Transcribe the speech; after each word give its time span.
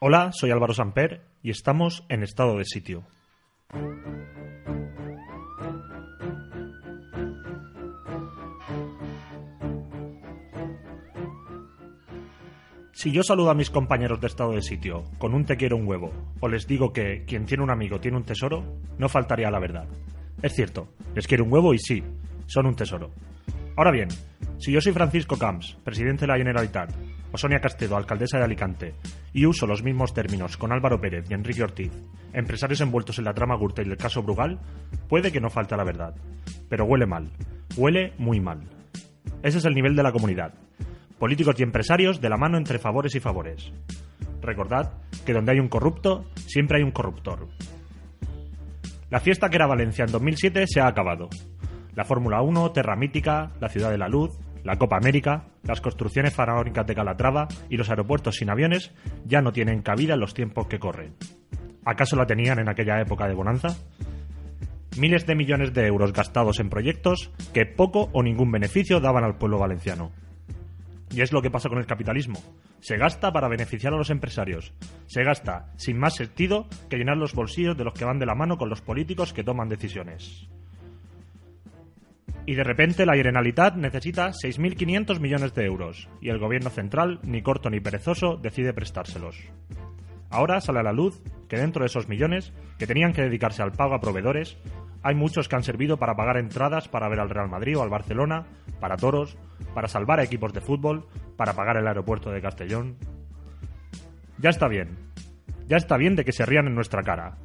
Hola, 0.00 0.30
soy 0.32 0.52
Álvaro 0.52 0.74
Samper 0.74 1.22
y 1.42 1.50
estamos 1.50 2.04
en 2.08 2.22
estado 2.22 2.56
de 2.56 2.64
sitio. 2.64 3.02
Si 12.92 13.10
yo 13.10 13.24
saludo 13.24 13.50
a 13.50 13.54
mis 13.54 13.70
compañeros 13.70 14.20
de 14.20 14.28
estado 14.28 14.52
de 14.52 14.62
sitio 14.62 15.02
con 15.18 15.34
un 15.34 15.44
te 15.44 15.56
quiero 15.56 15.76
un 15.76 15.88
huevo, 15.88 16.12
o 16.38 16.46
les 16.46 16.68
digo 16.68 16.92
que 16.92 17.24
quien 17.24 17.44
tiene 17.44 17.64
un 17.64 17.70
amigo 17.70 17.98
tiene 17.98 18.18
un 18.18 18.24
tesoro, 18.24 18.78
no 18.98 19.08
faltaría 19.08 19.50
la 19.50 19.58
verdad. 19.58 19.88
Es 20.40 20.54
cierto, 20.54 20.86
les 21.16 21.26
quiero 21.26 21.42
un 21.42 21.52
huevo 21.52 21.74
y 21.74 21.80
sí, 21.80 22.04
son 22.46 22.66
un 22.66 22.76
tesoro. 22.76 23.10
Ahora 23.74 23.90
bien, 23.90 24.10
si 24.58 24.70
yo 24.70 24.80
soy 24.80 24.92
Francisco 24.92 25.36
Camps, 25.36 25.76
presidente 25.82 26.20
de 26.20 26.28
la 26.28 26.38
Generalitat, 26.38 26.92
o 27.32 27.38
Sonia 27.38 27.60
Castedo, 27.60 27.96
alcaldesa 27.96 28.38
de 28.38 28.44
Alicante, 28.44 28.94
y 29.32 29.46
uso 29.46 29.66
los 29.66 29.82
mismos 29.82 30.14
términos 30.14 30.56
con 30.56 30.72
Álvaro 30.72 31.00
Pérez 31.00 31.26
y 31.30 31.34
Enrique 31.34 31.62
Ortiz, 31.62 31.92
empresarios 32.32 32.80
envueltos 32.80 33.18
en 33.18 33.24
la 33.24 33.34
trama 33.34 33.56
Gürtel 33.56 33.88
y 33.88 33.90
el 33.90 33.96
caso 33.96 34.22
Brugal, 34.22 34.58
puede 35.08 35.32
que 35.32 35.40
no 35.40 35.50
falte 35.50 35.76
la 35.76 35.84
verdad. 35.84 36.14
Pero 36.68 36.84
huele 36.84 37.06
mal. 37.06 37.30
Huele 37.76 38.12
muy 38.18 38.40
mal. 38.40 38.60
Ese 39.42 39.58
es 39.58 39.64
el 39.64 39.74
nivel 39.74 39.94
de 39.94 40.02
la 40.02 40.12
comunidad. 40.12 40.54
Políticos 41.18 41.56
y 41.58 41.62
empresarios 41.62 42.20
de 42.20 42.28
la 42.28 42.36
mano 42.36 42.58
entre 42.58 42.78
favores 42.78 43.14
y 43.14 43.20
favores. 43.20 43.72
Recordad 44.40 44.92
que 45.26 45.32
donde 45.32 45.52
hay 45.52 45.60
un 45.60 45.68
corrupto, 45.68 46.24
siempre 46.46 46.78
hay 46.78 46.84
un 46.84 46.92
corruptor. 46.92 47.48
La 49.10 49.20
fiesta 49.20 49.48
que 49.48 49.56
era 49.56 49.66
Valencia 49.66 50.04
en 50.04 50.12
2007 50.12 50.66
se 50.66 50.80
ha 50.80 50.86
acabado. 50.86 51.28
La 51.94 52.04
Fórmula 52.04 52.42
1, 52.42 52.72
Terra 52.72 52.94
Mítica, 52.94 53.52
la 53.60 53.68
Ciudad 53.68 53.90
de 53.90 53.98
la 53.98 54.08
Luz, 54.08 54.38
la 54.64 54.76
Copa 54.76 54.96
América, 54.96 55.46
las 55.62 55.80
construcciones 55.80 56.34
faraónicas 56.34 56.86
de 56.86 56.94
Calatrava 56.94 57.48
y 57.68 57.76
los 57.76 57.90
aeropuertos 57.90 58.36
sin 58.36 58.50
aviones 58.50 58.92
ya 59.24 59.42
no 59.42 59.52
tienen 59.52 59.82
cabida 59.82 60.14
en 60.14 60.20
los 60.20 60.34
tiempos 60.34 60.66
que 60.66 60.78
corren. 60.78 61.14
¿Acaso 61.84 62.16
la 62.16 62.26
tenían 62.26 62.58
en 62.58 62.68
aquella 62.68 63.00
época 63.00 63.26
de 63.26 63.34
bonanza? 63.34 63.76
Miles 64.98 65.26
de 65.26 65.34
millones 65.34 65.72
de 65.72 65.86
euros 65.86 66.12
gastados 66.12 66.60
en 66.60 66.70
proyectos 66.70 67.30
que 67.54 67.66
poco 67.66 68.10
o 68.12 68.22
ningún 68.22 68.50
beneficio 68.50 69.00
daban 69.00 69.24
al 69.24 69.38
pueblo 69.38 69.58
valenciano. 69.58 70.10
Y 71.10 71.22
es 71.22 71.32
lo 71.32 71.40
que 71.40 71.50
pasa 71.50 71.68
con 71.68 71.78
el 71.78 71.86
capitalismo. 71.86 72.38
Se 72.80 72.96
gasta 72.96 73.32
para 73.32 73.48
beneficiar 73.48 73.94
a 73.94 73.96
los 73.96 74.10
empresarios. 74.10 74.74
Se 75.06 75.24
gasta 75.24 75.72
sin 75.76 75.98
más 75.98 76.14
sentido 76.14 76.66
que 76.90 76.96
llenar 76.96 77.16
los 77.16 77.34
bolsillos 77.34 77.76
de 77.76 77.84
los 77.84 77.94
que 77.94 78.04
van 78.04 78.18
de 78.18 78.26
la 78.26 78.34
mano 78.34 78.58
con 78.58 78.68
los 78.68 78.82
políticos 78.82 79.32
que 79.32 79.44
toman 79.44 79.68
decisiones. 79.68 80.48
Y 82.48 82.54
de 82.54 82.64
repente 82.64 83.04
la 83.04 83.14
Generalitat 83.14 83.76
necesita 83.76 84.30
6.500 84.30 85.20
millones 85.20 85.52
de 85.52 85.66
euros 85.66 86.08
y 86.22 86.30
el 86.30 86.38
gobierno 86.38 86.70
central, 86.70 87.20
ni 87.22 87.42
corto 87.42 87.68
ni 87.68 87.78
perezoso, 87.78 88.38
decide 88.38 88.72
prestárselos. 88.72 89.36
Ahora 90.30 90.62
sale 90.62 90.78
a 90.78 90.82
la 90.82 90.94
luz 90.94 91.22
que 91.46 91.58
dentro 91.58 91.82
de 91.82 91.88
esos 91.88 92.08
millones, 92.08 92.54
que 92.78 92.86
tenían 92.86 93.12
que 93.12 93.20
dedicarse 93.20 93.60
al 93.60 93.72
pago 93.72 93.94
a 93.94 94.00
proveedores, 94.00 94.56
hay 95.02 95.14
muchos 95.14 95.46
que 95.46 95.56
han 95.56 95.62
servido 95.62 95.98
para 95.98 96.16
pagar 96.16 96.38
entradas 96.38 96.88
para 96.88 97.10
ver 97.10 97.20
al 97.20 97.28
Real 97.28 97.50
Madrid 97.50 97.76
o 97.76 97.82
al 97.82 97.90
Barcelona, 97.90 98.46
para 98.80 98.96
toros, 98.96 99.36
para 99.74 99.88
salvar 99.88 100.18
a 100.18 100.24
equipos 100.24 100.54
de 100.54 100.62
fútbol, 100.62 101.06
para 101.36 101.52
pagar 101.52 101.76
el 101.76 101.86
aeropuerto 101.86 102.30
de 102.30 102.40
Castellón. 102.40 102.96
Ya 104.38 104.48
está 104.48 104.68
bien. 104.68 104.96
Ya 105.66 105.76
está 105.76 105.98
bien 105.98 106.16
de 106.16 106.24
que 106.24 106.32
se 106.32 106.46
rían 106.46 106.66
en 106.66 106.74
nuestra 106.74 107.02
cara. 107.02 107.36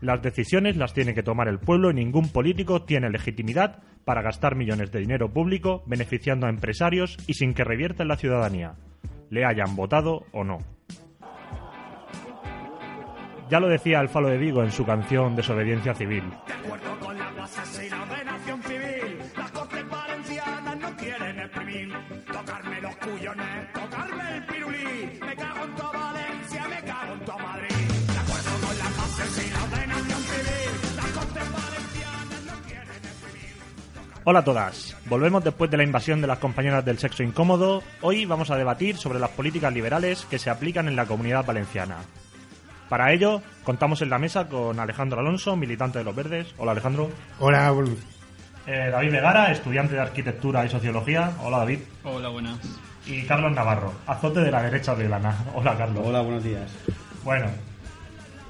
Las 0.00 0.22
decisiones 0.22 0.76
las 0.76 0.94
tiene 0.94 1.14
que 1.14 1.22
tomar 1.22 1.46
el 1.48 1.58
pueblo 1.58 1.90
y 1.90 1.94
ningún 1.94 2.30
político 2.30 2.82
tiene 2.82 3.10
legitimidad 3.10 3.82
para 4.04 4.22
gastar 4.22 4.56
millones 4.56 4.90
de 4.90 5.00
dinero 5.00 5.30
público 5.30 5.82
beneficiando 5.86 6.46
a 6.46 6.50
empresarios 6.50 7.18
y 7.26 7.34
sin 7.34 7.52
que 7.52 7.64
revierta 7.64 8.04
la 8.04 8.16
ciudadanía, 8.16 8.76
le 9.28 9.44
hayan 9.44 9.76
votado 9.76 10.24
o 10.32 10.42
no. 10.42 10.58
Ya 13.50 13.60
lo 13.60 13.68
decía 13.68 14.00
el 14.00 14.08
Falo 14.08 14.28
de 14.28 14.38
Vigo 14.38 14.62
en 14.62 14.70
su 14.70 14.86
canción 14.86 15.34
Desobediencia 15.34 15.92
Civil. 15.92 16.22
Hola 34.24 34.40
a 34.40 34.44
todas. 34.44 34.96
Volvemos 35.06 35.42
después 35.42 35.70
de 35.70 35.76
la 35.78 35.82
invasión 35.82 36.20
de 36.20 36.26
las 36.26 36.38
compañeras 36.38 36.84
del 36.84 36.98
sexo 36.98 37.22
incómodo. 37.22 37.82
Hoy 38.02 38.26
vamos 38.26 38.50
a 38.50 38.56
debatir 38.56 38.96
sobre 38.96 39.18
las 39.18 39.30
políticas 39.30 39.72
liberales 39.72 40.26
que 40.28 40.38
se 40.38 40.50
aplican 40.50 40.88
en 40.88 40.96
la 40.96 41.06
comunidad 41.06 41.44
valenciana. 41.44 41.96
Para 42.88 43.12
ello, 43.12 43.40
contamos 43.64 44.02
en 44.02 44.10
la 44.10 44.18
mesa 44.18 44.48
con 44.48 44.78
Alejandro 44.78 45.20
Alonso, 45.20 45.56
militante 45.56 45.98
de 45.98 46.04
los 46.04 46.14
Verdes. 46.14 46.54
Hola 46.58 46.72
Alejandro. 46.72 47.10
Hola, 47.38 47.72
Eh, 48.66 48.90
David 48.92 49.10
Vegara, 49.12 49.50
estudiante 49.52 49.94
de 49.94 50.00
Arquitectura 50.02 50.66
y 50.66 50.68
Sociología. 50.68 51.32
Hola 51.42 51.58
David. 51.58 51.78
Hola, 52.04 52.28
buenas. 52.28 52.58
Y 53.06 53.22
Carlos 53.22 53.52
Navarro, 53.52 53.92
azote 54.06 54.40
de 54.40 54.50
la 54.50 54.62
derecha 54.62 54.94
de 54.94 55.08
Lana. 55.08 55.34
Hola 55.54 55.76
Carlos. 55.78 56.02
hola, 56.06 56.20
buenos 56.20 56.44
días. 56.44 56.70
Bueno, 57.24 57.46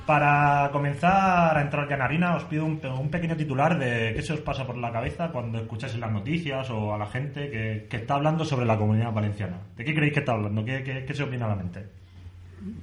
para 0.06 0.70
comenzar 0.72 1.56
a 1.56 1.62
entrar 1.62 1.88
ya 1.88 1.96
en 1.96 2.02
harina, 2.02 2.36
os 2.36 2.44
pido 2.44 2.64
un, 2.64 2.80
un 2.84 3.10
pequeño 3.10 3.36
titular 3.36 3.78
de 3.78 4.12
qué 4.14 4.22
se 4.22 4.32
os 4.32 4.40
pasa 4.40 4.66
por 4.66 4.76
la 4.76 4.92
cabeza 4.92 5.28
cuando 5.30 5.58
escucháis 5.58 5.96
las 5.98 6.12
noticias 6.12 6.68
o 6.70 6.94
a 6.94 6.98
la 6.98 7.06
gente 7.06 7.50
que, 7.50 7.86
que 7.88 7.96
está 7.98 8.14
hablando 8.14 8.44
sobre 8.44 8.66
la 8.66 8.76
comunidad 8.76 9.12
valenciana. 9.12 9.58
¿De 9.76 9.84
qué 9.84 9.94
creéis 9.94 10.14
que 10.14 10.20
está 10.20 10.32
hablando? 10.32 10.64
¿Qué, 10.64 10.82
qué, 10.82 11.04
qué 11.04 11.14
se 11.14 11.22
os 11.22 11.30
viene 11.30 11.44
a 11.44 11.48
la 11.48 11.56
mente? 11.56 11.80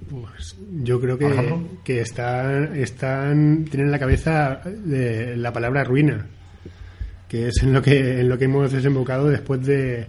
Pues 0.10 0.58
yo 0.84 1.00
creo 1.00 1.18
que, 1.18 1.56
que 1.84 2.02
están, 2.02 2.76
están, 2.76 3.66
tienen 3.66 3.88
en 3.88 3.92
la 3.92 4.00
cabeza 4.00 4.62
de 4.66 5.38
la 5.38 5.54
palabra 5.54 5.84
ruina, 5.84 6.26
que 7.28 7.50
es 7.50 7.62
en 7.62 7.74
lo 7.74 7.82
que, 7.82 8.22
en 8.22 8.30
lo 8.30 8.38
que 8.38 8.46
hemos 8.46 8.72
desembocado 8.72 9.30
después 9.30 9.64
de, 9.64 10.08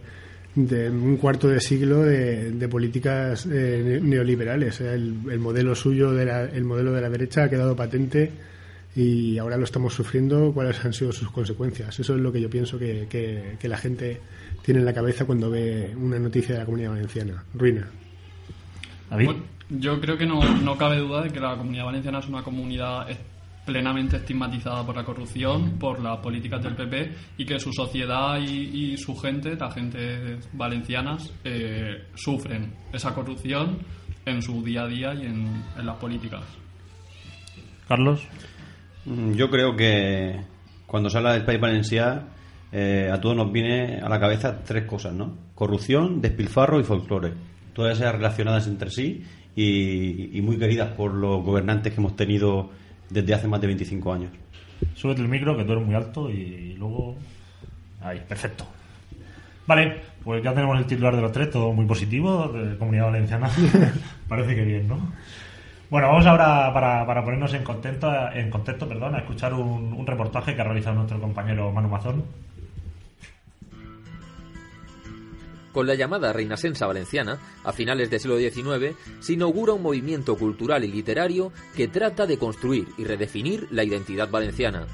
de 0.66 0.90
un 0.90 1.16
cuarto 1.18 1.48
de 1.48 1.60
siglo 1.60 2.02
de, 2.02 2.50
de 2.52 2.68
políticas 2.68 3.46
eh, 3.46 3.82
ne- 3.84 4.00
neoliberales. 4.00 4.80
El, 4.80 5.16
el 5.30 5.38
modelo 5.38 5.74
suyo, 5.74 6.12
de 6.12 6.24
la- 6.24 6.44
el 6.44 6.64
modelo 6.64 6.92
de 6.92 7.00
la 7.00 7.08
derecha 7.10 7.44
ha 7.44 7.50
quedado 7.50 7.76
patente 7.76 8.32
y 8.96 9.38
ahora 9.38 9.56
lo 9.56 9.64
estamos 9.64 9.94
sufriendo. 9.94 10.52
¿Cuáles 10.52 10.84
han 10.84 10.92
sido 10.92 11.12
sus 11.12 11.30
consecuencias? 11.30 11.98
Eso 12.00 12.14
es 12.16 12.20
lo 12.20 12.32
que 12.32 12.40
yo 12.40 12.50
pienso 12.50 12.78
que, 12.78 13.06
que- 13.08 13.56
que 13.60 13.68
la 13.68 13.76
gente 13.76 14.20
tiene 14.62 14.80
en 14.80 14.86
la 14.86 14.92
cabeza 14.94 15.24
cuando 15.24 15.48
ve 15.50 15.94
una 15.96 16.18
noticia 16.18 16.54
de 16.54 16.58
la 16.60 16.64
comunidad 16.64 16.90
valenciana. 16.90 17.44
Ruina. 17.54 17.88
David. 19.10 19.30
Yo 19.70 20.00
creo 20.00 20.16
que 20.16 20.26
no, 20.26 20.40
no 20.62 20.76
cabe 20.78 20.96
duda 20.98 21.22
de 21.22 21.30
que 21.30 21.40
la 21.40 21.56
comunidad 21.56 21.84
valenciana 21.84 22.18
es 22.20 22.26
una 22.26 22.42
comunidad 22.42 23.06
plenamente 23.68 24.16
estigmatizada 24.16 24.82
por 24.86 24.96
la 24.96 25.04
corrupción, 25.04 25.78
por 25.78 26.00
las 26.00 26.16
políticas 26.20 26.62
del 26.62 26.74
PP 26.74 27.12
y 27.36 27.44
que 27.44 27.60
su 27.60 27.70
sociedad 27.70 28.40
y, 28.40 28.92
y 28.94 28.96
su 28.96 29.14
gente, 29.14 29.56
la 29.56 29.70
gente 29.70 30.38
valencianas, 30.54 31.30
eh, 31.44 32.04
sufren 32.14 32.72
esa 32.90 33.14
corrupción 33.14 33.76
en 34.24 34.40
su 34.40 34.64
día 34.64 34.84
a 34.84 34.86
día 34.88 35.12
y 35.12 35.26
en, 35.26 35.62
en 35.78 35.86
las 35.86 35.96
políticas. 35.96 36.40
Carlos. 37.86 38.26
Mm, 39.04 39.32
Yo 39.32 39.50
creo 39.50 39.76
que 39.76 40.40
cuando 40.86 41.10
se 41.10 41.18
habla 41.18 41.34
del 41.34 41.44
país 41.44 41.60
valenciano, 41.60 42.22
eh, 42.72 43.10
a 43.12 43.20
todos 43.20 43.36
nos 43.36 43.52
viene 43.52 44.00
a 44.00 44.08
la 44.08 44.18
cabeza 44.18 44.60
tres 44.64 44.84
cosas, 44.86 45.12
¿no? 45.12 45.36
Corrupción, 45.54 46.22
despilfarro 46.22 46.80
y 46.80 46.84
folclore. 46.84 47.34
Todas 47.74 47.98
ellas 48.00 48.14
relacionadas 48.14 48.66
entre 48.66 48.88
sí 48.90 49.24
y, 49.54 50.38
y 50.38 50.40
muy 50.40 50.56
queridas 50.56 50.92
por 50.92 51.12
los 51.12 51.44
gobernantes 51.44 51.92
que 51.92 52.00
hemos 52.00 52.16
tenido 52.16 52.70
desde 53.10 53.34
hace 53.34 53.48
más 53.48 53.60
de 53.60 53.66
25 53.66 54.12
años. 54.12 54.30
Súbete 54.94 55.22
el 55.22 55.28
micro, 55.28 55.56
que 55.56 55.64
tú 55.64 55.72
eres 55.72 55.84
muy 55.84 55.94
alto 55.94 56.30
y 56.30 56.74
luego... 56.78 57.16
Ahí, 58.00 58.22
perfecto. 58.28 58.64
Vale, 59.66 60.00
pues 60.24 60.42
ya 60.42 60.54
tenemos 60.54 60.78
el 60.78 60.86
titular 60.86 61.14
de 61.14 61.22
los 61.22 61.32
tres, 61.32 61.50
todo 61.50 61.72
muy 61.72 61.84
positivo, 61.84 62.48
de 62.48 62.78
Comunidad 62.78 63.06
Valenciana. 63.06 63.50
Parece 64.28 64.54
que 64.54 64.62
bien, 64.62 64.88
¿no? 64.88 64.98
Bueno, 65.90 66.08
vamos 66.08 66.26
ahora, 66.26 66.72
para, 66.72 67.06
para 67.06 67.24
ponernos 67.24 67.52
en 67.54 67.64
contexto, 67.64 68.10
en 68.32 68.50
contexto 68.50 68.88
perdón, 68.88 69.14
a 69.14 69.18
escuchar 69.18 69.54
un, 69.54 69.92
un 69.92 70.06
reportaje 70.06 70.54
que 70.54 70.60
ha 70.60 70.64
realizado 70.64 70.96
nuestro 70.96 71.20
compañero 71.20 71.72
Manu 71.72 71.88
Mazón. 71.88 72.24
Con 75.72 75.86
la 75.86 75.94
llamada 75.94 76.32
Reinasensa 76.32 76.86
Valenciana, 76.86 77.38
a 77.64 77.72
finales 77.72 78.10
del 78.10 78.20
siglo 78.20 78.38
XIX, 78.38 78.96
se 79.20 79.34
inaugura 79.34 79.74
un 79.74 79.82
movimiento 79.82 80.36
cultural 80.36 80.84
y 80.84 80.88
literario 80.88 81.52
que 81.76 81.88
trata 81.88 82.26
de 82.26 82.38
construir 82.38 82.88
y 82.96 83.04
redefinir 83.04 83.68
la 83.70 83.84
identidad 83.84 84.30
valenciana. 84.30 84.86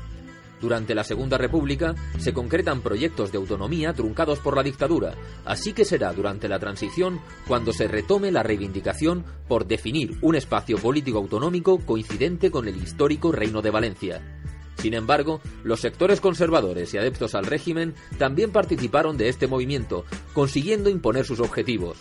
Durante 0.60 0.94
la 0.94 1.04
Segunda 1.04 1.36
República 1.36 1.94
se 2.18 2.32
concretan 2.32 2.80
proyectos 2.80 3.30
de 3.30 3.38
autonomía 3.38 3.92
truncados 3.92 4.38
por 4.38 4.56
la 4.56 4.62
dictadura, 4.62 5.14
así 5.44 5.74
que 5.74 5.84
será 5.84 6.12
durante 6.12 6.48
la 6.48 6.58
transición 6.58 7.20
cuando 7.46 7.72
se 7.72 7.86
retome 7.86 8.32
la 8.32 8.42
reivindicación 8.42 9.24
por 9.46 9.66
definir 9.66 10.16
un 10.22 10.36
espacio 10.36 10.78
político 10.78 11.18
autonómico 11.18 11.78
coincidente 11.80 12.50
con 12.50 12.66
el 12.66 12.76
histórico 12.76 13.30
Reino 13.30 13.60
de 13.60 13.70
Valencia. 13.70 14.43
Sin 14.78 14.94
embargo, 14.94 15.40
los 15.62 15.80
sectores 15.80 16.20
conservadores 16.20 16.92
y 16.92 16.98
adeptos 16.98 17.34
al 17.34 17.46
régimen 17.46 17.94
también 18.18 18.50
participaron 18.50 19.16
de 19.16 19.28
este 19.28 19.46
movimiento, 19.46 20.04
consiguiendo 20.32 20.90
imponer 20.90 21.24
sus 21.24 21.40
objetivos. 21.40 21.98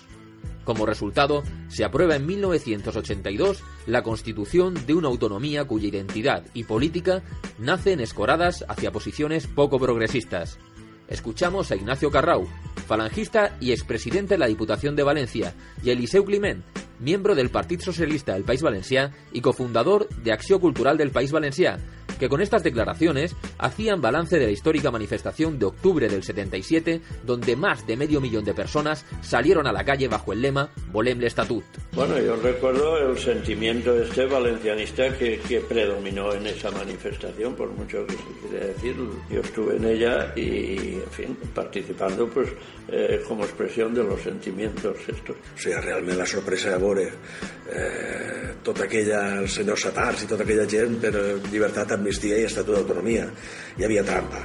Como 0.64 0.86
resultado, 0.86 1.44
se 1.68 1.84
aprueba 1.84 2.16
en 2.16 2.26
1982 2.26 3.64
la 3.86 4.02
constitución 4.02 4.74
de 4.86 4.94
una 4.94 5.10
autonomía 5.10 5.66
cuya 5.66 5.90
identidad 5.90 6.46
y 6.54 6.64
política 6.64 7.22
nacen 7.60 8.00
escoradas 8.00 8.64
hacia 8.70 8.92
posiciones 8.92 9.48
poco 9.48 9.78
progresistas. 9.78 10.58
Escuchamos 11.10 11.70
a 11.72 11.76
Ignacio 11.76 12.10
Carrau, 12.12 12.48
falangista 12.88 13.58
y 13.60 13.72
expresidente 13.72 14.36
de 14.36 14.38
la 14.38 14.48
Diputación 14.48 14.96
de 14.96 15.04
Valencia, 15.04 15.54
y 15.84 15.90
Eliseu 15.90 16.24
Climent, 16.24 16.64
miembro 17.00 17.36
del 17.36 17.50
Partido 17.50 17.84
Socialista 17.84 18.34
del 18.34 18.46
País 18.46 18.62
Valencià 18.62 19.12
y 19.34 19.42
cofundador 19.42 20.08
de 20.10 20.32
Acción 20.32 20.62
Cultural 20.62 20.98
del 20.98 21.12
País 21.12 21.34
Valencià, 21.34 21.78
que 22.24 22.30
con 22.30 22.40
estas 22.40 22.64
declaraciones 22.64 23.36
hacían 23.58 24.00
balance 24.00 24.40
de 24.40 24.46
la 24.46 24.52
histórica 24.54 24.90
manifestación 24.90 25.60
de 25.60 25.66
octubre 25.66 26.08
del 26.08 26.24
77, 26.24 27.02
donde 27.26 27.58
más 27.58 27.86
de 27.86 27.98
medio 27.98 28.22
millón 28.22 28.46
de 28.46 28.54
personas 28.54 29.06
salieron 29.22 29.68
a 29.68 29.74
la 29.74 29.84
calle 29.84 30.08
bajo 30.08 30.32
el 30.32 30.42
lema 30.42 30.70
Volem 30.94 31.20
l'Estatut. 31.20 31.66
Bueno, 31.92 32.18
yo 32.22 32.38
recuerdo 32.38 33.12
el 33.12 33.18
sentimiento 33.18 34.02
este 34.02 34.26
valencianista 34.26 35.18
que, 35.18 35.38
que 35.40 35.60
predominó 35.60 36.34
en 36.34 36.48
esa 36.48 36.72
manifestación, 36.72 37.56
por 37.56 37.70
mucho 37.72 38.06
que 38.08 38.14
se 38.14 38.48
quiera 38.48 38.68
decir. 38.68 38.96
Yo 39.30 39.42
estuve 39.42 39.76
en 39.76 39.84
ella 39.84 40.32
y, 40.34 40.94
en 40.94 41.12
fin, 41.12 41.38
participando 41.54 42.30
pues 42.30 42.48
eh, 42.88 43.22
como 43.28 43.44
expresión 43.44 43.94
de 43.94 44.04
los 44.04 44.22
sentimientos 44.22 44.96
estos. 45.08 45.36
O 45.36 45.58
sigui, 45.58 45.76
realment 45.76 46.18
la 46.18 46.26
sorpresa 46.26 46.72
de 46.72 46.78
veure 46.78 47.06
eh, 47.68 48.56
tota 48.64 48.86
aquella, 48.86 49.40
el 49.42 49.50
senyor 49.50 49.80
Satars 49.80 50.24
i 50.24 50.28
tota 50.28 50.44
aquella 50.44 50.66
gent 50.70 51.00
per 51.02 51.14
eh, 51.16 51.36
llibertat, 52.14 52.34
amnistia 52.34 52.38
i 52.38 52.46
estatut 52.46 52.76
d'autonomia. 52.76 53.32
Hi 53.78 53.86
havia 53.86 54.04
trampa. 54.04 54.44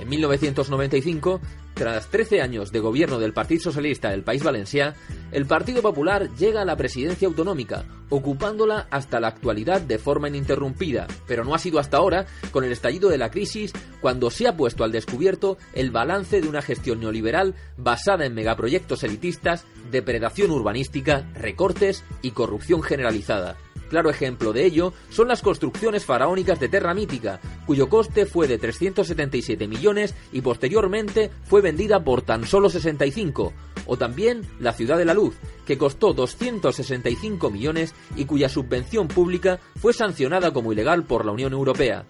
En 0.00 0.08
1995, 0.08 1.40
tras 1.74 2.08
13 2.08 2.42
años 2.42 2.72
de 2.72 2.80
gobierno 2.80 3.20
del 3.20 3.32
Partido 3.32 3.62
Socialista 3.62 4.10
del 4.10 4.24
País 4.24 4.42
Valencià, 4.42 4.94
el 5.30 5.46
Partido 5.46 5.80
Popular 5.80 6.28
llega 6.36 6.62
a 6.62 6.64
la 6.64 6.76
presidencia 6.76 7.28
autonómica, 7.28 7.84
ocupándola 8.10 8.88
hasta 8.90 9.20
la 9.20 9.28
actualidad 9.28 9.80
de 9.80 9.98
forma 9.98 10.28
ininterrumpida, 10.28 11.06
pero 11.28 11.44
no 11.44 11.54
ha 11.54 11.58
sido 11.58 11.78
hasta 11.78 11.98
ahora, 11.98 12.26
con 12.50 12.64
el 12.64 12.72
estallido 12.72 13.08
de 13.10 13.18
la 13.18 13.30
crisis, 13.30 13.72
cuando 14.00 14.30
se 14.30 14.48
ha 14.48 14.56
puesto 14.56 14.82
al 14.82 14.92
descubierto 14.92 15.56
el 15.72 15.92
balance 15.92 16.40
de 16.40 16.48
una 16.48 16.62
gestión 16.62 16.98
neoliberal 16.98 17.54
basada 17.76 18.26
en 18.26 18.34
megaproyectos 18.34 19.04
elitistas, 19.04 19.64
depredación 19.90 20.50
urbanística, 20.50 21.30
recortes 21.34 22.02
y 22.22 22.32
corrupción 22.32 22.82
generalizada. 22.82 23.56
Claro 23.92 24.08
ejemplo 24.08 24.54
de 24.54 24.64
ello 24.64 24.94
son 25.10 25.28
las 25.28 25.42
construcciones 25.42 26.06
faraónicas 26.06 26.58
de 26.58 26.70
Terra 26.70 26.94
Mítica, 26.94 27.40
cuyo 27.66 27.90
coste 27.90 28.24
fue 28.24 28.48
de 28.48 28.56
377 28.56 29.68
millones 29.68 30.14
y 30.32 30.40
posteriormente 30.40 31.30
fue 31.44 31.60
vendida 31.60 32.02
por 32.02 32.22
tan 32.22 32.46
solo 32.46 32.70
65, 32.70 33.52
o 33.84 33.96
también 33.98 34.46
la 34.60 34.72
Ciudad 34.72 34.96
de 34.96 35.04
la 35.04 35.12
Luz, 35.12 35.34
que 35.66 35.76
costó 35.76 36.14
265 36.14 37.50
millones 37.50 37.94
y 38.16 38.24
cuya 38.24 38.48
subvención 38.48 39.08
pública 39.08 39.60
fue 39.76 39.92
sancionada 39.92 40.54
como 40.54 40.72
ilegal 40.72 41.04
por 41.04 41.26
la 41.26 41.32
Unión 41.32 41.52
Europea. 41.52 42.06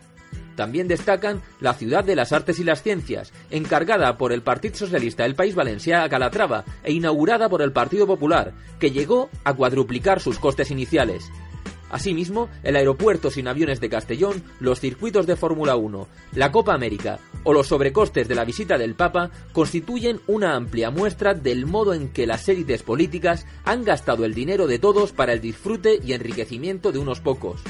También 0.55 0.87
destacan 0.87 1.43
la 1.61 1.75
Ciudad 1.75 2.05
de 2.05 2.15
las 2.15 2.33
Artes 2.33 2.61
y 2.61 2.65
las 2.65 2.83
Ciencias, 2.83 3.33
encargada 3.51 4.17
por 4.19 4.33
el 4.33 4.43
Partido 4.43 4.77
Socialista 4.77 5.25
del 5.25 5.35
País 5.35 5.57
Valencià 5.57 6.05
a 6.05 6.09
Calatrava 6.09 6.65
e 6.85 6.93
inaugurada 6.93 7.49
por 7.49 7.63
el 7.63 7.73
Partido 7.73 8.07
Popular, 8.07 8.53
que 8.79 8.91
llegó 8.91 9.31
a 9.45 9.55
cuadruplicar 9.55 10.21
sus 10.21 10.39
costes 10.39 10.71
iniciales. 10.71 11.25
Asimismo, 11.93 12.49
el 12.63 12.75
aeropuerto 12.77 13.31
sin 13.31 13.47
aviones 13.47 13.79
de 13.79 13.91
Castellón, 13.91 14.43
los 14.61 14.81
circuitos 14.81 15.27
de 15.27 15.37
Fórmula 15.37 15.77
1, 15.77 16.09
la 16.35 16.51
Copa 16.51 16.73
América 16.75 17.21
o 17.45 17.53
los 17.53 17.67
sobrecostes 17.67 18.27
de 18.27 18.35
la 18.35 18.47
visita 18.47 18.79
del 18.79 18.95
Papa 18.95 19.31
constituyen 19.53 20.21
una 20.27 20.57
amplia 20.57 20.91
muestra 20.91 21.35
del 21.35 21.67
modo 21.67 21.93
en 21.93 22.09
que 22.09 22.27
las 22.27 22.49
élites 22.49 22.83
políticas 22.83 23.47
han 23.65 23.85
gastado 23.85 24.25
el 24.25 24.33
dinero 24.33 24.67
de 24.67 24.79
todos 24.79 25.13
para 25.13 25.35
el 25.35 25.43
disfrute 25.43 26.01
y 26.03 26.15
enriquecimiento 26.15 26.93
de 26.93 26.99
unos 26.99 27.21
pocos. 27.21 27.61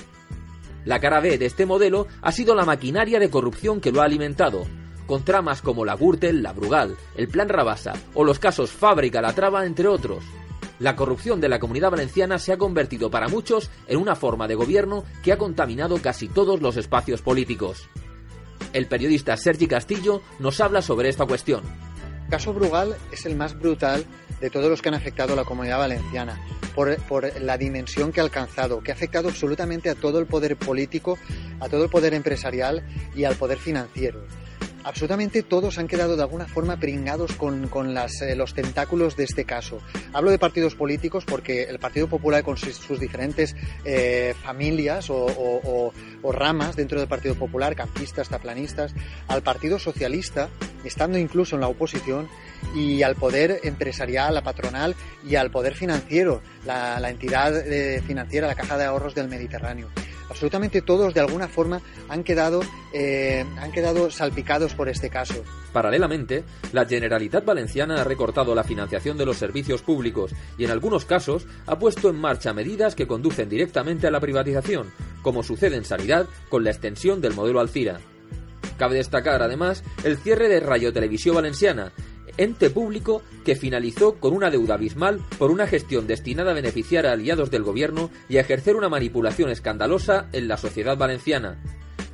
La 0.85 1.01
cara 1.01 1.21
B 1.21 1.37
de 1.37 1.47
este 1.47 1.67
modelo 1.67 2.07
ha 2.21 2.31
sido 2.31 2.55
la 2.55 2.65
maquinaria 2.65 3.19
de 3.19 3.31
corrupción 3.31 3.81
que 3.81 3.91
lo 3.91 4.03
ha 4.03 4.05
alimentado, 4.05 4.67
con 5.07 5.25
tramas 5.25 5.63
como 5.63 5.85
la 5.85 5.97
Gürtel, 5.97 6.45
la 6.45 6.53
Brugal, 6.53 6.97
el 7.17 7.27
Plan 7.27 7.49
Rabasa 7.49 7.95
o 8.15 8.23
los 8.23 8.39
casos 8.39 8.71
Fábrica 8.71 9.21
La 9.21 9.35
Traba, 9.35 9.67
entre 9.67 9.89
otros. 9.89 10.23
La 10.83 10.97
corrupción 10.97 11.41
de 11.41 11.49
la 11.49 11.61
comunidad 11.61 11.93
valenciana 11.93 12.41
se 12.41 12.53
ha 12.53 12.59
convertido 12.59 13.09
para 13.09 13.29
muchos 13.29 13.71
en 13.87 13.99
una 13.99 14.17
forma 14.17 14.49
de 14.49 14.57
gobierno 14.57 15.05
que 15.23 15.31
ha 15.31 15.39
contaminado 15.39 16.03
casi 16.03 16.27
todos 16.27 16.61
los 16.61 16.77
espacios 16.77 17.23
políticos. 17.23 17.89
El 18.73 18.89
periodista 18.89 19.37
Sergi 19.37 19.69
Castillo 19.69 20.23
nos 20.41 20.61
habla 20.61 20.83
sobre 20.83 21.09
esta 21.09 21.25
cuestión. 21.25 21.63
El 22.25 22.31
caso 22.31 22.53
Brugal 22.53 22.97
es 23.13 23.25
el 23.27 23.37
más 23.37 23.57
brutal 23.57 24.05
de 24.41 24.51
todos 24.51 24.69
los 24.69 24.83
que 24.83 24.89
han 24.89 24.97
afectado 24.97 25.35
a 25.35 25.37
la 25.37 25.45
comunidad 25.45 25.79
valenciana, 25.79 26.41
por, 26.75 26.97
por, 27.03 27.41
la 27.41 27.57
dimensión 27.57 28.11
que 28.11 28.19
ha 28.19 28.25
alcanzado, 28.25 28.83
que 28.83 28.91
ha 28.91 28.95
afectado 28.95 29.29
absolutamente 29.29 29.89
a 29.89 29.95
todo 29.95 30.19
el 30.19 30.27
poder 30.27 30.57
político, 30.57 31.17
a 31.61 31.69
todo 31.69 31.85
el 31.85 31.91
poder 31.91 32.13
empresarial 32.13 32.85
y 33.15 33.23
al 33.23 33.37
poder 33.37 33.59
financiero 33.59 34.27
absolutamente 34.85 35.43
todos 35.43 35.79
han 35.79 35.89
quedado 35.89 36.17
de 36.17 36.23
alguna 36.23 36.47
forma 36.47 36.77
pringados 36.79 37.33
con, 37.33 37.69
con 37.69 37.95
las, 37.95 38.21
eh, 38.23 38.37
los 38.37 38.55
tentáculos 38.55 39.17
de 39.17 39.25
este 39.25 39.45
caso. 39.45 39.79
Hablo 40.13 40.31
de 40.31 40.39
partidos 40.39 40.75
políticos 40.75 41.25
porque 41.25 41.65
el 41.65 41.79
Partido 41.79 42.09
Popular 42.09 42.43
con 42.43 42.57
sus, 42.57 42.77
sus 42.77 43.01
diferentes 43.01 43.55
eh, 43.85 44.35
familias 44.43 45.07
o, 45.11 45.93
ramas 46.33 46.77
dentro 46.77 46.99
del 46.99 47.09
Partido 47.09 47.35
Popular, 47.35 47.75
campistas, 47.75 48.29
taplanistas, 48.29 48.95
al 49.29 49.43
Partido 49.43 49.79
Socialista, 49.79 50.49
estando 50.85 51.19
incluso 51.19 51.57
en 51.57 51.61
la 51.61 51.69
oposición, 51.69 52.29
y 52.77 53.03
al 53.03 53.17
poder 53.17 53.61
empresarial, 53.65 54.35
la 54.35 54.43
patronal 54.43 54.95
y 55.27 55.35
al 55.35 55.51
poder 55.51 55.75
financiero, 55.75 56.41
la, 56.65 57.01
la 57.01 57.11
entidad 57.11 57.57
eh, 57.67 58.01
financiera, 58.07 58.47
la 58.47 58.55
Caja 58.55 58.79
de 58.79 58.85
Ahorros 58.85 59.15
del 59.15 59.29
Mediterráneo 59.29 59.89
absolutamente 60.33 60.83
todos 60.83 61.15
de 61.15 61.21
alguna 61.21 61.47
forma 61.47 61.81
han 62.09 62.25
quedado, 62.25 62.61
eh, 62.93 63.45
han 63.59 63.71
quedado 63.71 64.11
salpicados 64.11 64.75
por 64.75 64.89
este 64.89 65.11
caso. 65.11 65.45
Paralelamente, 65.73 66.43
la 66.73 66.87
Generalitat 66.87 67.45
Valenciana 67.45 68.01
ha 68.01 68.05
recortado 68.05 68.55
la 68.55 68.65
financiación 68.65 69.17
de 69.17 69.27
los 69.27 69.37
servicios 69.37 69.83
públicos 69.83 70.33
y 70.59 70.65
en 70.65 70.71
algunos 70.71 71.05
casos 71.05 71.47
ha 71.67 71.79
puesto 71.79 72.11
en 72.11 72.17
marcha 72.17 72.53
medidas 72.53 72.95
que 72.95 73.07
conducen 73.07 73.49
directamente 73.49 74.07
a 74.07 74.11
la 74.11 74.21
privatización, 74.21 74.91
como 75.23 75.43
sucede 75.43 75.77
en 75.77 75.85
sanidad 75.85 76.27
con 76.49 76.65
la 76.65 76.71
extensión 76.71 77.21
del 77.21 77.35
modelo 77.35 77.61
Alcira. 77.61 78.01
Cabe 78.79 78.97
destacar 78.97 79.43
además 79.43 79.85
el 80.03 80.17
cierre 80.17 80.49
de 80.49 80.61
Radio 80.61 80.93
Televisión 80.93 81.37
Valenciana, 81.37 81.93
ente 82.37 82.71
público 82.71 83.23
que 83.45 83.57
finalizó 83.57 84.15
con 84.15 84.33
una 84.33 84.51
deuda 84.51 84.75
abismal 84.75 85.21
por 85.39 85.51
una 85.51 85.67
gestión 85.67 86.07
destinada 86.07 86.53
a 86.53 86.55
beneficiar 86.55 87.07
a 87.07 87.13
aliados 87.13 87.51
del 87.51 87.63
gobierno 87.63 88.11
y 88.29 88.37
a 88.37 88.41
ejercer 88.41 88.77
una 88.77 88.89
manipulación 88.89 89.51
escandalosa 89.51 90.29
en 90.33 90.49
la 90.49 90.57
sociedad 90.57 90.97
valenciana. 90.97 91.59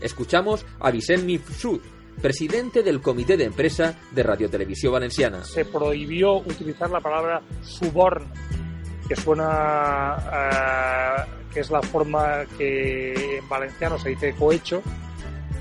Escuchamos 0.00 0.64
a 0.80 0.90
Vicent 0.90 1.24
Mifsud, 1.24 1.80
presidente 2.20 2.82
del 2.82 3.00
Comité 3.00 3.36
de 3.36 3.44
Empresa 3.44 3.96
de 4.12 4.22
Radio 4.22 4.48
Televisión 4.48 4.92
Valenciana. 4.92 5.44
Se 5.44 5.64
prohibió 5.64 6.38
utilizar 6.38 6.90
la 6.90 7.00
palabra 7.00 7.42
suborn, 7.62 8.24
que 9.08 9.16
suena 9.16 10.16
uh, 10.18 11.52
que 11.52 11.60
es 11.60 11.70
la 11.70 11.82
forma 11.82 12.44
que 12.56 13.38
en 13.38 13.48
valenciano 13.48 13.98
se 13.98 14.10
dice 14.10 14.34
cohecho, 14.34 14.82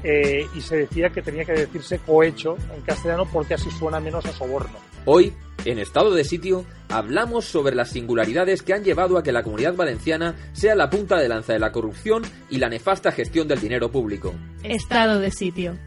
eh, 0.03 0.45
y 0.55 0.61
se 0.61 0.77
decía 0.77 1.09
que 1.09 1.21
tenía 1.21 1.45
que 1.45 1.53
decirse 1.53 1.99
cohecho 1.99 2.55
en 2.75 2.81
castellano 2.81 3.25
porque 3.31 3.55
así 3.55 3.69
suena 3.71 3.99
menos 3.99 4.25
a 4.25 4.31
soborno. 4.31 4.77
Hoy, 5.05 5.33
en 5.65 5.79
estado 5.79 6.13
de 6.13 6.23
sitio, 6.23 6.65
hablamos 6.89 7.45
sobre 7.45 7.75
las 7.75 7.89
singularidades 7.89 8.61
que 8.61 8.73
han 8.73 8.83
llevado 8.83 9.17
a 9.17 9.23
que 9.23 9.31
la 9.31 9.43
comunidad 9.43 9.75
valenciana 9.75 10.35
sea 10.51 10.75
la 10.75 10.89
punta 10.89 11.17
de 11.17 11.29
lanza 11.29 11.53
de 11.53 11.59
la 11.59 11.71
corrupción 11.71 12.23
y 12.49 12.57
la 12.57 12.69
nefasta 12.69 13.11
gestión 13.11 13.47
del 13.47 13.61
dinero 13.61 13.89
público. 13.89 14.33
Estado 14.63 15.19
de 15.19 15.31
sitio. 15.31 15.77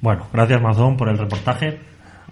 Bueno, 0.00 0.26
gracias 0.32 0.60
Mazón 0.60 0.96
por 0.96 1.08
el 1.08 1.18
reportaje. 1.18 1.80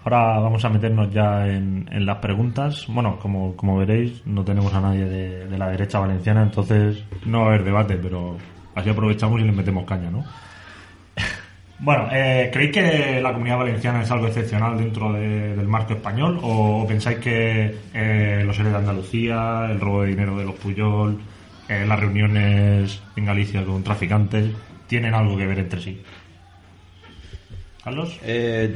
Ahora 0.03 0.39
vamos 0.39 0.63
a 0.63 0.69
meternos 0.69 1.11
ya 1.11 1.47
en, 1.47 1.89
en 1.91 2.05
las 2.05 2.19
preguntas. 2.19 2.85
Bueno, 2.87 3.17
como, 3.19 3.55
como, 3.55 3.77
veréis, 3.77 4.25
no 4.27 4.45
tenemos 4.45 4.71
a 4.73 4.81
nadie 4.81 5.05
de, 5.05 5.47
de 5.47 5.57
la 5.57 5.69
derecha 5.71 5.99
valenciana, 5.99 6.43
entonces 6.43 7.03
no 7.25 7.39
va 7.39 7.45
a 7.45 7.47
haber 7.47 7.63
debate, 7.63 7.95
pero 7.95 8.37
así 8.75 8.89
aprovechamos 8.89 9.41
y 9.41 9.43
le 9.43 9.51
metemos 9.51 9.85
caña, 9.85 10.11
¿no? 10.11 10.23
bueno, 11.79 12.07
eh, 12.11 12.49
¿creéis 12.51 12.71
que 12.71 13.21
la 13.21 13.31
comunidad 13.31 13.57
valenciana 13.57 14.03
es 14.03 14.11
algo 14.11 14.27
excepcional 14.27 14.77
dentro 14.77 15.13
de, 15.13 15.55
del 15.55 15.67
marco 15.67 15.93
español? 15.93 16.39
¿O 16.43 16.85
pensáis 16.87 17.17
que 17.19 17.75
eh, 17.93 18.43
los 18.45 18.55
seres 18.55 18.71
de 18.71 18.77
Andalucía, 18.77 19.67
el 19.71 19.79
robo 19.79 20.03
de 20.03 20.09
dinero 20.09 20.37
de 20.37 20.45
los 20.45 20.55
Puyol, 20.55 21.19
eh, 21.67 21.85
las 21.87 21.99
reuniones 21.99 23.01
en 23.15 23.25
Galicia 23.25 23.63
con 23.63 23.83
traficantes, 23.83 24.51
tienen 24.87 25.13
algo 25.13 25.37
que 25.37 25.47
ver 25.47 25.59
entre 25.59 25.81
sí? 25.81 26.01
¿Carlos? 27.83 28.19
Eh, 28.23 28.75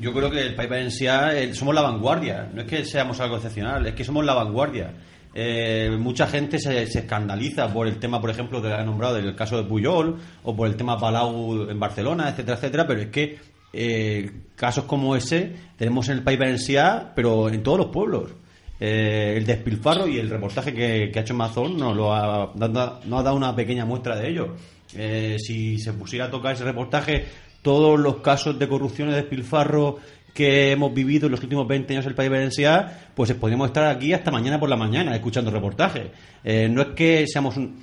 yo 0.00 0.12
creo 0.12 0.30
que 0.30 0.42
el 0.42 0.54
País 0.54 0.70
Valencià 0.70 1.34
eh, 1.34 1.54
somos 1.54 1.74
la 1.74 1.82
vanguardia. 1.82 2.48
No 2.52 2.62
es 2.62 2.66
que 2.68 2.84
seamos 2.84 3.20
algo 3.20 3.36
excepcional, 3.36 3.86
es 3.86 3.94
que 3.94 4.04
somos 4.04 4.24
la 4.24 4.34
vanguardia. 4.34 4.92
Eh, 5.34 5.96
mucha 5.98 6.26
gente 6.26 6.58
se, 6.58 6.86
se, 6.86 7.00
escandaliza 7.00 7.72
por 7.72 7.86
el 7.86 7.98
tema, 7.98 8.20
por 8.20 8.30
ejemplo, 8.30 8.60
que 8.62 8.72
ha 8.72 8.84
nombrado 8.84 9.14
del 9.14 9.36
caso 9.36 9.56
de 9.56 9.68
Puyol 9.68 10.16
o 10.42 10.56
por 10.56 10.68
el 10.68 10.76
tema 10.76 10.98
Palau 10.98 11.68
en 11.68 11.78
Barcelona, 11.78 12.28
etcétera, 12.28 12.56
etcétera, 12.56 12.86
pero 12.86 13.00
es 13.00 13.08
que 13.08 13.38
eh, 13.72 14.30
casos 14.56 14.84
como 14.84 15.14
ese 15.14 15.52
tenemos 15.76 16.08
en 16.08 16.18
el 16.18 16.24
País 16.24 16.38
Valencià, 16.38 17.12
pero 17.14 17.48
en 17.48 17.62
todos 17.62 17.78
los 17.78 17.88
pueblos. 17.88 18.30
eh, 18.80 19.34
el 19.36 19.44
despilfarro 19.44 20.06
y 20.06 20.18
el 20.18 20.30
reportaje 20.30 20.72
que, 20.72 21.12
ha 21.14 21.20
hecho 21.20 21.34
Amazon 21.34 21.76
nos, 21.76 21.96
lo 21.96 22.14
ha, 22.14 22.52
nos 22.54 22.70
ha 22.76 23.22
dado 23.22 23.34
una 23.34 23.54
pequeña 23.54 23.84
muestra 23.84 24.16
de 24.16 24.28
ello. 24.28 24.54
Eh, 24.96 25.36
si 25.38 25.78
se 25.78 25.92
pusiera 25.92 26.26
a 26.26 26.30
tocar 26.30 26.54
ese 26.54 26.64
reportaje, 26.64 27.26
todos 27.62 27.98
los 27.98 28.16
casos 28.16 28.58
de 28.58 28.68
corrupción 28.68 29.10
y 29.10 29.12
despilfarro 29.12 29.98
que 30.38 30.70
hemos 30.70 30.94
vivido 30.94 31.26
en 31.26 31.32
los 31.32 31.42
últimos 31.42 31.66
20 31.66 31.92
años 31.94 32.04
en 32.06 32.10
el 32.10 32.14
país 32.14 32.30
valenciano, 32.30 32.88
pues 33.16 33.32
podríamos 33.34 33.66
estar 33.66 33.84
aquí 33.84 34.12
hasta 34.12 34.30
mañana 34.30 34.60
por 34.60 34.68
la 34.68 34.76
mañana 34.76 35.12
escuchando 35.16 35.50
reportajes. 35.50 36.12
Eh, 36.44 36.68
no 36.70 36.80
es 36.82 36.88
que 36.94 37.26
seamos 37.26 37.56
un, 37.56 37.82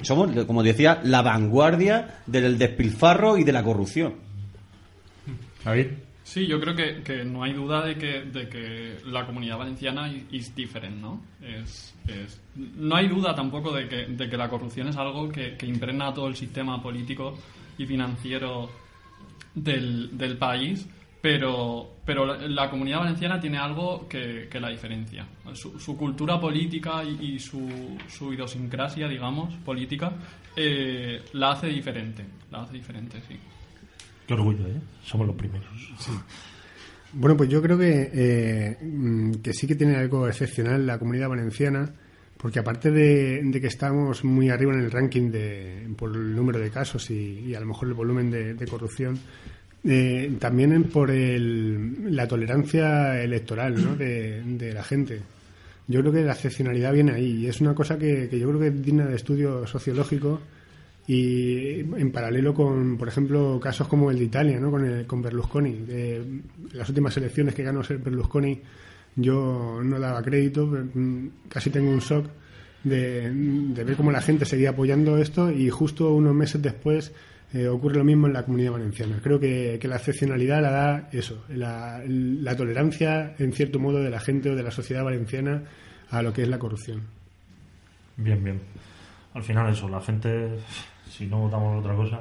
somos, 0.00 0.30
como 0.46 0.62
decía, 0.62 1.00
la 1.04 1.20
vanguardia 1.20 2.20
del 2.26 2.56
despilfarro 2.56 3.36
y 3.36 3.44
de 3.44 3.52
la 3.52 3.62
corrupción. 3.62 4.14
David. 5.62 5.88
Sí, 6.24 6.46
yo 6.46 6.58
creo 6.58 6.74
que, 6.74 7.02
que 7.02 7.24
no 7.24 7.42
hay 7.42 7.52
duda 7.52 7.84
de 7.84 7.96
que, 7.96 8.22
de 8.22 8.48
que 8.48 8.96
la 9.06 9.26
comunidad 9.26 9.58
valenciana 9.58 10.10
es 10.32 10.54
diferente, 10.54 11.00
¿no? 11.00 11.20
Es, 11.42 11.94
es- 12.08 12.40
no 12.56 12.96
hay 12.96 13.08
duda 13.08 13.34
tampoco 13.34 13.72
de 13.74 13.88
que, 13.88 14.06
de 14.06 14.30
que 14.30 14.36
la 14.38 14.48
corrupción 14.48 14.88
es 14.88 14.96
algo 14.96 15.28
que, 15.28 15.56
que 15.56 15.66
impregna 15.66 16.08
a 16.08 16.14
todo 16.14 16.28
el 16.28 16.36
sistema 16.36 16.80
político 16.82 17.36
y 17.76 17.84
financiero 17.84 18.70
del, 19.54 20.16
del 20.16 20.38
país, 20.38 20.86
pero, 21.22 21.98
pero 22.04 22.26
la, 22.26 22.36
la 22.48 22.68
comunidad 22.68 22.98
valenciana 22.98 23.40
tiene 23.40 23.56
algo 23.56 24.08
que, 24.08 24.48
que 24.50 24.60
la 24.60 24.68
diferencia. 24.68 25.24
Su, 25.54 25.78
su 25.78 25.96
cultura 25.96 26.38
política 26.40 27.04
y, 27.04 27.34
y 27.34 27.38
su, 27.38 27.96
su 28.08 28.32
idiosincrasia, 28.32 29.08
digamos, 29.08 29.54
política, 29.64 30.12
eh, 30.56 31.22
la 31.34 31.52
hace 31.52 31.68
diferente. 31.68 32.26
La 32.50 32.62
hace 32.62 32.74
diferente, 32.74 33.18
sí. 33.26 33.36
Qué 34.26 34.34
orgullo, 34.34 34.66
¿eh? 34.66 34.80
Somos 35.04 35.28
los 35.28 35.36
primeros. 35.36 35.68
Bueno, 37.12 37.36
pues 37.36 37.48
yo 37.48 37.62
creo 37.62 37.78
que, 37.78 38.10
eh, 38.12 38.78
mm, 38.82 39.34
que 39.34 39.52
sí 39.52 39.66
que 39.68 39.76
tiene 39.76 39.96
algo 39.96 40.26
excepcional 40.26 40.84
la 40.86 40.98
comunidad 40.98 41.28
valenciana, 41.28 41.88
porque 42.36 42.58
aparte 42.58 42.90
de, 42.90 43.42
de 43.44 43.60
que 43.60 43.68
estamos 43.68 44.24
muy 44.24 44.50
arriba 44.50 44.72
en 44.72 44.80
el 44.80 44.90
ranking 44.90 45.30
de, 45.30 45.88
por 45.96 46.16
el 46.16 46.34
número 46.34 46.58
de 46.58 46.70
casos 46.70 47.10
y, 47.10 47.40
y 47.46 47.54
a 47.54 47.60
lo 47.60 47.66
mejor 47.66 47.88
el 47.88 47.94
volumen 47.94 48.30
de, 48.30 48.54
de 48.54 48.66
corrupción, 48.66 49.20
eh, 49.84 50.32
también 50.38 50.84
por 50.84 51.10
el- 51.10 52.14
la 52.14 52.26
tolerancia 52.28 53.20
electoral 53.22 53.74
¿no? 53.82 53.96
de, 53.96 54.72
la 54.72 54.82
gente. 54.84 55.20
Yo 55.88 56.00
creo 56.00 56.12
que 56.12 56.22
la 56.22 56.32
excepcionalidad 56.32 56.92
viene 56.92 57.12
ahí 57.12 57.44
y 57.44 57.46
es 57.48 57.60
una 57.60 57.74
cosa 57.74 57.98
que, 57.98 58.28
que 58.28 58.38
yo 58.38 58.48
creo 58.48 58.60
que 58.60 58.68
es 58.68 58.82
digna 58.84 59.06
de 59.06 59.16
estudio 59.16 59.66
sociológico 59.66 60.40
y 61.08 61.80
en 61.80 62.12
paralelo 62.12 62.54
con, 62.54 62.96
por 62.96 63.08
ejemplo, 63.08 63.58
casos 63.60 63.88
como 63.88 64.10
el 64.10 64.18
de 64.18 64.24
Italia, 64.24 64.60
¿no? 64.60 64.70
con, 64.70 64.84
el- 64.86 65.06
con 65.06 65.20
Berlusconi. 65.20 65.72
De 65.86 66.22
las 66.74 66.88
últimas 66.88 67.16
elecciones 67.16 67.54
que 67.54 67.64
ganó 67.64 67.82
ser 67.82 67.98
Berlusconi, 67.98 68.60
yo 69.16 69.80
no 69.82 69.98
daba 69.98 70.22
crédito, 70.22 70.66
mm, 70.66 71.26
casi 71.48 71.70
tengo 71.70 71.90
un 71.90 71.98
shock 71.98 72.26
de, 72.84 73.30
de 73.32 73.84
ver 73.84 73.96
cómo 73.96 74.10
la 74.12 74.22
gente 74.22 74.44
seguía 74.44 74.70
apoyando 74.70 75.18
esto 75.18 75.50
y 75.50 75.68
justo 75.70 76.14
unos 76.14 76.34
meses 76.34 76.62
después 76.62 77.12
eh, 77.52 77.68
ocurre 77.68 77.96
lo 77.96 78.04
mismo 78.04 78.26
en 78.26 78.32
la 78.32 78.44
comunidad 78.44 78.72
valenciana. 78.72 79.20
Creo 79.22 79.38
que, 79.38 79.78
que 79.80 79.88
la 79.88 79.96
excepcionalidad 79.96 80.62
la 80.62 80.70
da 80.70 81.08
eso, 81.12 81.44
la, 81.48 82.02
la 82.06 82.56
tolerancia, 82.56 83.34
en 83.38 83.52
cierto 83.52 83.78
modo, 83.78 84.02
de 84.02 84.10
la 84.10 84.20
gente 84.20 84.50
o 84.50 84.56
de 84.56 84.62
la 84.62 84.70
sociedad 84.70 85.04
valenciana 85.04 85.62
a 86.10 86.22
lo 86.22 86.32
que 86.32 86.42
es 86.42 86.48
la 86.48 86.58
corrupción. 86.58 87.02
Bien, 88.16 88.42
bien. 88.42 88.60
Al 89.34 89.42
final 89.42 89.72
eso, 89.72 89.88
la 89.88 90.00
gente, 90.00 90.50
si 91.10 91.26
no 91.26 91.40
votamos 91.40 91.80
otra 91.80 91.94
cosa, 91.94 92.20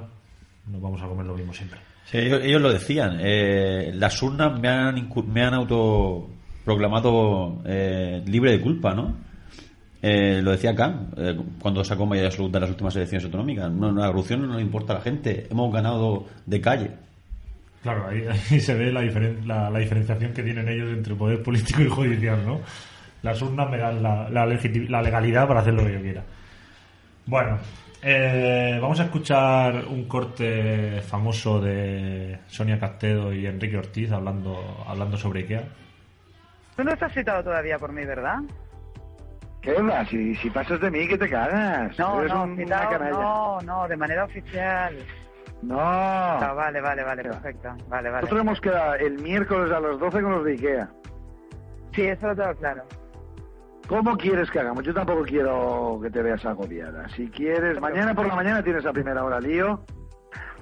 nos 0.72 0.82
vamos 0.82 1.02
a 1.02 1.08
comer 1.08 1.26
lo 1.26 1.36
mismo 1.36 1.54
siempre. 1.54 1.80
Sí, 2.06 2.18
ellos, 2.18 2.42
ellos 2.44 2.62
lo 2.62 2.72
decían. 2.72 3.18
eh, 3.20 3.92
las 3.94 4.22
urnas 4.24 4.60
me 4.60 4.68
han, 4.70 5.10
me 5.28 5.44
han 5.44 5.54
autoproclamado 5.54 7.62
eh, 7.66 8.24
libre 8.26 8.52
de 8.52 8.62
culpa, 8.62 8.94
¿no? 8.94 9.16
Eh, 10.02 10.42
lo 10.42 10.52
decía 10.52 10.76
Kant 10.76 11.14
eh, 11.18 11.38
cuando 11.62 11.84
sacó 11.84 12.06
mayoría 12.08 12.30
absoluta 12.30 12.58
en 12.58 12.62
las 12.62 12.72
últimas 12.72 12.96
elecciones 12.96 13.26
autonómicas. 13.26 13.72
No, 13.72 13.92
la 13.92 14.08
corrupción 14.08 14.48
no 14.48 14.56
le 14.56 14.62
importa 14.62 14.94
a 14.94 14.96
la 14.98 15.02
gente. 15.02 15.48
Hemos 15.50 15.72
ganado 15.74 16.26
de 16.46 16.60
calle. 16.62 16.92
Claro, 17.84 18.08
ahí, 18.08 18.26
ahí 18.28 18.60
se 18.60 18.74
ve 18.74 18.92
la, 18.92 19.02
diferen- 19.02 19.44
la, 19.46 19.70
la 19.70 19.80
diferenciación 19.80 20.34
que 20.34 20.44
tienen 20.44 20.68
ellos 20.68 20.92
entre 20.92 21.16
poder 21.16 21.42
político 21.44 21.82
y 21.82 21.88
judicial, 21.88 22.46
¿no? 22.46 22.60
Las 23.24 23.42
urnas 23.42 23.70
me 23.70 23.78
dan 23.78 24.02
la, 24.02 24.28
la 24.30 25.02
legalidad 25.02 25.48
para 25.48 25.60
hacer 25.62 25.74
lo 25.76 25.86
que 25.86 25.94
yo 25.94 26.02
quiera. 26.02 26.24
Bueno, 27.28 27.60
eh, 28.02 28.80
vamos 28.82 29.00
a 29.00 29.04
escuchar 29.04 29.86
un 29.86 30.06
corte 30.06 31.02
famoso 31.02 31.62
de 31.62 32.40
Sonia 32.48 32.80
Castedo 32.80 33.32
y 33.32 33.46
Enrique 33.46 33.78
Ortiz 33.78 34.12
hablando, 34.12 34.84
hablando 34.88 35.18
sobre 35.18 35.42
Ikea. 35.42 35.64
Tú 36.76 36.84
no 36.84 36.92
estás 36.94 37.14
citado 37.14 37.44
todavía 37.44 37.78
por 37.78 37.92
mí, 37.94 38.04
¿verdad? 38.06 38.40
¿Qué 39.62 39.74
va? 39.82 40.04
Si, 40.06 40.36
si 40.38 40.50
pasas 40.50 40.80
de 40.82 40.90
mí, 40.90 41.08
que 41.08 41.18
te 41.18 41.30
cagas. 41.30 41.98
No, 42.00 42.20
Eres 42.20 42.34
no, 42.34 42.44
un- 42.44 42.60
una 42.64 42.90
canalla. 42.90 43.12
no, 43.12 43.62
no, 43.62 43.88
de 43.88 43.98
manera 43.98 44.24
oficial. 44.26 44.96
No. 45.62 45.78
Ah, 45.80 46.54
vale, 46.56 46.82
vale, 46.82 47.04
vale, 47.04 47.22
perfecto. 47.24 47.70
Vale, 47.88 48.10
vale. 48.10 48.24
Nosotros 48.24 48.42
hemos 48.42 48.60
quedado 48.62 48.96
el 48.96 49.20
miércoles 49.20 49.72
a 49.72 49.80
las 49.80 50.00
12 50.00 50.22
con 50.24 50.32
los 50.32 50.44
de 50.46 50.54
Ikea. 50.54 50.90
Sí, 51.94 52.02
eso 52.04 52.28
lo 52.28 52.36
tengo 52.36 52.56
claro. 52.56 52.84
¿Cómo 53.88 54.18
quieres 54.18 54.50
que 54.50 54.60
hagamos? 54.60 54.84
Yo 54.86 54.94
tampoco 54.94 55.24
quiero 55.24 56.00
que 56.02 56.10
te 56.10 56.22
veas 56.24 56.44
agobiada. 56.46 57.08
Si 57.10 57.30
quieres, 57.30 57.80
mañana 57.80 58.16
por 58.16 58.26
la 58.26 58.36
mañana 58.36 58.64
tienes 58.64 58.86
a 58.86 58.94
primera 58.94 59.24
hora 59.24 59.40
lío. 59.40 59.82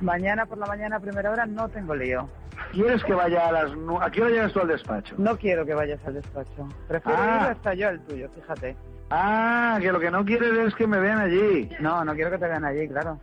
Mañana 0.02 0.46
por 0.46 0.58
la 0.58 0.66
mañana 0.66 0.96
a 0.98 1.00
primera 1.00 1.32
hora 1.32 1.46
no 1.46 1.68
tengo 1.70 1.96
lío. 1.96 2.30
¿Quieres 2.72 3.04
que 3.04 3.14
vaya 3.14 3.48
a 3.48 3.52
las... 3.52 3.76
nu- 3.76 4.00
¿A 4.02 4.10
qué 4.12 4.22
hora 4.22 4.32
llegas 4.32 4.54
tú 4.54 4.60
al 4.60 4.68
despacho? 4.68 5.16
No 5.18 5.38
quiero 5.38 5.66
que 5.66 5.74
vayas 5.74 6.00
al 6.06 6.14
despacho. 6.16 6.68
Prefiero 6.88 7.18
Ah. 7.20 7.40
ir 7.46 7.52
hasta 7.52 7.74
yo 7.74 7.88
al 7.90 8.00
tuyo, 8.06 8.30
fíjate. 8.30 8.76
Ah, 9.10 9.78
que 9.82 9.92
lo 9.92 10.00
que 10.00 10.12
no 10.12 10.24
quieres 10.24 10.52
es 10.68 10.76
que 10.76 10.86
me 10.88 11.00
vean 11.00 11.20
allí. 11.20 11.70
No, 11.80 12.04
no 12.06 12.14
quiero 12.14 12.30
que 12.32 12.38
te 12.38 12.48
vean 12.48 12.64
allí, 12.66 12.88
claro. 12.88 13.20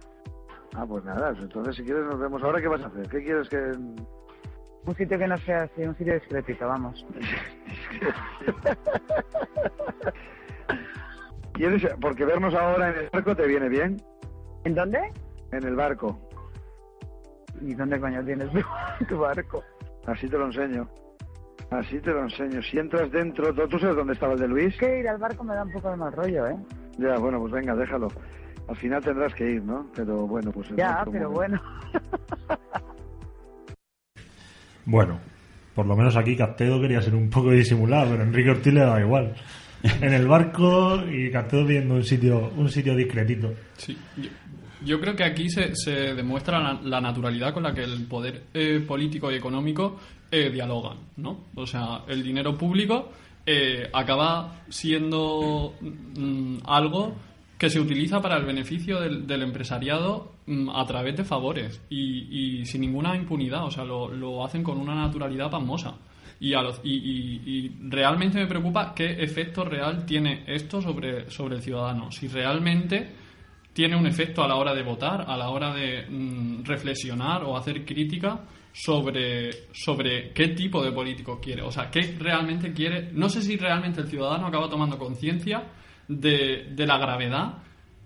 Ah, 0.74 0.84
pues 0.86 1.04
nada, 1.04 1.30
entonces 1.38 1.76
si 1.76 1.84
quieres 1.84 2.04
nos 2.04 2.18
vemos. 2.18 2.42
¿Ahora 2.42 2.60
qué 2.60 2.68
vas 2.68 2.82
a 2.82 2.86
hacer? 2.88 3.08
¿Qué 3.08 3.22
quieres 3.22 3.48
que...? 3.48 3.56
Un 4.86 4.94
sitio 4.94 5.18
que 5.18 5.26
no 5.26 5.36
sea 5.38 5.62
así, 5.62 5.82
un 5.82 5.96
sitio 5.96 6.14
discretito, 6.14 6.66
vamos. 6.68 7.04
¿Quieres? 11.54 11.82
Porque 12.00 12.24
vernos 12.24 12.54
ahora 12.54 12.90
en 12.90 12.98
el 12.98 13.08
barco 13.12 13.34
te 13.34 13.46
viene 13.46 13.68
bien. 13.68 13.96
¿En 14.64 14.74
dónde? 14.74 14.98
En 15.52 15.64
el 15.64 15.74
barco. 15.74 16.18
¿Y 17.62 17.74
dónde 17.74 17.98
coño 18.00 18.24
tienes 18.24 18.48
tu, 18.98 19.04
tu 19.06 19.18
barco? 19.18 19.62
Así 20.06 20.28
te 20.28 20.38
lo 20.38 20.46
enseño. 20.46 20.88
Así 21.70 21.98
te 22.00 22.10
lo 22.12 22.22
enseño. 22.22 22.62
Si 22.62 22.78
entras 22.78 23.10
dentro, 23.10 23.52
¿tú 23.52 23.66
tú 23.68 23.78
sabes 23.78 23.96
dónde 23.96 24.12
estaba 24.12 24.34
el 24.34 24.38
de 24.40 24.48
Luis? 24.48 24.76
Que 24.78 25.00
ir 25.00 25.08
al 25.08 25.18
barco 25.18 25.42
me 25.42 25.54
da 25.54 25.64
un 25.64 25.72
poco 25.72 25.90
de 25.90 25.96
mal 25.96 26.12
rollo, 26.12 26.46
¿eh? 26.46 26.56
Ya, 26.98 27.16
bueno, 27.18 27.40
pues 27.40 27.52
venga, 27.52 27.74
déjalo. 27.74 28.08
Al 28.68 28.76
final 28.76 29.02
tendrás 29.02 29.34
que 29.34 29.50
ir, 29.50 29.62
¿no? 29.62 29.86
Pero 29.94 30.26
bueno, 30.26 30.50
pues... 30.52 30.70
en 30.70 30.76
Ya, 30.76 31.04
pero 31.10 31.30
momento. 31.30 31.32
bueno. 31.32 31.60
Bueno, 34.88 35.18
por 35.74 35.84
lo 35.86 35.96
menos 35.96 36.16
aquí 36.16 36.36
Castedo 36.36 36.80
quería 36.80 37.02
ser 37.02 37.14
un 37.14 37.28
poco 37.28 37.50
disimulado, 37.50 38.10
pero 38.12 38.22
Enrique 38.22 38.50
Ortiz 38.50 38.72
le 38.72 38.80
da 38.80 39.00
igual. 39.00 39.34
En 40.00 40.12
el 40.12 40.26
barco 40.26 40.96
y 41.10 41.30
Castedo 41.30 41.64
viendo 41.64 41.94
un 41.94 42.02
sitio, 42.02 42.50
un 42.56 42.68
sitio 42.68 42.94
discretito. 42.96 43.52
Sí, 43.76 43.96
yo, 44.16 44.30
yo 44.84 45.00
creo 45.00 45.16
que 45.16 45.24
aquí 45.24 45.48
se, 45.48 45.74
se 45.74 46.14
demuestra 46.14 46.78
la, 46.82 47.00
naturalidad 47.00 47.52
con 47.54 47.62
la 47.62 47.72
que 47.74 47.82
el 47.84 48.04
poder 48.06 48.44
eh, 48.54 48.84
político 48.86 49.30
y 49.30 49.34
económico 49.36 49.98
eh, 50.30 50.50
dialogan, 50.50 50.98
¿no? 51.16 51.44
O 51.54 51.66
sea, 51.66 52.02
el 52.08 52.22
dinero 52.22 52.56
público 52.58 53.10
eh, 53.46 53.88
acaba 53.92 54.62
siendo 54.68 55.74
mm, 55.80 56.58
algo 56.66 57.14
que 57.58 57.70
se 57.70 57.80
utiliza 57.80 58.20
para 58.20 58.36
el 58.36 58.44
beneficio 58.44 59.00
del, 59.00 59.26
del 59.26 59.42
empresariado 59.42 60.32
mm, 60.46 60.68
a 60.70 60.84
través 60.86 61.16
de 61.16 61.24
favores 61.24 61.80
y, 61.88 62.58
y 62.60 62.66
sin 62.66 62.82
ninguna 62.82 63.16
impunidad, 63.16 63.64
o 63.64 63.70
sea, 63.70 63.84
lo, 63.84 64.08
lo 64.10 64.44
hacen 64.44 64.62
con 64.62 64.78
una 64.78 64.94
naturalidad 64.94 65.50
pasmosa. 65.50 65.94
Y, 66.38 66.52
a 66.52 66.60
los- 66.60 66.80
y, 66.84 66.92
y- 66.96 67.42
y 67.46 67.72
realmente 67.88 68.36
me 68.38 68.46
preocupa 68.46 68.92
qué 68.94 69.22
efecto 69.22 69.64
real 69.64 70.04
tiene 70.04 70.44
esto 70.46 70.82
sobre, 70.82 71.30
sobre 71.30 71.56
el 71.56 71.62
ciudadano. 71.62 72.12
Si 72.12 72.28
realmente 72.28 73.08
tiene 73.76 73.94
un 73.94 74.06
efecto 74.06 74.42
a 74.42 74.48
la 74.48 74.56
hora 74.56 74.74
de 74.74 74.82
votar, 74.82 75.26
a 75.28 75.36
la 75.36 75.50
hora 75.50 75.74
de 75.74 76.06
mm, 76.08 76.64
reflexionar 76.64 77.44
o 77.44 77.58
hacer 77.58 77.84
crítica 77.84 78.40
sobre, 78.72 79.50
sobre 79.74 80.32
qué 80.32 80.48
tipo 80.48 80.82
de 80.82 80.92
político 80.92 81.38
quiere. 81.38 81.60
O 81.60 81.70
sea, 81.70 81.90
qué 81.90 82.16
realmente 82.18 82.72
quiere. 82.72 83.10
No 83.12 83.28
sé 83.28 83.42
si 83.42 83.58
realmente 83.58 84.00
el 84.00 84.08
ciudadano 84.08 84.46
acaba 84.46 84.70
tomando 84.70 84.96
conciencia 84.96 85.62
de, 86.08 86.68
de 86.70 86.86
la 86.86 86.96
gravedad 86.96 87.58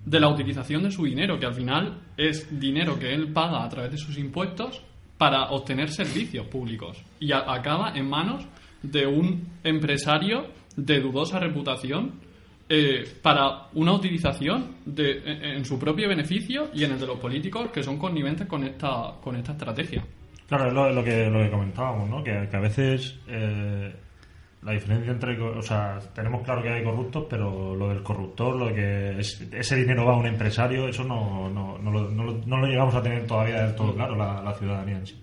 de 0.04 0.18
la 0.18 0.28
utilización 0.28 0.82
de 0.82 0.90
su 0.90 1.04
dinero, 1.04 1.38
que 1.38 1.46
al 1.46 1.54
final 1.54 2.00
es 2.16 2.58
dinero 2.58 2.98
que 2.98 3.14
él 3.14 3.32
paga 3.32 3.62
a 3.62 3.68
través 3.68 3.92
de 3.92 3.98
sus 3.98 4.18
impuestos 4.18 4.82
para 5.18 5.50
obtener 5.50 5.90
servicios 5.90 6.48
públicos 6.48 7.00
y 7.20 7.30
acaba 7.30 7.92
en 7.94 8.10
manos 8.10 8.44
de 8.82 9.06
un 9.06 9.46
empresario 9.62 10.48
de 10.76 10.98
dudosa 10.98 11.38
reputación 11.38 12.14
eh, 12.70 13.04
para 13.20 13.66
una 13.74 13.92
utilización 13.92 14.76
de, 14.86 15.18
en, 15.24 15.44
en 15.58 15.64
su 15.64 15.78
propio 15.78 16.08
beneficio 16.08 16.70
y 16.72 16.84
en 16.84 16.92
el 16.92 17.00
de 17.00 17.06
los 17.06 17.18
políticos 17.18 17.70
que 17.72 17.82
son 17.82 17.98
conniventes 17.98 18.46
con 18.46 18.64
esta, 18.64 19.14
con 19.20 19.36
esta 19.36 19.52
estrategia. 19.52 20.02
Claro, 20.48 20.68
es 20.68 20.72
lo, 20.72 20.90
lo 20.92 21.04
que, 21.04 21.28
lo 21.28 21.40
que 21.42 21.50
comentábamos, 21.50 22.08
¿no? 22.08 22.24
Que, 22.24 22.48
que 22.50 22.56
a 22.56 22.60
veces 22.60 23.18
eh, 23.28 23.92
la 24.62 24.72
diferencia 24.72 25.12
entre, 25.12 25.40
o 25.40 25.62
sea, 25.62 25.98
tenemos 26.14 26.42
claro 26.42 26.62
que 26.62 26.68
hay 26.70 26.84
corruptos, 26.84 27.26
pero 27.28 27.74
lo 27.74 27.88
del 27.88 28.02
corruptor, 28.02 28.56
lo 28.56 28.66
de 28.68 28.74
que 28.74 29.20
es- 29.20 29.40
ese 29.52 29.76
dinero 29.76 30.04
va 30.06 30.14
a 30.14 30.16
un 30.16 30.26
empresario, 30.26 30.86
eso 30.88 31.02
no, 31.04 31.48
no, 31.50 31.78
no, 31.78 31.90
lo, 31.90 32.10
no, 32.10 32.24
lo- 32.24 32.40
no 32.46 32.56
lo 32.58 32.66
llegamos 32.66 32.94
a 32.94 33.02
tener 33.02 33.26
todavía 33.26 33.62
del 33.66 33.74
todo 33.74 33.94
claro 33.94 34.14
la, 34.16 34.42
la 34.42 34.52
ciudadanía 34.54 34.96
en 34.98 35.06
sí. 35.06 35.16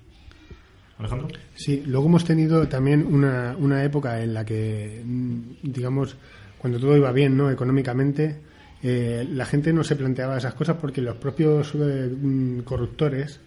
Alejandro. 0.99 1.27
Sí, 1.53 1.83
luego 1.85 2.07
hemos 2.07 2.25
tenido 2.25 2.67
también 2.67 3.05
una, 3.05 3.55
una 3.59 3.83
época 3.83 4.19
en 4.21 4.33
la 4.33 4.43
que, 4.43 5.01
mm, 5.05 5.41
digamos, 5.61 6.17
cuando 6.57 6.79
todo 6.79 6.95
iba 6.97 7.11
bien, 7.11 7.37
¿no? 7.37 7.49
Económicamente, 7.51 8.37
eh, 8.83 9.27
la 9.31 9.45
gente 9.45 9.73
no 9.73 9.83
se 9.83 9.95
planteaba 9.95 10.37
esas 10.37 10.53
cosas 10.53 10.77
porque 10.79 11.01
los 11.01 11.15
propios 11.17 11.73
eh, 11.75 12.09
mm, 12.09 12.59
corruptores 12.61 13.39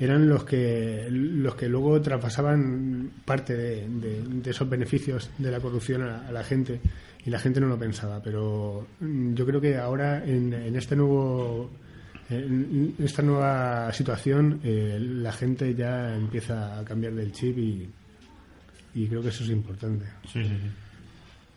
eran 0.00 0.28
los 0.28 0.44
que 0.44 1.08
los 1.10 1.56
que 1.56 1.68
luego 1.68 2.00
traspasaban 2.00 3.10
parte 3.24 3.56
de, 3.56 3.88
de- 3.88 4.22
de 4.22 4.50
esos 4.50 4.68
beneficios 4.70 5.28
de 5.38 5.50
la 5.50 5.58
corrupción 5.58 6.02
a, 6.02 6.30
la 6.30 6.44
gente 6.44 6.80
y 7.26 7.30
la 7.30 7.40
gente 7.40 7.60
no 7.60 7.66
lo 7.66 7.76
pensaba 7.76 8.22
pero 8.22 8.86
mm, 9.00 9.34
yo 9.34 9.44
creo 9.44 9.60
que 9.60 9.76
ahora 9.76 10.24
en, 10.24 10.52
en 10.52 10.76
este 10.76 10.94
nuevo 10.94 11.68
esta 13.00 13.22
nueva 13.22 13.92
situación 13.92 14.60
eh, 14.62 14.98
la 15.00 15.32
gente 15.32 15.74
ya 15.74 16.14
empieza 16.14 16.78
a 16.78 16.84
cambiar 16.84 17.14
del 17.14 17.32
chip 17.32 17.58
y, 17.58 17.88
y 18.94 19.06
creo 19.08 19.22
que 19.22 19.28
eso 19.30 19.42
es 19.44 19.50
importante. 19.50 20.04
Sí, 20.32 20.44
sí, 20.44 20.48
sí. 20.50 20.70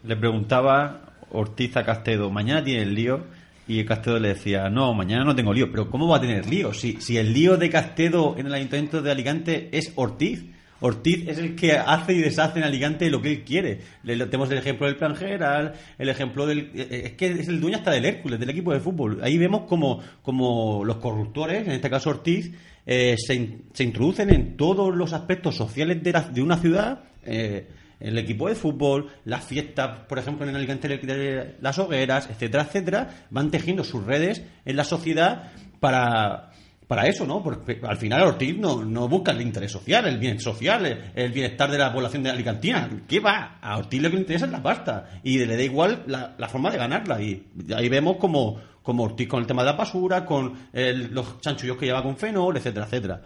Le 0.03 0.15
preguntaba 0.15 1.01
Ortiz 1.31 1.77
a 1.77 1.84
Castedo, 1.86 2.29
mañana 2.31 2.63
tiene 2.63 2.84
el 2.84 2.96
lío, 2.96 3.24
y 3.67 3.86
Castedo 3.86 4.20
le 4.20 4.29
decía, 4.29 4.70
no, 4.70 4.93
mañana 4.93 5.24
no 5.24 5.36
tengo 5.36 5.53
lío, 5.53 5.72
pero 5.72 5.89
¿cómo 5.89 6.08
va 6.08 6.17
a 6.17 6.22
tener 6.22 6.50
lío? 6.50 6.74
Si, 6.74 6.98
si 7.00 7.17
el 7.17 7.34
lío 7.34 7.58
de 7.58 7.70
Castedo 7.70 8.36
en 8.38 8.48
el 8.48 8.53
Ayuntamiento 8.53 9.01
de 9.01 9.12
Alicante 9.12 9.70
es 9.72 9.93
Ortiz. 9.96 10.43
Ortiz 10.84 11.27
es 11.27 11.38
el 11.38 11.55
que 11.55 11.74
hace 11.74 12.13
y 12.13 12.22
deshace 12.22 12.58
en 12.58 12.65
Alicante 12.65 13.08
lo 13.12 13.22
que 13.22 13.31
él 13.31 13.43
quiere. 13.43 13.81
Le, 14.03 14.17
tenemos 14.25 14.50
el 14.50 14.58
ejemplo 14.58 14.88
del 14.88 14.96
plan 14.96 15.15
general, 15.15 15.74
el 16.00 16.10
ejemplo 16.10 16.48
del... 16.48 16.72
eh, 16.74 17.01
Es 17.05 17.12
que 17.13 17.27
es 17.34 17.48
el 17.48 17.62
dueño 17.62 17.77
hasta 17.77 17.91
del 17.91 18.03
Hércules, 18.03 18.39
del 18.39 18.50
equipo 18.50 18.74
de 18.74 18.79
fútbol. 18.79 19.20
Ahí 19.22 19.38
vemos 19.38 19.67
como, 19.70 20.01
como 20.24 20.84
los 20.84 20.98
corruptores, 20.98 21.67
en 21.67 21.74
este 21.74 21.88
caso 21.91 22.10
Ortiz, 22.10 22.51
eh, 22.88 23.15
se, 23.15 23.60
se 23.72 23.84
introducen 23.84 24.34
en 24.34 24.58
todos 24.58 24.93
los 24.96 25.13
aspectos 25.13 25.55
sociales 25.55 26.01
de, 26.01 26.12
la- 26.12 26.22
de 26.27 26.41
una 26.41 26.58
ciudad. 26.58 27.03
eh, 27.24 27.67
el 28.01 28.17
equipo 28.17 28.48
de 28.50 28.55
fútbol, 28.55 29.10
las 29.25 29.43
fiestas, 29.46 30.05
por 30.08 30.20
ejemplo, 30.20 30.48
en 30.48 30.55
Alicante, 30.55 30.88
de- 30.88 30.98
de 30.98 31.55
las 31.62 31.77
hogueras, 31.79 32.29
etcétera, 32.29 32.63
etcétera, 32.63 33.10
van 33.29 33.51
tejiendo 33.51 33.84
sus 33.84 34.03
redes 34.05 34.43
en 34.65 34.75
la 34.75 34.84
sociedad 34.84 35.51
para, 35.79 36.51
para 36.88 37.08
eso, 37.08 37.25
¿no? 37.25 37.41
Porque 37.41 37.79
al 37.84 37.98
final 37.98 38.22
Ortiz 38.24 38.58
no, 38.58 38.84
no 38.84 39.08
busca 39.08 39.31
el 39.31 39.41
interés 39.41 39.72
social, 39.72 40.05
el 40.08 40.17
bien 40.17 40.39
social, 40.39 40.86
el, 40.86 41.12
el 41.15 41.31
bienestar 41.31 41.72
de 41.72 41.77
la 41.77 41.93
población 41.93 42.24
de 42.24 42.29
Alicantina. 42.31 42.89
¿Qué 43.08 43.20
va? 43.20 43.60
A 43.62 43.77
Ortiz 43.77 44.01
lo 44.01 44.10
que 44.10 44.15
le 44.15 44.22
interesa 44.22 44.46
es 44.46 44.51
la 44.51 44.62
pasta 44.62 45.10
y 45.24 45.38
le 45.46 45.55
da 45.55 45.63
igual 45.63 46.03
la, 46.08 46.36
la 46.38 46.48
forma 46.50 46.70
de 46.70 46.77
ganarla. 46.77 47.22
Y 47.22 47.48
ahí 47.75 47.88
vemos 47.89 48.17
como, 48.17 48.60
como 48.84 49.03
Ortiz 49.03 49.27
con 49.27 49.39
el 49.41 49.48
tema 49.48 49.63
de 49.63 49.72
la 49.72 49.77
basura, 49.77 50.25
con 50.25 50.53
el- 50.74 51.13
los 51.13 51.39
chanchullos 51.39 51.77
que 51.77 51.86
lleva 51.86 52.03
con 52.03 52.17
fenol, 52.17 52.58
etcétera, 52.58 52.86
etcétera. 52.86 53.22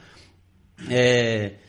Eh, 0.90 1.60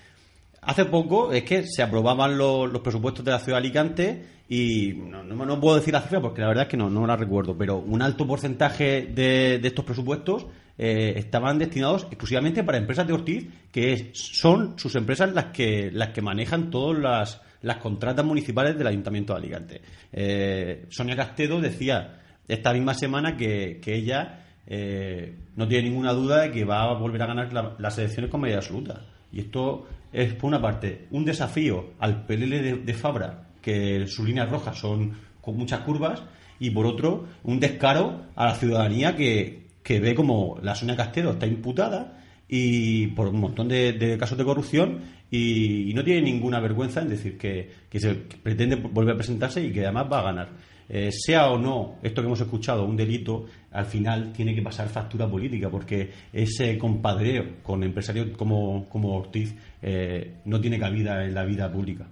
Hace 0.66 0.84
poco 0.84 1.32
es 1.32 1.44
que 1.44 1.62
se 1.66 1.82
aprobaban 1.82 2.36
los, 2.36 2.70
los 2.70 2.82
presupuestos 2.82 3.24
de 3.24 3.30
la 3.30 3.38
ciudad 3.38 3.58
de 3.58 3.66
Alicante 3.66 4.26
y 4.48 4.92
no, 4.94 5.22
no- 5.24 5.46
no 5.46 5.60
puedo 5.60 5.76
decir 5.76 5.92
la 5.94 6.00
cifra 6.02 6.20
porque 6.20 6.40
la 6.40 6.48
verdad 6.48 6.64
es 6.64 6.68
que 6.68 6.76
no, 6.76 6.90
no 6.90 7.06
la 7.06 7.16
recuerdo, 7.16 7.56
pero 7.56 7.78
un 7.78 8.02
alto 8.02 8.26
porcentaje 8.26 9.02
de, 9.14 9.58
de 9.60 9.68
estos 9.68 9.84
presupuestos 9.84 10.46
eh, 10.78 11.14
estaban 11.16 11.58
destinados 11.58 12.04
exclusivamente 12.04 12.62
para 12.64 12.78
empresas 12.78 13.06
de 13.06 13.12
Ortiz, 13.12 13.46
que 13.72 14.10
son 14.14 14.78
sus 14.78 14.94
empresas 14.96 15.32
las 15.32 15.46
que, 15.46 15.90
las 15.92 16.10
que 16.10 16.20
manejan 16.20 16.68
todas 16.70 16.98
las, 17.00 17.40
las 17.62 17.76
contratas 17.78 18.24
municipales 18.24 18.76
del 18.76 18.86
Ayuntamiento 18.88 19.32
de 19.32 19.38
Alicante. 19.38 19.80
Eh, 20.12 20.86
Sonia 20.90 21.16
Castedo 21.16 21.60
decía 21.60 22.20
esta 22.48 22.72
misma 22.72 22.94
semana 22.94 23.36
que, 23.36 23.80
que 23.80 23.94
ella 23.96 24.44
eh, 24.66 25.36
no 25.56 25.66
tiene 25.66 25.88
ninguna 25.88 26.12
duda 26.12 26.42
de 26.42 26.50
que 26.50 26.64
va 26.64 26.82
a 26.82 26.94
volver 26.98 27.22
a 27.22 27.26
ganar 27.26 27.52
la- 27.52 27.74
las 27.78 27.96
elecciones 27.98 28.30
con 28.30 28.40
mayoría 28.40 28.58
absoluta. 28.58 29.00
Y 29.32 29.40
esto 29.40 29.86
es, 30.16 30.32
por 30.32 30.48
una 30.48 30.62
parte, 30.62 31.06
un 31.10 31.26
desafío 31.26 31.90
al 31.98 32.24
PLL 32.24 32.84
de, 32.86 32.94
Fabra, 32.94 33.48
que 33.60 34.06
sus 34.06 34.26
líneas 34.26 34.50
rojas 34.50 34.78
son 34.78 35.12
con 35.42 35.56
muchas 35.58 35.80
curvas, 35.80 36.22
y 36.58 36.70
por 36.70 36.86
otro, 36.86 37.26
un 37.44 37.60
descaro 37.60 38.22
a 38.34 38.46
la 38.46 38.54
ciudadanía 38.54 39.14
que, 39.14 39.66
que 39.82 40.00
ve 40.00 40.14
como 40.14 40.58
la 40.62 40.74
Sonia 40.74 40.96
Castedo 40.96 41.32
está 41.32 41.46
imputada 41.46 42.18
y 42.48 43.08
por 43.08 43.28
un 43.28 43.40
montón 43.40 43.68
de, 43.68 44.16
casos 44.18 44.38
de 44.38 44.44
corrupción 44.44 45.00
y, 45.30 45.92
no 45.94 46.02
tiene 46.02 46.22
ninguna 46.22 46.60
vergüenza 46.60 47.02
en 47.02 47.10
decir 47.10 47.36
que, 47.36 47.70
que 47.90 48.00
se 48.00 48.14
pretende 48.14 48.76
volver 48.76 49.14
a 49.14 49.18
presentarse 49.18 49.62
y 49.62 49.70
que 49.70 49.84
además 49.84 50.06
va 50.10 50.20
a 50.20 50.24
ganar. 50.24 50.48
Eh, 50.88 51.10
sea 51.10 51.50
o 51.50 51.58
no 51.58 51.96
esto 52.02 52.22
que 52.22 52.26
hemos 52.26 52.40
escuchado 52.40 52.84
un 52.84 52.96
delito, 52.96 53.46
al 53.72 53.86
final 53.86 54.32
tiene 54.32 54.54
que 54.54 54.62
pasar 54.62 54.88
factura 54.88 55.28
política 55.28 55.68
porque 55.68 56.10
ese 56.32 56.78
compadreo 56.78 57.56
con 57.62 57.82
empresarios 57.82 58.28
como, 58.36 58.88
como 58.88 59.16
Ortiz 59.16 59.54
eh, 59.82 60.36
no 60.44 60.60
tiene 60.60 60.78
cabida 60.78 61.24
en 61.24 61.34
la 61.34 61.44
vida 61.44 61.70
pública. 61.72 62.06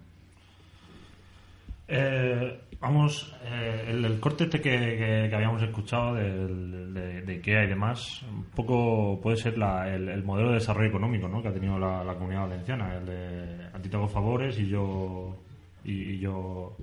Eh, 1.87 2.59
vamos, 2.81 3.35
el, 3.87 4.05
corte 4.19 4.45
este 4.45 4.61
que, 4.61 4.71
que- 5.29 5.35
habíamos 5.37 5.63
escuchado 5.63 6.15
del- 6.15 6.95
de, 6.95 7.23
de 7.23 7.33
IKEA 7.35 7.65
y 7.65 7.69
demás, 7.69 8.23
un 8.29 8.45
poco 8.57 9.21
puede 9.23 9.37
ser 9.37 9.55
el, 9.55 10.09
el 10.09 10.25
modelo 10.25 10.49
de 10.49 10.55
desarrollo 10.55 10.89
económico 10.89 11.29
¿no? 11.29 11.43
que 11.43 11.49
ha 11.49 11.53
tenido 11.53 11.79
la, 11.79 12.03
comunidad 12.15 12.49
valenciana, 12.49 12.97
el 12.97 13.07
de 13.07 13.65
a 13.73 13.79
ti 13.81 13.89
te 13.89 13.97
hago 13.97 14.09
favores 14.09 14.59
y 14.59 14.67
yo... 14.69 15.37
Y 15.85 16.19
yo... 16.19 16.75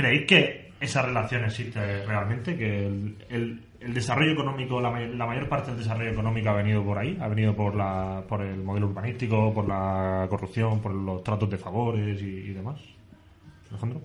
¿Creéis 0.00 0.26
que 0.26 0.70
esa 0.80 1.02
relación 1.02 1.44
existe 1.44 2.04
realmente? 2.06 2.56
¿Que 2.56 2.86
el, 2.86 3.16
el- 3.28 3.60
el 3.80 3.94
desarrollo 3.94 4.32
económico, 4.32 4.78
la, 4.78 4.90
la 5.00 5.26
mayor 5.26 5.48
parte 5.48 5.70
del 5.70 5.78
desarrollo 5.80 6.10
económico 6.10 6.50
ha 6.50 6.54
venido 6.56 6.84
por 6.84 6.98
ahí? 6.98 7.16
¿Ha 7.20 7.28
venido 7.28 7.56
por, 7.56 7.74
la, 7.74 8.22
por 8.28 8.42
el 8.42 8.62
modelo 8.62 8.88
urbanístico, 8.88 9.54
por 9.54 9.66
la 9.66 10.26
corrupción, 10.28 10.80
por 10.82 10.92
los 10.94 11.22
tratos 11.24 11.48
de 11.48 11.56
favores 11.56 12.20
y, 12.20 12.26
y 12.26 12.52
demás? 12.52 12.78
Alejandro. 13.70 14.02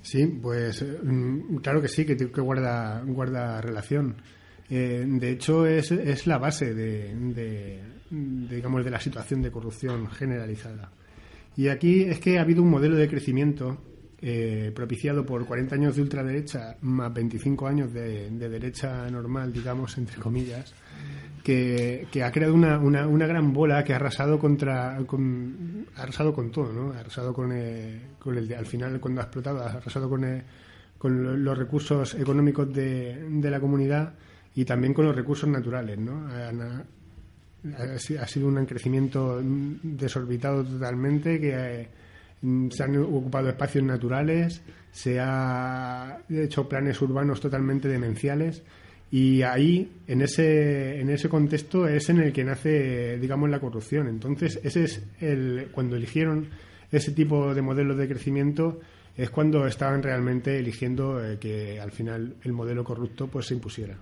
Sí, 0.00 0.26
pues 0.40 0.84
mm, 1.02 1.56
claro 1.56 1.82
que 1.82 1.88
sí, 1.88 2.04
que, 2.06 2.16
que 2.16 2.40
guarda, 2.40 3.02
guarda 3.04 3.60
relación. 3.60 4.14
Eh, 4.70 5.04
de 5.06 5.30
hecho, 5.30 5.66
es, 5.66 5.90
es 5.90 6.26
la 6.28 6.38
base 6.38 6.72
de, 6.74 7.14
de- 7.14 7.82
de, 8.10 8.56
digamos, 8.56 8.84
de 8.84 8.90
la 8.92 9.00
situación 9.00 9.42
de 9.42 9.50
corrupción 9.50 10.06
generalizada. 10.08 10.90
Y 11.56 11.66
aquí 11.68 12.02
es 12.02 12.20
que 12.20 12.38
ha 12.38 12.42
habido 12.42 12.62
un 12.62 12.70
modelo 12.70 12.94
de 12.96 13.08
crecimiento 13.08 13.82
eh, 14.22 14.72
propiciado 14.74 15.24
por 15.26 15.44
40 15.46 15.74
años 15.74 15.96
de 15.96 16.02
ultraderecha 16.02 16.76
más 16.82 17.12
25 17.12 17.66
años 17.66 17.92
de, 17.92 18.30
de 18.30 18.48
derecha 18.48 19.08
normal, 19.10 19.52
digamos, 19.52 19.96
entre 19.98 20.16
comillas, 20.20 20.74
que, 21.44 22.06
que 22.10 22.22
ha 22.24 22.32
creado 22.32 22.54
una, 22.54 22.78
una, 22.78 23.06
una 23.06 23.26
gran 23.26 23.52
bola 23.52 23.84
que 23.84 23.92
ha 23.92 23.96
arrasado 23.96 24.38
contra 24.38 24.98
con, 25.06 25.86
ha 25.96 26.02
arrasado 26.02 26.32
con 26.32 26.50
todo, 26.50 26.72
¿no? 26.72 26.92
Ha 26.92 27.00
arrasado 27.00 27.32
con, 27.32 27.52
eh, 27.52 28.00
con 28.18 28.36
el 28.36 28.52
al 28.54 28.66
final 28.66 28.98
cuando 29.00 29.20
ha 29.20 29.24
explotado, 29.24 29.60
ha 29.62 29.66
arrasado 29.72 30.08
con, 30.08 30.24
eh, 30.24 30.42
con 30.98 31.22
lo- 31.22 31.36
los 31.36 31.56
recursos 31.58 32.14
económicos 32.14 32.72
de, 32.74 33.28
de 33.30 33.50
la 33.50 33.60
comunidad 33.60 34.14
y 34.54 34.64
también 34.64 34.92
con 34.94 35.04
los 35.04 35.14
recursos 35.14 35.48
naturales, 35.48 35.98
¿no? 35.98 36.26
Ha, 36.26 37.98
si- 37.98 38.16
ha 38.16 38.26
sido 38.26 38.48
un 38.48 38.64
crecimiento 38.64 39.40
desorbitado 39.82 40.64
totalmente 40.64 41.40
que 41.40 41.50
eh, 41.82 41.88
se 42.42 42.82
han 42.82 42.96
ocupado 42.96 43.48
espacios 43.48 43.84
naturales, 43.84 44.62
se 44.90 45.18
ha 45.20 46.18
hecho 46.28 46.68
planes 46.68 47.00
urbanos 47.02 47.40
totalmente 47.40 47.88
demenciales 47.88 48.62
y 49.10 49.42
ahí 49.42 49.92
en 50.06 50.22
ese 50.22 51.00
en 51.00 51.10
ese 51.10 51.28
contexto 51.28 51.86
es 51.86 52.08
en 52.08 52.20
el 52.20 52.32
que 52.32 52.44
nace 52.44 53.18
digamos 53.18 53.50
la 53.50 53.60
corrupción. 53.60 54.08
Entonces, 54.08 54.60
ese 54.62 54.84
es 54.84 55.02
el 55.20 55.68
cuando 55.72 55.96
eligieron 55.96 56.48
ese 56.90 57.12
tipo 57.12 57.54
de 57.54 57.62
modelos 57.62 57.96
de 57.96 58.08
crecimiento 58.08 58.80
es 59.16 59.30
cuando 59.30 59.66
estaban 59.66 60.02
realmente 60.02 60.58
eligiendo 60.58 61.24
eh, 61.24 61.38
que 61.38 61.80
al 61.80 61.90
final 61.90 62.36
el 62.42 62.52
modelo 62.52 62.84
corrupto 62.84 63.28
pues 63.28 63.46
se 63.46 63.54
impusiera. 63.54 63.96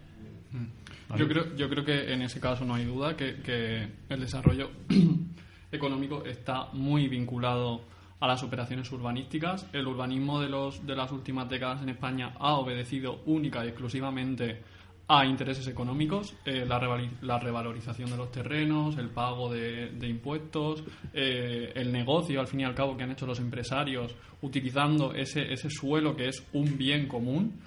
Yo 1.16 1.28
creo, 1.28 1.54
yo 1.54 1.68
creo 1.68 1.84
que 1.84 2.12
en 2.12 2.22
ese 2.22 2.40
caso 2.40 2.64
no 2.64 2.74
hay 2.74 2.84
duda 2.84 3.16
que, 3.16 3.36
que 3.36 3.86
el 4.08 4.20
desarrollo 4.20 4.70
económico 5.72 6.24
está 6.24 6.68
muy 6.72 7.08
vinculado 7.08 7.82
a 8.20 8.26
las 8.26 8.42
operaciones 8.42 8.90
urbanísticas. 8.92 9.66
El 9.72 9.86
urbanismo 9.86 10.40
de, 10.40 10.48
los, 10.48 10.86
de 10.86 10.96
las 10.96 11.12
últimas 11.12 11.48
décadas 11.48 11.82
en 11.82 11.90
España 11.90 12.34
ha 12.38 12.54
obedecido 12.54 13.20
única 13.26 13.64
y 13.64 13.68
exclusivamente 13.68 14.60
a 15.06 15.26
intereses 15.26 15.68
económicos, 15.68 16.34
eh, 16.46 16.64
la, 16.66 16.80
la 17.20 17.38
revalorización 17.38 18.10
de 18.10 18.16
los 18.16 18.32
terrenos, 18.32 18.96
el 18.96 19.10
pago 19.10 19.52
de, 19.52 19.92
impuestos, 20.08 20.82
eh, 21.12 21.72
el 21.74 21.92
negocio, 21.92 22.40
al 22.40 22.46
fin 22.46 22.60
y 22.60 22.64
al 22.64 22.74
cabo, 22.74 22.96
que 22.96 23.02
han 23.02 23.10
hecho 23.10 23.26
los 23.26 23.38
empresarios 23.38 24.14
utilizando 24.40 25.12
ese, 25.12 25.52
ese 25.52 25.68
suelo 25.68 26.16
que 26.16 26.28
es 26.28 26.46
un 26.54 26.78
bien 26.78 27.06
común 27.06 27.60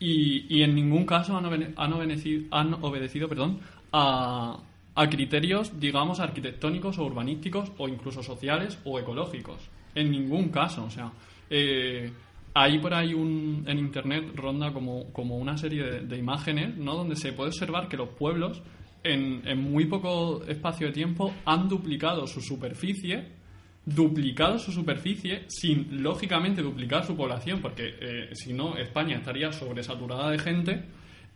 y, 0.00 0.46
y 0.52 0.62
en 0.62 0.74
ningún 0.74 1.06
caso 1.06 1.36
han, 1.36 1.74
han 1.76 1.92
obedecido, 1.92 2.46
han 2.50 2.74
obedecido 2.82 3.28
perdón, 3.28 3.60
a, 3.92 4.58
a 4.94 5.08
criterios, 5.08 5.78
digamos, 5.78 6.18
arquitectónicos 6.18 6.98
o 6.98 7.04
urbanísticos 7.04 7.70
o 7.78 7.86
incluso 7.86 8.22
sociales 8.22 8.78
o 8.84 8.98
ecológicos. 8.98 9.60
En 9.94 10.10
ningún 10.10 10.48
caso. 10.48 10.84
O 10.84 10.90
sea, 10.90 11.10
eh, 11.48 12.10
hay 12.54 12.78
por 12.78 12.94
ahí 12.94 13.14
un, 13.14 13.64
en 13.66 13.78
internet 13.78 14.32
ronda 14.34 14.72
como, 14.72 15.12
como 15.12 15.36
una 15.36 15.56
serie 15.56 16.00
de, 16.02 16.16
imágenes, 16.16 16.76
¿no? 16.76 16.96
Donde 16.96 17.16
se 17.16 17.32
puede 17.32 17.50
observar 17.50 17.88
que 17.88 17.96
los 17.96 18.10
pueblos 18.10 18.62
en, 19.02 19.42
en 19.46 19.58
muy 19.62 19.86
poco 19.86 20.44
espacio 20.44 20.88
de 20.88 20.92
tiempo 20.92 21.32
han 21.44 21.68
duplicado 21.68 22.26
su 22.26 22.40
superficie 22.40 23.40
duplicado 23.84 24.58
su 24.58 24.72
superficie 24.72 25.44
sin 25.48 26.02
lógicamente 26.02 26.62
duplicar 26.62 27.04
su 27.04 27.16
población 27.16 27.60
porque 27.60 27.94
eh, 28.00 28.28
si 28.34 28.52
no 28.52 28.76
España 28.76 29.16
estaría 29.16 29.50
sobresaturada 29.52 30.30
de 30.30 30.38
gente 30.38 30.84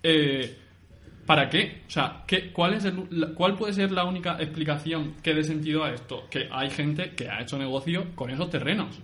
eh, 0.03 0.59
¿Para 1.27 1.49
qué? 1.49 1.83
O 1.87 1.91
sea, 1.91 2.23
¿qué, 2.27 2.53
cuál, 2.53 2.75
es 2.75 2.85
el- 2.85 3.33
¿cuál 3.35 3.57
puede 3.57 3.73
ser 3.73 3.91
la 3.93 4.05
única 4.05 4.37
explicación 4.41 5.15
que 5.23 5.35
dé 5.35 5.43
sentido 5.43 5.83
a 5.85 5.93
esto? 5.93 6.25
Que 6.31 6.49
hay 6.51 6.71
gente 6.71 7.13
que 7.17 7.29
ha 7.29 7.41
hecho 7.41 7.59
negocio 7.59 8.15
con 8.15 8.31
esos 8.31 8.51
terrenos. 8.51 9.01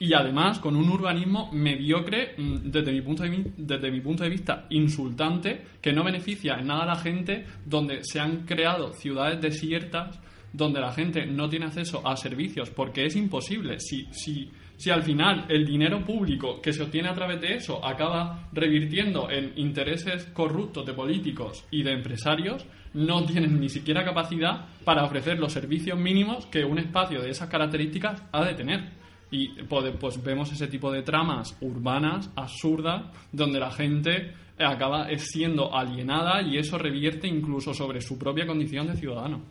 Y 0.00 0.14
además 0.14 0.58
con 0.58 0.74
un 0.74 0.88
urbanismo 0.90 1.48
mediocre, 1.52 2.34
mm, 2.36 2.70
desde 2.72 2.90
mi, 2.90 3.00
punto 3.02 3.22
de, 3.22 3.44
desde 3.56 3.90
mi 3.92 4.00
punto 4.00 4.24
de 4.24 4.30
vista, 4.30 4.66
insultante, 4.70 5.62
que 5.80 5.92
no 5.92 6.02
beneficia 6.02 6.54
en 6.58 6.66
nada 6.66 6.82
a 6.82 6.86
la 6.86 6.96
gente, 6.96 7.46
donde 7.64 8.00
se 8.02 8.18
han 8.18 8.44
creado 8.44 8.92
ciudades 8.94 9.40
desiertas, 9.40 10.18
donde 10.52 10.80
la 10.80 10.92
gente 10.92 11.24
no 11.26 11.48
tiene 11.48 11.66
acceso 11.66 12.06
a 12.06 12.16
servicios, 12.16 12.70
porque 12.70 13.06
es 13.06 13.14
imposible. 13.14 13.78
Si, 13.78 14.06
si, 14.10 14.50
si 14.82 14.90
al 14.90 15.04
final 15.04 15.46
el 15.48 15.64
dinero 15.64 16.04
público 16.04 16.60
que 16.60 16.72
se 16.72 16.82
obtiene 16.82 17.08
a 17.08 17.14
través 17.14 17.40
de 17.40 17.54
eso 17.54 17.86
acaba 17.86 18.48
revirtiendo 18.52 19.30
en 19.30 19.52
intereses 19.54 20.24
corruptos 20.32 20.84
de 20.84 20.92
políticos 20.92 21.64
y 21.70 21.84
de 21.84 21.92
empresarios, 21.92 22.66
no 22.92 23.24
tienen 23.24 23.60
ni 23.60 23.68
siquiera 23.68 24.04
capacidad 24.04 24.66
para 24.84 25.04
ofrecer 25.04 25.38
los 25.38 25.52
servicios 25.52 25.96
mínimos 25.96 26.46
que 26.46 26.64
un 26.64 26.80
espacio 26.80 27.22
de 27.22 27.30
esas 27.30 27.48
características 27.48 28.24
ha 28.32 28.44
de 28.44 28.54
tener. 28.54 28.90
Y 29.30 29.50
pues, 29.62 29.94
pues 30.00 30.20
vemos 30.20 30.50
ese 30.50 30.66
tipo 30.66 30.90
de 30.90 31.02
tramas 31.02 31.56
urbanas, 31.60 32.28
absurdas, 32.34 33.04
donde 33.30 33.60
la 33.60 33.70
gente 33.70 34.34
acaba 34.58 35.06
siendo 35.16 35.72
alienada 35.72 36.42
y 36.42 36.58
eso 36.58 36.76
revierte 36.76 37.28
incluso 37.28 37.72
sobre 37.72 38.00
su 38.00 38.18
propia 38.18 38.48
condición 38.48 38.88
de 38.88 38.96
ciudadano. 38.96 39.42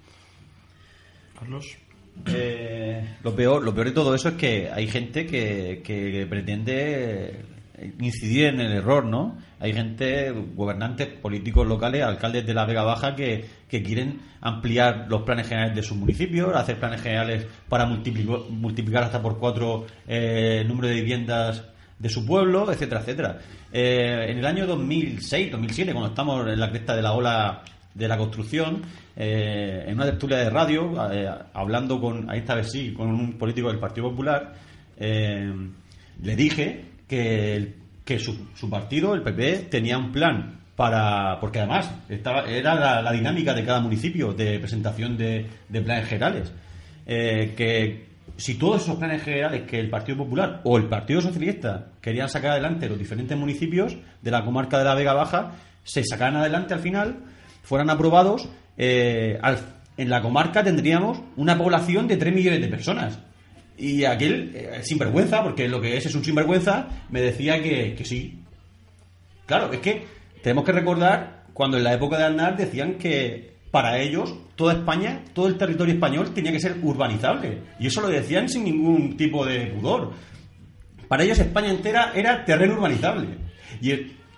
Carlos. 1.40 1.78
Eh, 2.28 3.16
lo 3.24 3.36
peor 3.36 3.64
lo 3.64 3.74
peor 3.74 3.88
de 3.88 3.94
todo 3.94 4.14
eso 4.16 4.30
es 4.30 4.36
que 4.36 4.70
hay 4.72 4.88
gente 4.88 5.26
que, 5.26 5.82
que 5.84 6.26
pretende 6.30 7.46
incidir 8.00 8.46
en 8.46 8.60
el 8.62 8.72
error, 8.74 9.06
¿no? 9.06 9.38
Hay 9.60 9.74
gente, 9.74 10.32
gobernantes, 10.56 11.08
políticos 11.08 11.68
locales, 11.68 12.04
alcaldes 12.04 12.46
de 12.46 12.54
la 12.54 12.66
Vega 12.66 12.84
Baja 12.84 13.16
que, 13.16 13.46
que 13.68 13.82
quieren 13.82 14.20
ampliar 14.42 15.08
los 15.10 15.24
planes 15.24 15.48
generales 15.48 15.76
de 15.76 15.84
sus 15.84 15.98
municipios, 15.98 16.56
hacer 16.56 16.80
planes 16.80 17.02
generales 17.02 17.48
para 17.68 17.86
multiplico- 17.88 18.48
multiplicar 18.50 19.04
hasta 19.04 19.22
por 19.22 19.40
cuatro 19.40 19.88
eh, 20.08 20.60
el 20.62 20.68
número 20.68 20.90
de 20.90 20.96
viviendas 20.96 21.64
de 21.98 22.10
su 22.10 22.24
pueblo, 22.26 22.72
etcétera, 22.72 23.02
etcétera. 23.02 23.40
Eh, 23.72 24.28
en 24.30 24.38
el 24.40 24.46
año 24.46 24.68
2006, 24.68 25.52
2007, 25.52 25.92
cuando 25.92 26.10
estamos 26.10 26.48
en 26.48 26.60
la 26.60 26.70
cresta 26.70 26.96
de 26.96 27.02
la 27.02 27.14
ola 27.14 27.64
de 27.94 28.08
la 28.08 28.18
construcción, 28.18 28.82
eh, 29.16 29.86
en 29.88 29.96
una 29.96 30.06
tertulia 30.06 30.38
de 30.38 30.50
radio, 30.50 30.94
eh, 31.12 31.30
hablando 31.54 32.00
con, 32.00 32.30
a 32.30 32.36
esta 32.36 32.56
vez 32.56 32.72
sí, 32.72 32.94
con 32.94 33.10
un 33.10 33.34
político 33.38 33.68
del 33.70 33.80
Partido 33.80 34.10
Popular, 34.10 34.54
eh, 34.98 35.54
le 36.22 36.36
dije 36.36 36.86
que, 37.08 37.76
que 38.06 38.20
su, 38.20 38.48
su 38.54 38.70
partido, 38.70 39.14
el 39.14 39.24
PP, 39.24 39.68
tenía 39.70 39.98
un 39.98 40.12
plan 40.12 40.62
para. 40.76 41.40
Porque 41.40 41.60
además 41.60 41.92
estaba, 42.10 42.50
era 42.50 42.76
la, 42.76 43.02
la 43.02 43.12
dinámica 43.12 43.54
de 43.54 43.66
cada 43.66 43.80
municipio 43.80 44.34
de 44.34 44.60
presentación 44.60 45.18
de, 45.18 45.48
de 45.70 45.82
planes 45.82 46.08
generales. 46.08 46.52
Eh, 47.06 47.54
que 47.56 48.06
si 48.38 48.56
todos 48.56 48.84
esos 48.84 48.96
planes 48.98 49.24
generales 49.24 49.64
que 49.64 49.80
el 49.80 49.90
Partido 49.90 50.20
Popular 50.20 50.62
o 50.64 50.78
el 50.78 50.86
Partido 50.86 51.22
Socialista 51.22 51.88
querían 52.02 52.30
sacar 52.30 52.52
adelante 52.52 52.88
los 52.88 52.98
diferentes 52.98 53.38
municipios 53.38 53.98
de 54.22 54.32
la 54.32 54.44
comarca 54.44 54.78
de 54.78 54.86
la 54.86 54.96
Vega 54.96 55.14
Baja, 55.14 55.52
se 55.84 56.04
sacaran 56.04 56.38
adelante 56.38 56.74
al 56.74 56.80
final, 56.80 57.18
fueran 57.62 57.90
aprobados, 57.90 58.50
eh, 58.78 59.40
en 59.98 60.10
la 60.10 60.22
comarca 60.22 60.64
tendríamos 60.64 61.22
una 61.36 61.58
población 61.58 62.08
de 62.08 62.18
3 62.18 62.34
millones 62.34 62.62
de 62.62 62.68
personas. 62.68 63.20
Y 63.78 64.04
aquel, 64.04 64.52
eh, 64.56 64.80
sinvergüenza, 64.84 65.44
porque 65.44 65.68
lo 65.68 65.82
que 65.82 65.98
es 65.98 66.06
es 66.06 66.16
un 66.16 66.24
sinvergüenza, 66.24 66.88
me 67.10 67.22
decía 67.22 67.62
que, 67.62 67.96
que 67.96 68.06
sí. 68.06 68.40
Claro, 69.46 69.72
es 69.72 69.80
que 69.80 70.06
tenemos 70.44 70.66
que 70.66 70.72
recordar 70.72 71.46
cuando 71.54 71.78
en 71.78 71.84
la 71.84 71.94
época 71.94 72.18
de 72.18 72.26
Aznar 72.26 72.58
decían 72.58 72.96
que 72.96 73.52
para 73.72 73.98
ellos 74.00 74.36
toda 74.56 74.74
España, 74.74 75.24
todo 75.34 75.48
el 75.48 75.58
territorio 75.58 75.94
español 75.94 76.34
tenía 76.34 76.52
que 76.52 76.60
ser 76.60 76.78
urbanizable. 76.84 77.60
Y 77.80 77.88
eso 77.88 78.02
lo 78.02 78.10
decían 78.10 78.50
sin 78.50 78.66
ningún 78.66 79.16
tipo 79.18 79.46
de 79.46 79.68
pudor. 79.68 80.12
Para 81.08 81.24
ellos 81.24 81.40
España 81.40 81.70
entera 81.70 82.12
era 82.14 82.46
terreno 82.46 82.76
urbanizable. 82.76 83.38
Y 83.82 83.92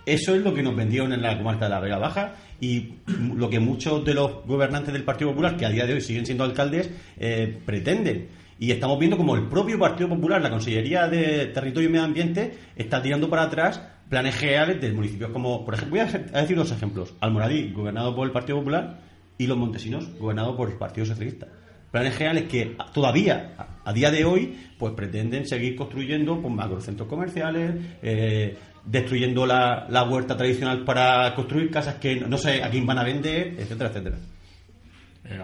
eso 0.06 0.34
es 0.34 0.42
lo 0.42 0.54
que 0.54 0.62
nos 0.62 0.76
vendieron 0.76 1.12
en 1.12 1.22
la 1.22 1.36
comarca 1.36 1.64
de 1.66 1.70
la 1.70 1.80
Vega 1.80 1.98
Baja 1.98 2.34
y 2.60 2.94
lo 3.34 3.48
que 3.48 3.60
muchos 3.60 4.04
de 4.04 4.14
los 4.14 4.44
gobernantes 4.46 4.92
del 4.92 5.04
Partido 5.04 5.30
Popular, 5.30 5.56
que 5.56 5.66
a 5.66 5.70
día 5.70 5.86
de 5.86 5.94
hoy 5.94 6.00
siguen 6.00 6.26
siendo 6.26 6.44
alcaldes, 6.44 6.90
eh, 7.18 7.58
pretenden. 7.64 8.28
Y 8.58 8.70
estamos 8.70 8.98
viendo 8.98 9.16
como 9.16 9.34
el 9.34 9.48
propio 9.48 9.78
Partido 9.78 10.08
Popular, 10.08 10.40
la 10.40 10.50
Consellería 10.50 11.08
de 11.08 11.46
Territorio 11.46 11.88
y 11.88 11.92
Medio 11.92 12.04
Ambiente, 12.04 12.54
está 12.76 13.02
tirando 13.02 13.28
para 13.28 13.42
atrás 13.42 13.82
planes 14.08 14.36
generales 14.36 14.80
de 14.80 14.92
municipios 14.92 15.30
como, 15.30 15.64
por 15.64 15.74
ejemplo, 15.74 15.98
voy 15.98 16.06
a 16.32 16.40
decir 16.40 16.56
dos 16.56 16.70
ejemplos. 16.70 17.14
Almoradí, 17.20 17.72
gobernado 17.72 18.14
por 18.14 18.26
el 18.26 18.32
Partido 18.32 18.58
Popular, 18.58 18.98
y 19.38 19.46
Los 19.46 19.58
Montesinos, 19.58 20.08
gobernado 20.18 20.56
por 20.56 20.70
el 20.70 20.76
Partido 20.76 21.06
Socialista. 21.06 21.48
Planes 21.90 22.16
generales 22.16 22.44
que 22.48 22.76
todavía, 22.92 23.54
a- 23.84 23.92
día 23.92 24.10
de 24.10 24.24
hoy, 24.24 24.56
pues 24.78 24.92
pretenden 24.94 25.46
seguir 25.46 25.76
construyendo 25.76 26.40
pues, 26.40 26.52
macrocentros 26.54 27.08
comerciales, 27.08 27.74
eh, 28.02 28.56
destruyendo 28.84 29.46
la, 29.46 29.86
la 29.88 30.04
huerta 30.04 30.36
tradicional 30.36 30.84
para 30.84 31.34
construir 31.34 31.70
casas 31.70 31.94
que 31.96 32.16
no 32.20 32.36
sé 32.38 32.62
a 32.62 32.70
quién 32.70 32.84
van 32.86 32.98
a 32.98 33.04
vender, 33.04 33.54
etcétera, 33.58 33.90
etcétera. 33.90 34.16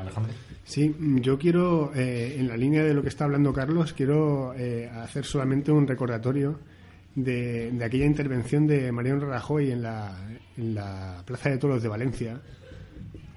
Alejandro. 0.00 0.33
Sí, 0.64 0.94
yo 1.22 1.38
quiero, 1.38 1.92
eh, 1.94 2.37
en 2.38 2.48
la 2.48 2.57
línea 2.57 2.85
de 2.85 2.92
lo 2.92 3.00
que 3.03 3.09
está 3.09 3.24
hablando 3.24 3.53
Carlos, 3.53 3.94
quiero 3.94 4.53
eh, 4.55 4.88
hacer 4.88 5.24
solamente 5.24 5.72
un 5.72 5.87
recordatorio 5.87 6.61
de, 7.14 7.70
de 7.72 7.85
aquella 7.85 8.05
intervención 8.05 8.66
de 8.66 8.92
Mariano 8.92 9.24
Rajoy 9.26 9.70
en 9.70 9.83
la, 9.83 10.14
en 10.59 10.74
la 10.74 11.22
Plaza 11.24 11.48
de 11.48 11.57
Toros 11.59 11.83
de 11.83 11.88
Valencia, 11.88 12.40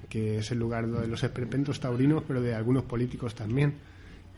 que 0.10 0.40
es 0.40 0.52
el 0.52 0.60
lugar 0.60 0.86
de 0.86 1.08
los 1.08 1.24
esperpentos 1.24 1.80
taurinos, 1.80 2.24
pero 2.28 2.42
de 2.42 2.54
algunos 2.54 2.84
políticos 2.84 3.34
también. 3.34 3.76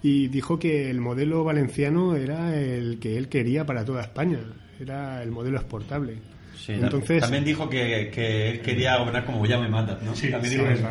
Y 0.08 0.28
dijo 0.28 0.60
que 0.60 0.92
el 0.92 1.02
modelo 1.02 1.44
valenciano 1.44 2.16
era 2.16 2.56
el 2.56 3.00
que 3.00 3.18
él 3.18 3.28
quería 3.28 3.66
para 3.66 3.84
toda 3.84 4.04
España, 4.04 4.38
era 4.80 5.24
el 5.24 5.32
modelo 5.32 5.58
exportable. 5.58 6.20
Sí, 6.56 6.74
Entonces, 6.74 7.22
también 7.22 7.44
dijo 7.44 7.68
que, 7.68 8.12
que 8.14 8.52
él 8.52 8.62
quería 8.62 8.98
gobernar 8.98 9.26
como 9.26 9.44
ya 9.48 9.58
me 9.58 9.68
¿no? 9.68 9.88
Sí, 10.14 10.30
también 10.30 10.54
sí, 10.54 10.60
dijo 10.60 10.70
eso. 10.70 10.88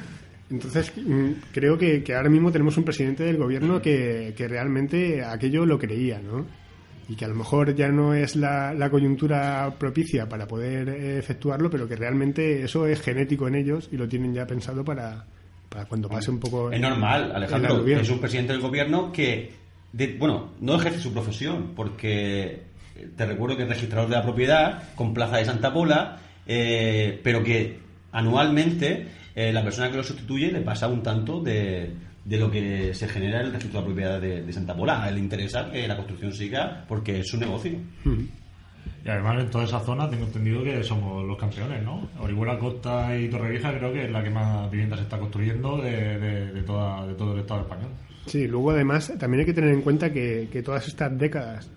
Entonces, 0.50 0.92
mm, 0.96 1.30
creo 1.52 1.78
que, 1.78 2.02
que 2.02 2.16
ahora 2.16 2.28
mismo 2.28 2.50
tenemos 2.50 2.76
un 2.76 2.82
presidente 2.82 3.22
del 3.22 3.36
gobierno 3.36 3.80
que, 3.80 4.34
que 4.36 4.48
realmente 4.48 5.22
aquello 5.22 5.64
lo 5.64 5.78
creía, 5.78 6.18
¿no? 6.18 6.44
Y 7.08 7.14
que 7.14 7.24
a 7.24 7.28
lo 7.28 7.36
mejor 7.36 7.72
ya 7.76 7.86
no 7.90 8.14
es 8.14 8.34
la, 8.34 8.74
la 8.74 8.90
coyuntura 8.90 9.76
propicia 9.78 10.28
para 10.28 10.48
poder 10.48 10.88
eh, 10.88 11.18
efectuarlo, 11.18 11.70
pero 11.70 11.86
que 11.86 11.94
realmente 11.94 12.64
eso 12.64 12.88
es 12.88 13.00
genético 13.00 13.46
en 13.46 13.54
ellos 13.54 13.88
y 13.92 13.96
lo 13.96 14.08
tienen 14.08 14.34
ya 14.34 14.44
pensado 14.44 14.84
para, 14.84 15.24
para 15.76 15.88
cuando 15.88 16.08
pase 16.08 16.30
un 16.30 16.40
poco. 16.40 16.70
Es 16.70 16.76
el- 16.76 16.82
normal, 16.82 17.32
Alejandro. 17.34 17.74
Es 18.00 18.08
un 18.10 18.18
presidente 18.18 18.52
del 18.52 18.62
gobierno 18.62 19.12
que, 19.12 19.52
de- 19.92 20.16
bueno, 20.18 20.52
no 20.60 20.76
ejerce 20.76 21.00
su 21.00 21.12
profesión, 21.12 21.72
porque 21.76 22.62
eh, 22.96 23.08
te 23.14 23.26
recuerdo 23.26 23.56
que 23.58 23.64
es 23.64 23.68
registrador 23.68 24.08
de 24.08 24.16
la 24.16 24.22
propiedad 24.22 24.94
con 24.94 25.12
Plaza 25.12 25.36
de 25.36 25.44
Santa 25.44 25.72
Pola, 25.74 26.18
eh, 26.46 27.20
pero 27.22 27.42
que 27.44 27.78
anualmente 28.12 29.06
eh, 29.34 29.52
la 29.52 29.62
persona 29.62 29.90
que 29.90 29.98
lo 29.98 30.02
sustituye 30.02 30.50
le 30.50 30.62
pasa 30.62 30.88
un 30.88 31.02
tanto 31.02 31.40
de, 31.42 31.90
de 32.24 32.36
lo 32.38 32.50
que 32.50 32.94
se 32.94 33.06
genera 33.08 33.40
en 33.40 33.46
el 33.48 33.52
registro 33.52 33.80
de 33.80 33.86
la 33.86 33.94
propiedad 33.94 34.20
de, 34.20 34.42
de 34.42 34.52
Santa 34.54 34.74
Pola. 34.74 35.02
A 35.02 35.08
él 35.10 35.16
le 35.16 35.20
interesa 35.20 35.70
que 35.70 35.86
la 35.86 35.96
construcción 35.96 36.32
siga 36.32 36.84
porque 36.88 37.20
es 37.20 37.28
su 37.28 37.36
negocio. 37.36 37.78
Y 39.04 39.08
además 39.08 39.44
en 39.44 39.50
toda 39.50 39.64
esa 39.64 39.80
zona 39.80 40.10
tengo 40.10 40.24
entendido 40.24 40.64
que 40.64 40.82
somos 40.82 41.24
los 41.24 41.38
campeones, 41.38 41.82
¿no? 41.82 42.08
Orihuela, 42.20 42.58
Costa 42.58 43.16
y 43.16 43.28
Torrevieja 43.28 43.76
creo 43.78 43.92
que 43.92 44.04
es 44.06 44.10
la 44.10 44.22
que 44.22 44.30
más 44.30 44.70
viviendas 44.70 44.98
se 44.98 45.04
está 45.04 45.18
construyendo 45.18 45.78
de, 45.78 46.18
de, 46.52 46.62
toda, 46.62 47.06
todo 47.16 47.34
el 47.34 47.40
Estado 47.40 47.60
español. 47.60 47.90
Sí, 48.26 48.48
luego 48.48 48.72
además 48.72 49.12
también 49.18 49.40
hay 49.40 49.46
que 49.46 49.54
tener 49.54 49.70
en 49.70 49.82
cuenta 49.82 50.12
que, 50.12 50.48
que 50.50 50.62
todas 50.62 50.88
estas 50.88 51.16
décadas 51.16 51.70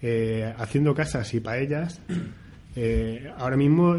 eh, 0.00 0.52
haciendo 0.56 0.94
casas 0.94 1.32
y 1.34 1.40
paellas, 1.40 2.00
eh, 2.76 3.28
ahora 3.36 3.56
mismo, 3.56 3.96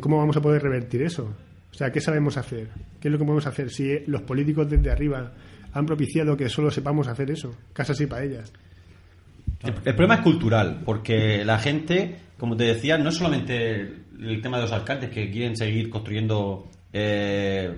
¿cómo 0.00 0.18
vamos 0.18 0.36
a 0.36 0.42
poder 0.42 0.62
revertir 0.62 1.02
eso? 1.02 1.34
O 1.70 1.74
sea, 1.74 1.90
¿qué 1.90 2.00
sabemos 2.00 2.36
hacer? 2.36 2.68
¿Qué 3.00 3.08
es 3.08 3.12
lo 3.12 3.18
que 3.18 3.24
podemos 3.24 3.46
hacer 3.46 3.70
si 3.70 4.00
los 4.06 4.22
políticos 4.22 4.68
desde 4.68 4.90
arriba 4.90 5.32
han 5.72 5.86
propiciado 5.86 6.36
que 6.36 6.48
solo 6.48 6.70
sepamos 6.70 7.08
hacer 7.08 7.30
eso? 7.30 7.56
Casas 7.72 8.00
y 8.00 8.06
paellas. 8.06 8.52
El, 9.64 9.74
el 9.84 9.94
problema 9.94 10.16
es 10.16 10.20
cultural, 10.20 10.82
porque 10.84 11.44
la 11.44 11.58
gente, 11.58 12.18
como 12.38 12.56
te 12.56 12.64
decía, 12.64 12.98
no 12.98 13.08
es 13.08 13.16
solamente 13.16 13.70
el, 13.70 14.04
el 14.20 14.42
tema 14.42 14.58
de 14.58 14.64
los 14.64 14.72
alcaldes 14.72 15.10
que 15.10 15.30
quieren 15.30 15.56
seguir 15.56 15.90
construyendo 15.90 16.68
eh, 16.92 17.74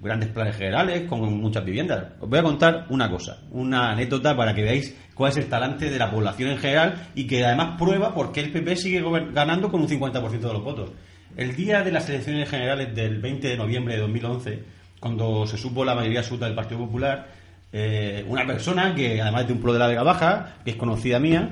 grandes 0.00 0.28
planes 0.28 0.56
generales 0.56 1.08
con 1.08 1.20
muchas 1.40 1.64
viviendas. 1.64 2.12
Os 2.20 2.28
voy 2.28 2.38
a 2.38 2.42
contar 2.42 2.86
una 2.90 3.10
cosa, 3.10 3.38
una 3.50 3.90
anécdota 3.90 4.36
para 4.36 4.54
que 4.54 4.62
veáis 4.62 4.96
cuál 5.14 5.32
es 5.32 5.38
el 5.38 5.48
talante 5.48 5.90
de 5.90 5.98
la 5.98 6.10
población 6.10 6.50
en 6.50 6.58
general 6.58 7.08
y 7.14 7.26
que 7.26 7.44
además 7.44 7.76
prueba 7.78 8.14
por 8.14 8.32
qué 8.32 8.40
el 8.40 8.52
PP 8.52 8.76
sigue 8.76 9.02
ganando 9.32 9.70
con 9.70 9.80
un 9.80 9.88
50% 9.88 10.38
de 10.38 10.52
los 10.52 10.62
votos. 10.62 10.92
El 11.36 11.54
día 11.56 11.82
de 11.82 11.92
las 11.92 12.08
elecciones 12.08 12.48
generales 12.48 12.94
del 12.94 13.20
20 13.20 13.48
de 13.48 13.56
noviembre 13.56 13.94
de 13.94 14.00
2011, 14.00 14.62
cuando 15.00 15.46
se 15.46 15.56
supo 15.56 15.84
la 15.84 15.94
mayoría 15.94 16.20
absoluta 16.20 16.46
del 16.46 16.54
Partido 16.54 16.80
Popular, 16.80 17.28
eh, 17.72 18.24
una 18.28 18.46
persona 18.46 18.94
que 18.94 19.20
además 19.20 19.46
de 19.46 19.52
un 19.52 19.58
pueblo 19.60 19.74
de 19.74 19.78
la 19.80 19.86
Vega 19.88 20.02
Baja, 20.02 20.54
que 20.64 20.70
es 20.72 20.76
conocida 20.76 21.18
mía, 21.18 21.50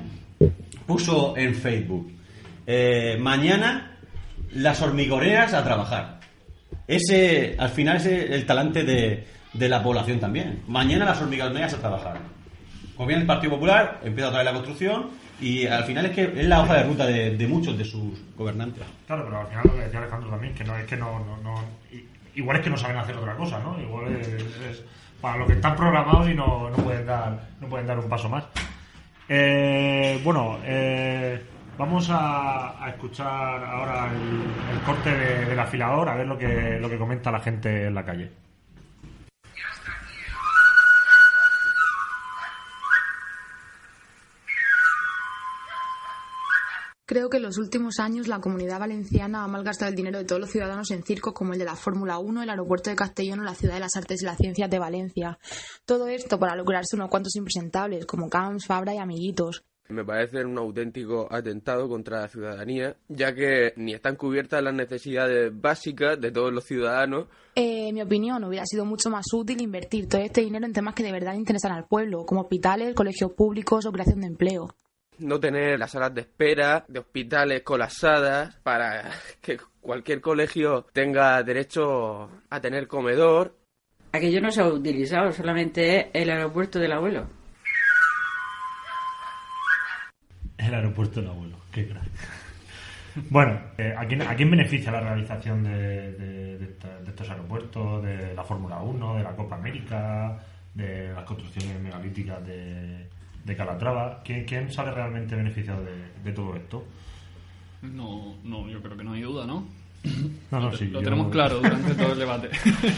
puso 0.85 1.35
en 1.37 1.55
Facebook, 1.55 2.11
eh, 2.65 3.17
mañana 3.19 3.97
las 4.53 4.81
hormigoneras 4.81 5.53
a 5.53 5.63
trabajar. 5.63 6.19
Ese, 6.87 7.55
al 7.59 7.69
final, 7.69 7.97
es 7.97 8.05
el 8.05 8.45
talante 8.45 8.83
de, 8.83 9.25
de 9.53 9.69
la 9.69 9.83
población 9.83 10.19
también. 10.19 10.61
Mañana 10.67 11.05
las 11.05 11.21
hormigoneras 11.21 11.73
a 11.73 11.79
trabajar. 11.79 12.17
Como 12.95 13.07
viene 13.07 13.21
el 13.21 13.27
Partido 13.27 13.53
Popular, 13.53 13.99
empieza 14.03 14.29
otra 14.29 14.39
vez 14.39 14.45
la 14.45 14.53
construcción 14.53 15.09
y 15.39 15.67
al 15.67 15.83
final 15.83 16.07
es 16.07 16.11
que 16.13 16.23
es 16.41 16.47
la 16.47 16.61
hoja 16.61 16.75
de 16.77 16.83
ruta 16.83 17.05
de, 17.05 17.37
de 17.37 17.47
muchos 17.47 17.77
de 17.77 17.85
sus 17.85 18.19
gobernantes. 18.35 18.83
Claro, 19.05 19.25
pero 19.25 19.41
al 19.41 19.47
final 19.47 19.63
lo 19.67 19.73
que 19.75 19.81
decía 19.83 19.99
Alejandro 19.99 20.29
también, 20.31 20.53
que 20.55 20.63
no 20.63 20.75
es 20.77 20.85
que 20.85 20.97
no, 20.97 21.19
no, 21.19 21.37
no- 21.43 21.63
igual 22.37 22.57
es 22.57 22.63
que 22.63 22.69
no 22.69 22.77
saben 22.77 22.97
hacer 22.97 23.15
otra 23.17 23.35
cosa, 23.35 23.59
¿no? 23.59 23.79
Igual 23.79 24.15
es, 24.15 24.83
para 25.21 25.37
lo 25.37 25.47
que 25.47 25.53
están 25.53 25.75
programados 25.75 26.29
y 26.29 26.33
no, 26.33 26.69
no 26.69 26.77
pueden 26.77 27.05
dar 27.05 27.39
no 27.59 27.67
pueden 27.67 27.87
dar 27.87 27.99
un 27.99 28.07
paso 28.07 28.29
más. 28.29 28.45
Eh, 29.29 30.21
bueno, 30.23 30.57
eh, 30.63 31.41
vamos 31.77 32.07
a, 32.11 32.75
escuchar 32.87 33.63
ahora 33.63 34.09
el, 34.13 34.75
el 34.77 34.83
corte 34.83 35.11
de- 35.11 35.45
del 35.45 35.59
afilador 35.59 36.07
a 36.09 36.15
ver 36.15 36.27
lo 36.27 36.37
que 36.37 36.79
lo 36.79 36.89
que 36.89 36.97
comenta 36.97 37.31
la 37.31 37.39
gente 37.39 37.87
en 37.87 37.95
la 37.95 38.05
calle. 38.05 38.31
Creo 47.07 47.29
que 47.29 47.37
en 47.37 47.43
los 47.43 47.57
últimos 47.57 47.99
años 47.99 48.27
la 48.27 48.41
comunidad 48.41 48.81
valenciana 48.81 49.45
ha 49.45 49.47
malgastado 49.47 49.89
el 49.89 49.95
dinero 49.95 50.17
de 50.17 50.25
todos 50.25 50.41
los 50.41 50.49
ciudadanos 50.49 50.91
en 50.91 51.03
circos 51.03 51.33
como 51.33 51.53
el 51.53 51.59
de 51.59 51.63
la 51.63 51.77
Fórmula 51.77 52.19
1, 52.19 52.43
el 52.43 52.49
aeropuerto 52.49 52.89
de 52.89 52.97
Castellón 52.97 53.39
o 53.39 53.43
la 53.43 53.55
ciudad 53.55 53.75
de 53.75 53.79
las 53.79 53.95
artes 53.95 54.21
y 54.21 54.25
las 54.25 54.35
ciencias 54.35 54.69
de 54.69 54.77
Valencia. 54.77 55.39
Todo 55.85 56.09
esto 56.09 56.37
para 56.37 56.57
lograrse 56.57 56.97
unos 56.97 57.09
cuantos 57.09 57.33
impresentables 57.37 58.05
como 58.05 58.29
Camps, 58.29 58.65
Fabra 58.65 58.93
y 58.93 58.97
amiguitos. 58.97 59.63
Me 59.87 60.03
parece 60.03 60.43
un 60.43 60.57
auténtico 60.57 61.29
atentado 61.31 61.87
contra 61.87 62.23
la 62.23 62.27
ciudadanía, 62.27 62.97
ya 63.07 63.33
que 63.33 63.71
ni 63.77 63.93
están 63.93 64.17
cubiertas 64.17 64.61
las 64.61 64.73
necesidades 64.73 65.49
básicas 65.53 66.19
de 66.19 66.31
todos 66.31 66.51
los 66.51 66.65
ciudadanos. 66.65 67.27
Eh, 67.55 67.87
en 67.87 67.95
mi 67.95 68.01
opinión, 68.01 68.43
hubiera 68.43 68.65
sido 68.65 68.83
mucho 68.83 69.09
más 69.09 69.27
útil 69.31 69.61
invertir 69.61 70.09
todo 70.09 70.19
este 70.19 70.41
dinero 70.41 70.65
en 70.65 70.73
temas 70.73 70.93
que 70.93 71.03
de 71.03 71.13
verdad 71.13 71.35
interesan 71.35 71.71
al 71.71 71.87
pueblo, 71.87 72.25
como 72.25 72.41
hospitales, 72.41 72.93
colegios 72.95 73.31
públicos 73.31 73.85
o 73.85 73.93
creación 73.93 74.19
de 74.19 74.27
empleo. 74.27 74.75
No 75.19 75.39
tener 75.39 75.79
las 75.79 75.91
salas 75.91 76.13
de 76.13 76.21
espera 76.21 76.85
de 76.87 76.99
hospitales 76.99 77.61
colapsadas 77.63 78.55
para 78.63 79.09
que 79.41 79.57
cualquier 79.81 80.21
colegio 80.21 80.85
tenga 80.93 81.41
derecho 81.43 82.29
a 82.49 82.59
tener 82.61 82.87
comedor. 82.87 83.55
Aquello 84.11 84.41
no 84.41 84.51
se 84.51 84.61
ha 84.61 84.67
utilizado, 84.67 85.31
solamente 85.31 85.99
es 85.99 86.05
el 86.13 86.29
aeropuerto 86.29 86.79
del 86.79 86.91
abuelo. 86.93 87.27
El 90.57 90.73
aeropuerto 90.73 91.21
del 91.21 91.29
abuelo, 91.29 91.57
qué 91.71 91.87
crack. 91.87 92.03
Bueno, 93.29 93.59
eh, 93.77 93.93
¿a, 93.97 94.05
quién, 94.05 94.21
¿a 94.21 94.35
quién 94.35 94.49
beneficia 94.51 94.91
la 94.91 94.99
realización 95.01 95.63
de, 95.63 96.11
de- 96.13 96.57
de 96.57 96.65
esta- 96.65 96.99
de 97.01 97.09
estos 97.09 97.29
aeropuertos, 97.29 98.03
de 98.03 98.33
la 98.33 98.43
Fórmula 98.43 98.79
1, 98.81 99.17
de 99.17 99.23
la 99.23 99.35
Copa 99.35 99.55
América, 99.55 100.37
de 100.73 101.11
las 101.13 101.23
construcciones 101.25 101.79
megalíticas 101.81 102.45
de, 102.45 103.07
de 103.47 103.55
Calatrava? 103.55 104.21
¿Quién, 104.23 104.45
quién 104.45 104.71
sale 104.71 104.91
realmente 104.91 105.35
beneficiado 105.35 105.83
de, 105.83 106.21
de 106.23 106.31
todo 106.33 106.55
esto? 106.55 106.85
No, 107.81 108.35
no, 108.43 108.69
yo 108.69 108.81
creo 108.81 108.97
que 108.97 109.03
no 109.03 109.13
hay 109.13 109.21
duda, 109.21 109.45
¿no? 109.45 109.65
No, 110.51 110.59
no, 110.59 110.69
lo, 110.71 110.77
sí, 110.77 110.87
lo 110.87 111.01
tenemos 111.01 111.31
claro 111.31 111.57
durante 111.57 111.95
todo 111.95 112.13
el 112.13 112.19
debate. 112.25 112.49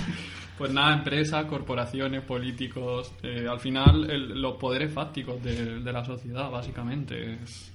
pues 0.57 0.73
nada, 0.73 0.93
empresas, 0.95 1.45
corporaciones, 1.45 2.21
políticos, 2.23 3.13
eh, 3.23 3.45
al 3.49 3.59
final 3.59 4.09
el- 4.09 4.41
los 4.41 4.55
poderes 4.55 4.91
fácticos 4.93 5.41
de, 5.43 5.79
de 5.81 5.93
la 5.93 6.03
sociedad, 6.03 6.49
básicamente. 6.49 7.35
Es- 7.35 7.71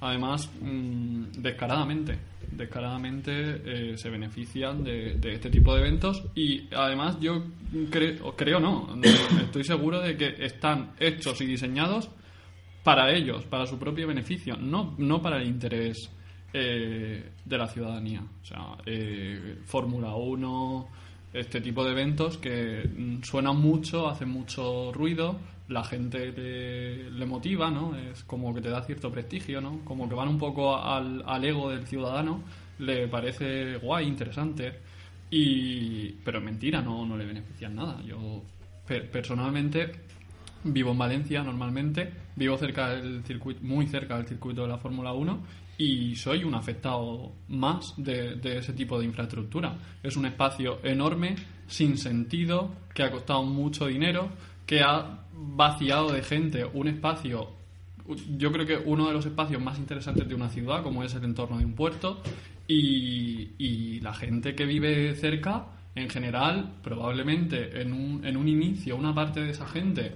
además, 0.00 0.50
mm, 0.60 1.24
descaradamente, 1.38 2.18
descaradamente 2.50 3.92
eh, 3.92 3.96
se 3.96 4.10
benefician 4.10 4.84
de, 4.84 5.18
este 5.22 5.50
tipo 5.50 5.74
de 5.74 5.80
eventos 5.80 6.24
y 6.34 6.68
además 6.74 7.18
yo 7.20 7.44
creo, 7.90 8.60
no, 8.60 8.94
no, 8.94 9.40
estoy 9.40 9.64
seguro 9.64 10.00
de 10.00 10.16
que 10.16 10.34
están 10.38 10.92
hechos 10.98 11.40
y 11.40 11.46
diseñados 11.46 12.10
para 12.82 13.12
ellos, 13.12 13.44
para 13.44 13.66
su 13.66 13.78
propio 13.78 14.06
beneficio, 14.06 14.56
no, 14.56 14.94
no 14.98 15.20
para 15.20 15.38
el 15.38 15.48
interés 15.48 16.10
eh, 16.52 17.32
de 17.44 17.58
la 17.58 17.66
ciudadanía. 17.66 18.20
O 18.20 18.44
sea, 18.44 18.76
eh, 18.86 19.58
Fórmula 19.64 20.14
1, 20.14 20.88
este 21.32 21.60
tipo 21.60 21.84
de 21.84 21.90
eventos 21.90 22.38
que 22.38 22.88
mm, 22.88 23.22
suenan 23.22 23.60
mucho, 23.60 24.08
hacen 24.08 24.28
mucho 24.28 24.92
ruido, 24.92 25.36
la 25.68 25.82
gente 25.84 26.32
le, 26.32 27.10
le 27.10 27.26
motiva, 27.26 27.70
¿no? 27.70 27.96
Es 27.96 28.22
como 28.24 28.54
que 28.54 28.60
te 28.60 28.70
da 28.70 28.82
cierto 28.82 29.10
prestigio, 29.10 29.60
¿no? 29.60 29.80
Como 29.84 30.08
que 30.08 30.14
van 30.14 30.28
un 30.28 30.38
poco 30.38 30.76
al, 30.76 31.22
al 31.26 31.44
ego 31.44 31.70
del 31.70 31.86
ciudadano, 31.86 32.42
le 32.78 33.08
parece 33.08 33.76
guay, 33.78 34.06
interesante. 34.06 34.80
Y, 35.30 36.12
pero 36.24 36.40
mentira, 36.40 36.80
no, 36.80 37.04
no 37.04 37.16
le 37.16 37.24
benefician 37.26 37.74
nada. 37.74 38.00
Yo 38.04 38.42
per- 38.86 39.10
personalmente 39.10 39.90
vivo 40.64 40.92
en 40.92 40.98
Valencia 40.98 41.42
normalmente, 41.42 42.12
vivo 42.36 42.56
cerca 42.56 42.90
del 42.90 43.22
circuito, 43.24 43.60
muy 43.62 43.86
cerca 43.86 44.16
del 44.16 44.26
circuito 44.26 44.62
de 44.62 44.68
la 44.68 44.78
Fórmula 44.78 45.12
1 45.12 45.42
y 45.78 46.16
soy 46.16 46.42
un 46.44 46.54
afectado 46.54 47.32
más 47.48 47.92
de, 47.96 48.36
de 48.36 48.58
ese 48.58 48.72
tipo 48.72 48.98
de 48.98 49.04
infraestructura. 49.04 49.76
Es 50.02 50.16
un 50.16 50.26
espacio 50.26 50.78
enorme, 50.84 51.36
sin 51.66 51.98
sentido, 51.98 52.70
que 52.94 53.02
ha 53.02 53.10
costado 53.10 53.42
mucho 53.42 53.86
dinero, 53.86 54.30
que 54.64 54.80
ha 54.80 55.25
vaciado 55.36 56.12
de 56.12 56.22
gente 56.22 56.64
un 56.64 56.88
espacio, 56.88 57.50
yo 58.36 58.52
creo 58.52 58.66
que 58.66 58.76
uno 58.76 59.08
de 59.08 59.12
los 59.12 59.26
espacios 59.26 59.60
más 59.60 59.78
interesantes 59.78 60.28
de 60.28 60.34
una 60.34 60.48
ciudad, 60.48 60.82
como 60.82 61.02
es 61.02 61.14
el 61.14 61.24
entorno 61.24 61.58
de 61.58 61.64
un 61.64 61.74
puerto, 61.74 62.22
y, 62.68 64.00
la 64.00 64.14
gente 64.14 64.54
que 64.54 64.66
vive 64.66 65.14
cerca, 65.16 65.66
en 65.96 66.08
general, 66.08 66.74
probablemente 66.82 67.80
en 67.80 67.92
un, 67.92 68.24
en 68.24 68.36
un 68.36 68.46
inicio, 68.46 68.96
una 68.96 69.14
parte 69.14 69.40
de 69.40 69.50
esa 69.50 69.66
gente 69.66 70.12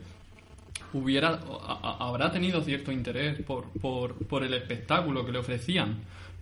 hubiera 0.92 1.40
habrá 1.82 2.30
tenido 2.30 2.62
cierto 2.62 2.92
interés 2.92 3.42
por, 3.42 3.68
por, 3.80 4.14
por 4.26 4.44
el 4.44 4.54
espectáculo 4.54 5.24
que 5.24 5.32
le 5.32 5.38
ofrecían 5.38 5.98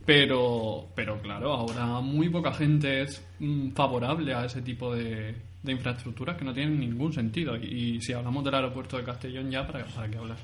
pero 0.06 0.88
pero 0.94 1.20
claro 1.20 1.52
ahora 1.52 2.00
muy 2.00 2.30
poca 2.30 2.54
gente 2.54 3.02
es 3.02 3.22
mm, 3.40 3.72
favorable 3.72 4.32
a 4.32 4.46
ese 4.46 4.62
tipo 4.62 4.94
de, 4.94 5.34
de 5.62 5.72
infraestructuras 5.72 6.36
que 6.36 6.44
no 6.44 6.54
tienen 6.54 6.78
ningún 6.78 7.12
sentido 7.12 7.56
y, 7.56 7.96
y 7.96 8.00
si 8.00 8.12
hablamos 8.12 8.44
del 8.44 8.54
aeropuerto 8.54 8.96
de 8.96 9.04
Castellón 9.04 9.50
ya 9.50 9.66
para, 9.66 9.84
para 9.86 10.08
qué 10.08 10.16
hablar 10.18 10.36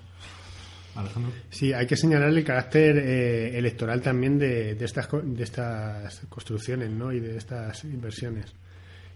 Alejandro 0.96 1.33
Sí, 1.50 1.72
hay 1.72 1.87
que 1.87 1.96
señalar 1.96 2.29
el 2.31 2.44
carácter 2.44 2.96
eh, 2.98 3.59
electoral 3.59 4.00
también 4.00 4.38
de, 4.38 4.74
de 4.74 4.85
estas, 4.85 5.07
co- 5.09 5.20
de 5.22 5.42
estas 5.42 6.20
construcciones 6.29 6.90
¿no? 6.90 7.12
y 7.12 7.18
de 7.20 7.37
estas 7.37 7.83
inversiones. 7.85 8.53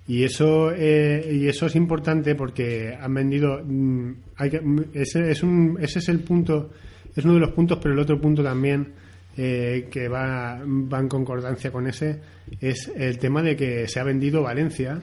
Y 0.09 0.25
eso, 0.25 0.73
eh, 0.73 1.29
y 1.33 1.47
eso 1.49 1.67
es 1.67 1.77
importante 1.77 2.35
porque 2.35 2.97
han 2.99 3.13
vendido. 3.15 3.61
mm, 3.65 4.13
hay 4.37 4.51
que- 4.51 4.61
mm, 4.61 4.85
ese, 4.95 5.31
es 5.31 5.43
un, 5.43 5.79
ese 5.81 5.99
es 6.01 6.09
el 6.09 6.21
punto, 6.21 6.71
es 7.15 7.25
uno 7.25 7.35
de 7.35 7.41
los 7.41 7.51
puntos, 7.51 7.79
pero 7.81 7.93
el 7.95 8.01
otro 8.01 8.21
punto 8.21 8.43
también 8.43 8.93
eh, 9.37 9.87
que 9.91 10.09
va, 10.09 10.61
va 10.65 10.99
en 10.99 11.09
concordancia 11.09 11.71
con 11.71 11.87
ese 11.87 12.21
es 12.61 12.91
el 12.97 13.19
tema 13.19 13.41
de 13.43 13.55
que 13.55 13.87
se 13.87 14.01
ha 14.01 14.05
vendido 14.05 14.43
Valencia, 14.43 14.99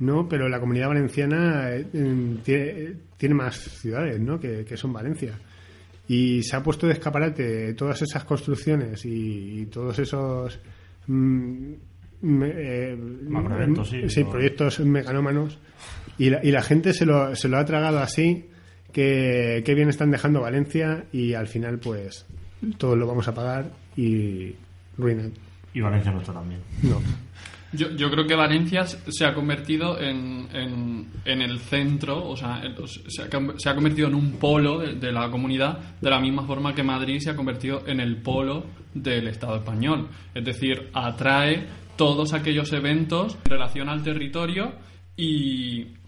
¿no? 0.00 0.28
Pero 0.28 0.48
la 0.48 0.60
comunidad 0.60 0.88
valenciana 0.88 1.70
eh, 1.70 1.86
mm, 1.92 2.36
tiene, 2.38 2.92
tiene 3.16 3.34
más 3.34 3.56
ciudades, 3.56 4.18
¿no? 4.20 4.40
Que, 4.40 4.64
que 4.64 4.76
son 4.76 4.92
Valencia. 4.92 5.38
Y 6.08 6.42
se 6.42 6.56
ha 6.56 6.62
puesto 6.62 6.86
de 6.86 6.94
escaparate 6.94 7.74
todas 7.74 8.02
esas 8.02 8.24
construcciones 8.24 9.04
y, 9.04 9.60
y 9.60 9.66
todos 9.66 9.98
esos 9.98 10.58
mm, 11.06 11.72
eh, 12.22 12.98
sí, 14.08 14.24
proyectos 14.24 14.80
megalómanos 14.80 15.58
y 16.18 16.30
la, 16.30 16.44
y 16.44 16.50
la 16.50 16.62
gente 16.62 16.92
se 16.92 17.06
lo, 17.06 17.34
se 17.36 17.48
lo 17.48 17.58
ha 17.58 17.64
tragado 17.64 18.00
así 18.00 18.46
que, 18.92 19.62
que 19.64 19.74
bien 19.74 19.88
están 19.88 20.10
dejando 20.10 20.40
Valencia 20.40 21.04
y 21.12 21.34
al 21.34 21.46
final 21.46 21.78
pues 21.78 22.26
todos 22.76 22.98
lo 22.98 23.06
vamos 23.06 23.28
a 23.28 23.34
pagar 23.34 23.70
y 23.96 24.54
ruina. 24.98 25.30
Y 25.72 25.80
Valencia 25.80 26.10
no 26.10 26.20
está 26.20 26.32
también. 26.32 26.60
No. 26.82 27.00
Yo, 27.72 27.90
yo 27.90 28.10
creo 28.10 28.26
que 28.26 28.34
Valencia 28.34 28.84
se 28.84 29.24
ha 29.24 29.32
convertido 29.32 30.00
en, 30.00 30.48
en, 30.52 31.06
en 31.24 31.42
el 31.42 31.60
centro, 31.60 32.28
o 32.28 32.36
sea, 32.36 32.60
se 33.06 33.22
ha, 33.22 33.28
se 33.56 33.68
ha 33.68 33.74
convertido 33.74 34.08
en 34.08 34.14
un 34.14 34.32
polo 34.32 34.78
de 34.78 35.12
la 35.12 35.30
comunidad, 35.30 35.78
de 36.00 36.10
la 36.10 36.18
misma 36.18 36.44
forma 36.44 36.74
que 36.74 36.82
Madrid 36.82 37.20
se 37.20 37.30
ha 37.30 37.36
convertido 37.36 37.86
en 37.86 38.00
el 38.00 38.16
polo 38.16 38.64
del 38.92 39.28
Estado 39.28 39.56
español. 39.56 40.08
Es 40.34 40.44
decir, 40.44 40.90
atrae 40.92 41.66
todos 41.96 42.32
aquellos 42.32 42.72
eventos 42.72 43.36
en 43.44 43.50
relación 43.50 43.88
al 43.88 44.02
territorio 44.02 44.72
y, 45.16 45.99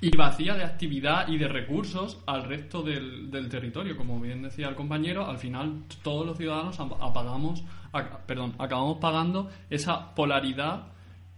y 0.00 0.16
vacía 0.16 0.54
de 0.54 0.64
actividad 0.64 1.28
y 1.28 1.36
de 1.38 1.46
recursos 1.48 2.18
al 2.26 2.44
resto 2.44 2.82
del, 2.82 3.30
del 3.30 3.48
territorio. 3.48 3.96
Como 3.96 4.18
bien 4.20 4.42
decía 4.42 4.68
el 4.68 4.74
compañero, 4.74 5.26
al 5.26 5.38
final 5.38 5.82
todos 6.02 6.26
los 6.26 6.38
ciudadanos 6.38 6.78
am- 6.80 6.94
apagamos, 7.00 7.62
ac- 7.92 8.20
perdón, 8.26 8.54
acabamos 8.58 8.98
pagando 8.98 9.50
esa 9.68 10.14
polaridad 10.14 10.86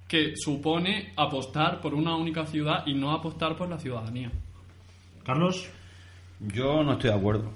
que 0.07 0.35
supone 0.37 1.13
apostar 1.17 1.81
por 1.81 1.95
una 1.95 2.15
única 2.17 2.47
ciudad 2.47 2.85
y 2.87 2.95
no 2.95 3.13
apostar 3.13 3.57
por 3.57 3.69
la 3.69 3.79
ciudadanía. 3.79 4.31
Carlos. 5.25 5.69
Yo 6.41 6.83
no 6.83 6.93
estoy 6.95 7.11
de 7.11 7.17
acuerdo. 7.17 7.53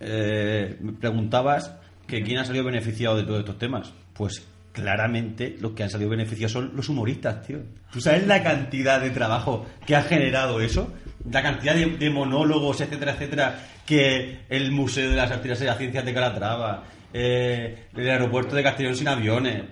Eh, 0.00 0.76
me 0.80 0.92
preguntabas 0.92 1.76
que 2.06 2.22
quién 2.22 2.38
ha 2.38 2.44
salido 2.44 2.64
beneficiado 2.64 3.16
de 3.16 3.24
todos 3.24 3.40
estos 3.40 3.58
temas. 3.58 3.92
Pues 4.14 4.46
claramente 4.80 5.56
los 5.60 5.72
que 5.72 5.82
han 5.82 5.90
salido 5.90 6.10
beneficiados 6.10 6.52
son 6.52 6.72
los 6.74 6.88
humoristas, 6.88 7.46
tío. 7.46 7.58
¿Tú 7.92 8.00
sabes 8.00 8.26
la 8.26 8.42
cantidad 8.42 9.00
de 9.00 9.10
trabajo 9.10 9.66
que 9.86 9.96
ha 9.96 10.02
generado 10.02 10.60
eso? 10.60 10.92
La 11.30 11.42
cantidad 11.42 11.74
de, 11.74 12.10
monólogos, 12.10 12.80
etcétera, 12.80 13.12
etcétera, 13.12 13.58
que 13.84 14.40
el 14.48 14.70
Museo 14.72 15.10
de 15.10 15.16
las 15.16 15.30
Artes 15.30 15.60
y 15.60 15.64
las 15.64 15.78
Ciencias 15.78 16.04
de 16.04 16.14
Calatrava, 16.14 16.84
eh, 17.12 17.86
el 17.94 18.08
aeropuerto 18.08 18.54
de 18.54 18.62
Castellón 18.62 18.94
sin 18.94 19.08
aviones, 19.08 19.64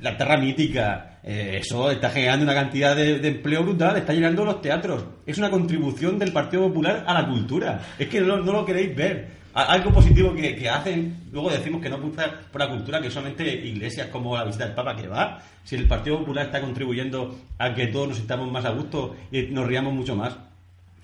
la 0.00 0.16
Terra 0.16 0.36
Mítica, 0.36 1.12
eh, 1.24 1.60
eso 1.60 1.90
está 1.90 2.10
generando 2.10 2.44
una 2.44 2.54
cantidad 2.54 2.96
de, 2.96 3.26
empleo 3.26 3.62
brutal, 3.62 3.96
está 3.96 4.12
llenando 4.12 4.44
los 4.44 4.60
teatros. 4.60 5.04
Es 5.24 5.38
una 5.38 5.50
contribución 5.50 6.18
del 6.18 6.32
Partido 6.32 6.66
Popular 6.66 7.04
a 7.06 7.14
la 7.14 7.28
cultura. 7.28 7.80
Es 7.98 8.08
que 8.08 8.20
no 8.20 8.38
lo 8.38 8.64
queréis 8.64 8.94
ver. 8.96 9.41
Algo 9.54 9.92
positivo 9.92 10.34
que, 10.34 10.68
hacen, 10.68 11.24
luego 11.30 11.50
decimos 11.50 11.82
que 11.82 11.90
no 11.90 12.00
gusta 12.00 12.40
por 12.50 12.60
la 12.60 12.70
cultura, 12.70 13.00
que 13.02 13.10
solamente 13.10 13.44
iglesias 13.66 14.06
como 14.08 14.34
la 14.36 14.44
visita 14.44 14.64
del 14.64 14.74
Papa 14.74 14.96
que 14.96 15.06
va. 15.08 15.42
Si 15.62 15.76
el 15.76 15.86
Partido 15.86 16.18
Popular 16.20 16.46
está 16.46 16.60
contribuyendo 16.60 17.38
a 17.58 17.74
que 17.74 17.88
todos 17.88 18.08
nos 18.08 18.18
estamos 18.18 18.50
más 18.50 18.64
a 18.64 18.70
gusto 18.70 19.14
y 19.30 19.42
nos 19.42 19.66
riamos 19.66 19.92
mucho 19.92 20.16
más. 20.16 20.36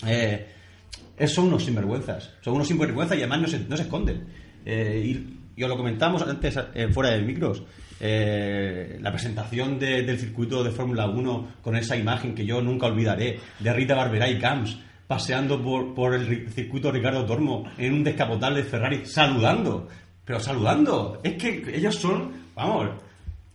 Eh, 0.07 0.47
son 1.27 1.47
unos 1.49 1.65
sinvergüenzas. 1.65 2.31
Son 2.41 2.55
unos 2.55 2.69
sinvergüenzas 2.69 3.17
y 3.19 3.21
además 3.21 3.41
no 3.43 3.49
se, 3.49 3.59
no 3.61 3.77
se 3.77 3.83
esconden. 3.83 4.25
Eh, 4.65 5.03
y, 5.05 5.39
y 5.61 5.63
os 5.63 5.69
lo 5.69 5.77
comentamos 5.77 6.23
antes 6.23 6.59
eh, 6.75 6.89
fuera 6.89 7.11
de 7.11 7.23
micros. 7.23 7.63
eh, 8.01 8.97
la 9.03 9.11
presentación 9.11 9.79
de- 9.79 10.03
del 10.05 10.19
circuito 10.19 10.63
de 10.63 10.71
Fórmula 10.71 11.07
1 11.09 11.49
con 11.61 11.75
esa 11.77 11.97
imagen 11.97 12.33
que 12.35 12.47
yo 12.47 12.63
nunca 12.63 12.87
olvidaré 12.87 13.41
de 13.59 13.73
Rita 13.73 13.95
Barberá 13.97 14.29
y 14.31 14.39
Camps 14.39 14.79
paseando 15.09 15.61
por, 15.61 15.95
por 15.95 16.15
el 16.15 16.49
circuito 16.51 16.93
Ricardo 16.93 17.25
Tormo 17.25 17.65
en 17.79 17.95
un 17.95 18.05
descapotable 18.05 18.63
Ferrari 18.63 19.07
saludando. 19.07 19.89
Pero 20.25 20.39
saludando. 20.39 21.21
Es 21.25 21.35
que 21.35 21.65
ellos 21.75 21.97
son, 21.97 22.31
vamos, 22.55 22.91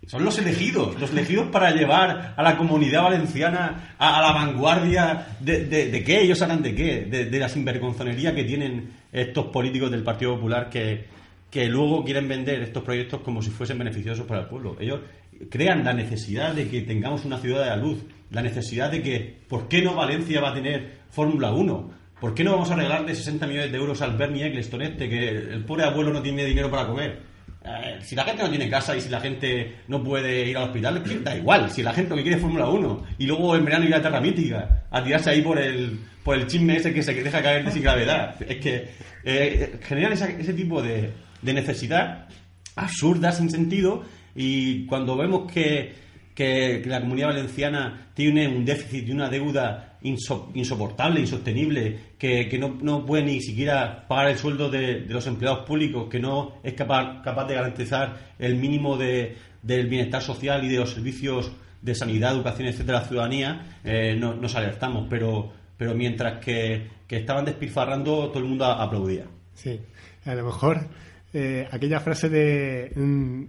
son 0.07 0.25
los 0.25 0.37
elegidos, 0.39 0.99
los 0.99 1.11
elegidos 1.11 1.47
para 1.47 1.71
llevar 1.71 2.33
a 2.35 2.41
la 2.41 2.57
comunidad 2.57 3.03
valenciana 3.03 3.95
a, 3.99 4.21
la 4.21 4.33
vanguardia 4.33 5.27
de, 5.39 5.65
de, 5.65 5.91
de 5.91 6.03
qué, 6.03 6.21
ellos 6.23 6.41
harán 6.41 6.63
de 6.63 6.73
qué, 6.73 7.05
de, 7.05 7.25
de 7.25 7.39
la 7.39 7.47
sinvergonzonería 7.47 8.33
que 8.33 8.43
tienen 8.43 8.91
estos 9.11 9.45
políticos 9.45 9.91
del 9.91 10.03
Partido 10.03 10.35
Popular 10.35 10.69
que, 10.69 11.05
que 11.51 11.67
luego 11.67 12.03
quieren 12.03 12.27
vender 12.27 12.63
estos 12.63 12.83
proyectos 12.83 13.21
como 13.21 13.43
si 13.43 13.51
fuesen 13.51 13.77
beneficiosos 13.77 14.25
para 14.25 14.41
el 14.41 14.47
pueblo. 14.47 14.75
Ellos 14.79 15.01
crean 15.49 15.83
la 15.83 15.93
necesidad 15.93 16.53
de 16.53 16.67
que 16.67 16.81
tengamos 16.81 17.25
una 17.25 17.37
ciudad 17.37 17.63
de 17.63 17.69
la 17.69 17.77
luz, 17.77 18.03
la 18.31 18.41
necesidad 18.41 18.91
de 18.91 19.01
que, 19.01 19.39
¿por 19.47 19.67
qué 19.67 19.81
no 19.81 19.95
Valencia 19.95 20.41
va 20.41 20.49
a 20.49 20.53
tener 20.53 20.99
Fórmula 21.09 21.51
1? 21.51 21.91
¿Por 22.19 22.33
qué 22.33 22.43
no 22.43 22.51
vamos 22.53 22.71
a 22.71 22.75
regalarle 22.75 23.13
60 23.13 23.45
millones 23.47 23.71
de 23.71 23.77
euros 23.77 24.01
al 24.01 24.15
Bernie 24.15 24.47
Eccleston 24.47 24.81
este, 24.81 25.09
que 25.09 25.29
el 25.29 25.65
pobre 25.65 25.83
abuelo 25.83 26.13
no 26.13 26.21
tiene 26.21 26.45
dinero 26.45 26.71
para 26.71 26.87
comer? 26.87 27.21
Eh, 27.65 27.99
si 28.01 28.15
la 28.15 28.23
gente 28.23 28.43
no 28.43 28.49
tiene 28.49 28.69
casa 28.69 28.95
y 28.95 29.01
si 29.01 29.09
la 29.09 29.19
gente 29.21 29.75
no 29.87 30.03
puede 30.03 30.49
ir 30.49 30.57
al 30.57 30.63
hospital, 30.63 31.03
que 31.03 31.19
da 31.19 31.35
igual. 31.35 31.69
Si 31.69 31.83
la 31.83 31.93
gente 31.93 32.11
lo 32.11 32.17
que 32.17 32.23
quiere 32.23 32.37
Fórmula 32.39 32.67
1 32.69 33.03
y 33.19 33.25
luego 33.25 33.55
en 33.55 33.65
verano 33.65 33.85
ir 33.85 33.95
a 33.95 34.01
Terra 34.01 34.19
Mítica 34.19 34.85
a 34.89 35.03
tirarse 35.03 35.29
ahí 35.29 35.41
por 35.41 35.59
el, 35.59 35.99
por 36.23 36.37
el 36.37 36.47
chisme 36.47 36.77
ese 36.77 36.93
que 36.93 37.03
se 37.03 37.13
deja 37.13 37.41
caer 37.41 37.69
sin 37.71 37.83
gravedad. 37.83 38.35
Es 38.41 38.57
que 38.57 38.89
eh, 39.23 39.79
generan 39.83 40.13
ese 40.13 40.53
tipo 40.53 40.81
de, 40.81 41.11
de 41.41 41.53
necesidad 41.53 42.27
absurda, 42.75 43.31
sin 43.31 43.49
sentido, 43.49 44.03
y 44.35 44.85
cuando 44.85 45.15
vemos 45.17 45.51
que, 45.51 45.93
que- 46.35 46.81
la 46.85 47.01
comunidad 47.01 47.27
valenciana 47.27 48.09
tiene 48.13 48.47
un 48.47 48.65
déficit 48.65 49.07
y 49.07 49.11
una 49.11 49.29
deuda 49.29 49.97
inso- 50.03 50.49
insoportable, 50.53 51.19
insostenible, 51.21 51.97
que, 52.17 52.47
que 52.49 52.57
no, 52.57 52.77
no 52.81 53.05
puede 53.05 53.23
ni 53.23 53.41
siquiera 53.41 54.05
pagar 54.07 54.29
el 54.29 54.37
sueldo 54.37 54.69
de, 54.69 55.01
de 55.01 55.13
los 55.13 55.25
empleados 55.27 55.65
públicos, 55.65 56.07
que 56.09 56.19
no 56.19 56.55
es 56.63 56.73
capaz, 56.73 57.21
capaz 57.23 57.45
de 57.47 57.55
garantizar 57.55 58.33
el 58.39 58.55
mínimo 58.55 58.97
de- 58.97 59.35
del 59.61 59.87
bienestar 59.87 60.21
social 60.21 60.63
y 60.65 60.69
de 60.69 60.77
los 60.79 60.89
servicios 60.91 61.51
de 61.81 61.95
sanidad, 61.95 62.33
educación, 62.33 62.67
etcétera, 62.67 62.99
la 63.01 63.05
ciudadanía, 63.07 63.77
eh, 63.83 64.15
no- 64.17 64.33
nos 64.35 64.55
alertamos. 64.55 65.07
Pero, 65.09 65.51
pero 65.77 65.93
mientras 65.95 66.43
que, 66.43 66.87
que 67.07 67.17
estaban 67.17 67.45
despilfarrando, 67.45 68.29
todo 68.29 68.39
el 68.39 68.45
mundo 68.49 68.65
aplaudía. 68.65 69.25
Sí, 69.53 69.79
a 70.25 70.33
lo 70.35 70.45
mejor 70.45 70.87
eh, 71.33 71.67
aquella 71.71 71.99
frase 71.99 72.29
de, 72.29 72.91
mm, 72.95 73.43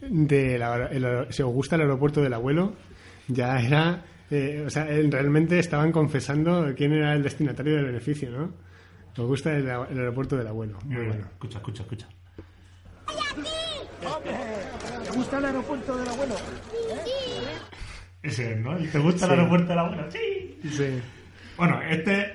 de 0.00 0.58
la- 0.58 0.86
el- 0.86 1.26
si 1.32 1.42
os 1.42 1.52
gusta 1.52 1.76
el 1.76 1.82
aeropuerto 1.82 2.22
del 2.22 2.32
abuelo, 2.34 2.74
ya 3.28 3.60
era, 3.60 4.04
eh, 4.30 4.64
o 4.66 4.70
sea, 4.70 4.84
realmente 4.86 5.58
estaban 5.58 5.92
confesando 5.92 6.72
quién 6.76 6.92
era 6.92 7.14
el 7.14 7.22
destinatario 7.22 7.76
del 7.76 7.86
beneficio, 7.86 8.30
¿no? 8.30 8.52
Os 9.16 9.26
gusta 9.26 9.54
el, 9.56 9.64
el 9.68 9.98
aeropuerto 9.98 10.36
del 10.36 10.46
abuelo, 10.46 10.78
muy 10.84 10.96
bueno. 11.06 11.26
Escucha, 11.32 11.58
escucha, 11.58 11.82
escucha. 11.82 12.08
¿Te 15.04 15.10
gusta 15.16 15.38
el 15.38 15.44
aeropuerto 15.46 15.96
del 15.96 16.08
abuelo? 16.08 16.34
Ese, 18.22 18.56
¿no? 18.56 18.78
¿Y 18.78 18.86
¿Te 18.86 18.98
gusta 18.98 19.26
Sí. 19.26 19.32
el 19.32 19.38
aeropuerto 19.38 19.68
de 19.68 19.74
la 19.74 19.80
abuela? 19.82 20.10
Sí. 20.10 20.60
Sí. 20.70 21.00
Bueno, 21.56 21.80
este 21.82 22.32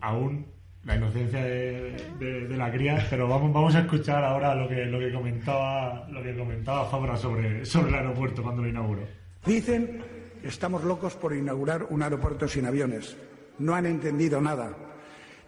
aún 0.00 0.46
la 0.84 0.96
inocencia 0.96 1.42
de, 1.42 2.46
la 2.56 2.70
cría, 2.72 3.06
pero 3.10 3.28
vamos, 3.28 3.74
a 3.74 3.80
escuchar 3.80 4.24
ahora 4.24 4.54
lo 4.54 4.68
que, 4.68 4.86
lo 4.86 4.98
que 4.98 5.12
comentaba 5.12 6.06
lo 6.08 6.22
que 6.22 6.36
comentaba 6.36 6.86
Fabra 6.86 7.16
sobre, 7.16 7.64
sobre 7.64 7.90
el 7.90 7.94
aeropuerto 7.96 8.42
cuando 8.42 8.62
lo 8.62 8.68
inauguró. 8.68 9.02
Dicen 9.44 10.02
que 10.40 10.48
estamos 10.48 10.84
locos 10.84 11.14
por 11.14 11.34
inaugurar 11.34 11.86
un 11.90 12.02
aeropuerto 12.02 12.48
sin 12.48 12.66
aviones. 12.66 13.16
No 13.58 13.74
han 13.74 13.86
entendido 13.86 14.40
nada. 14.40 14.76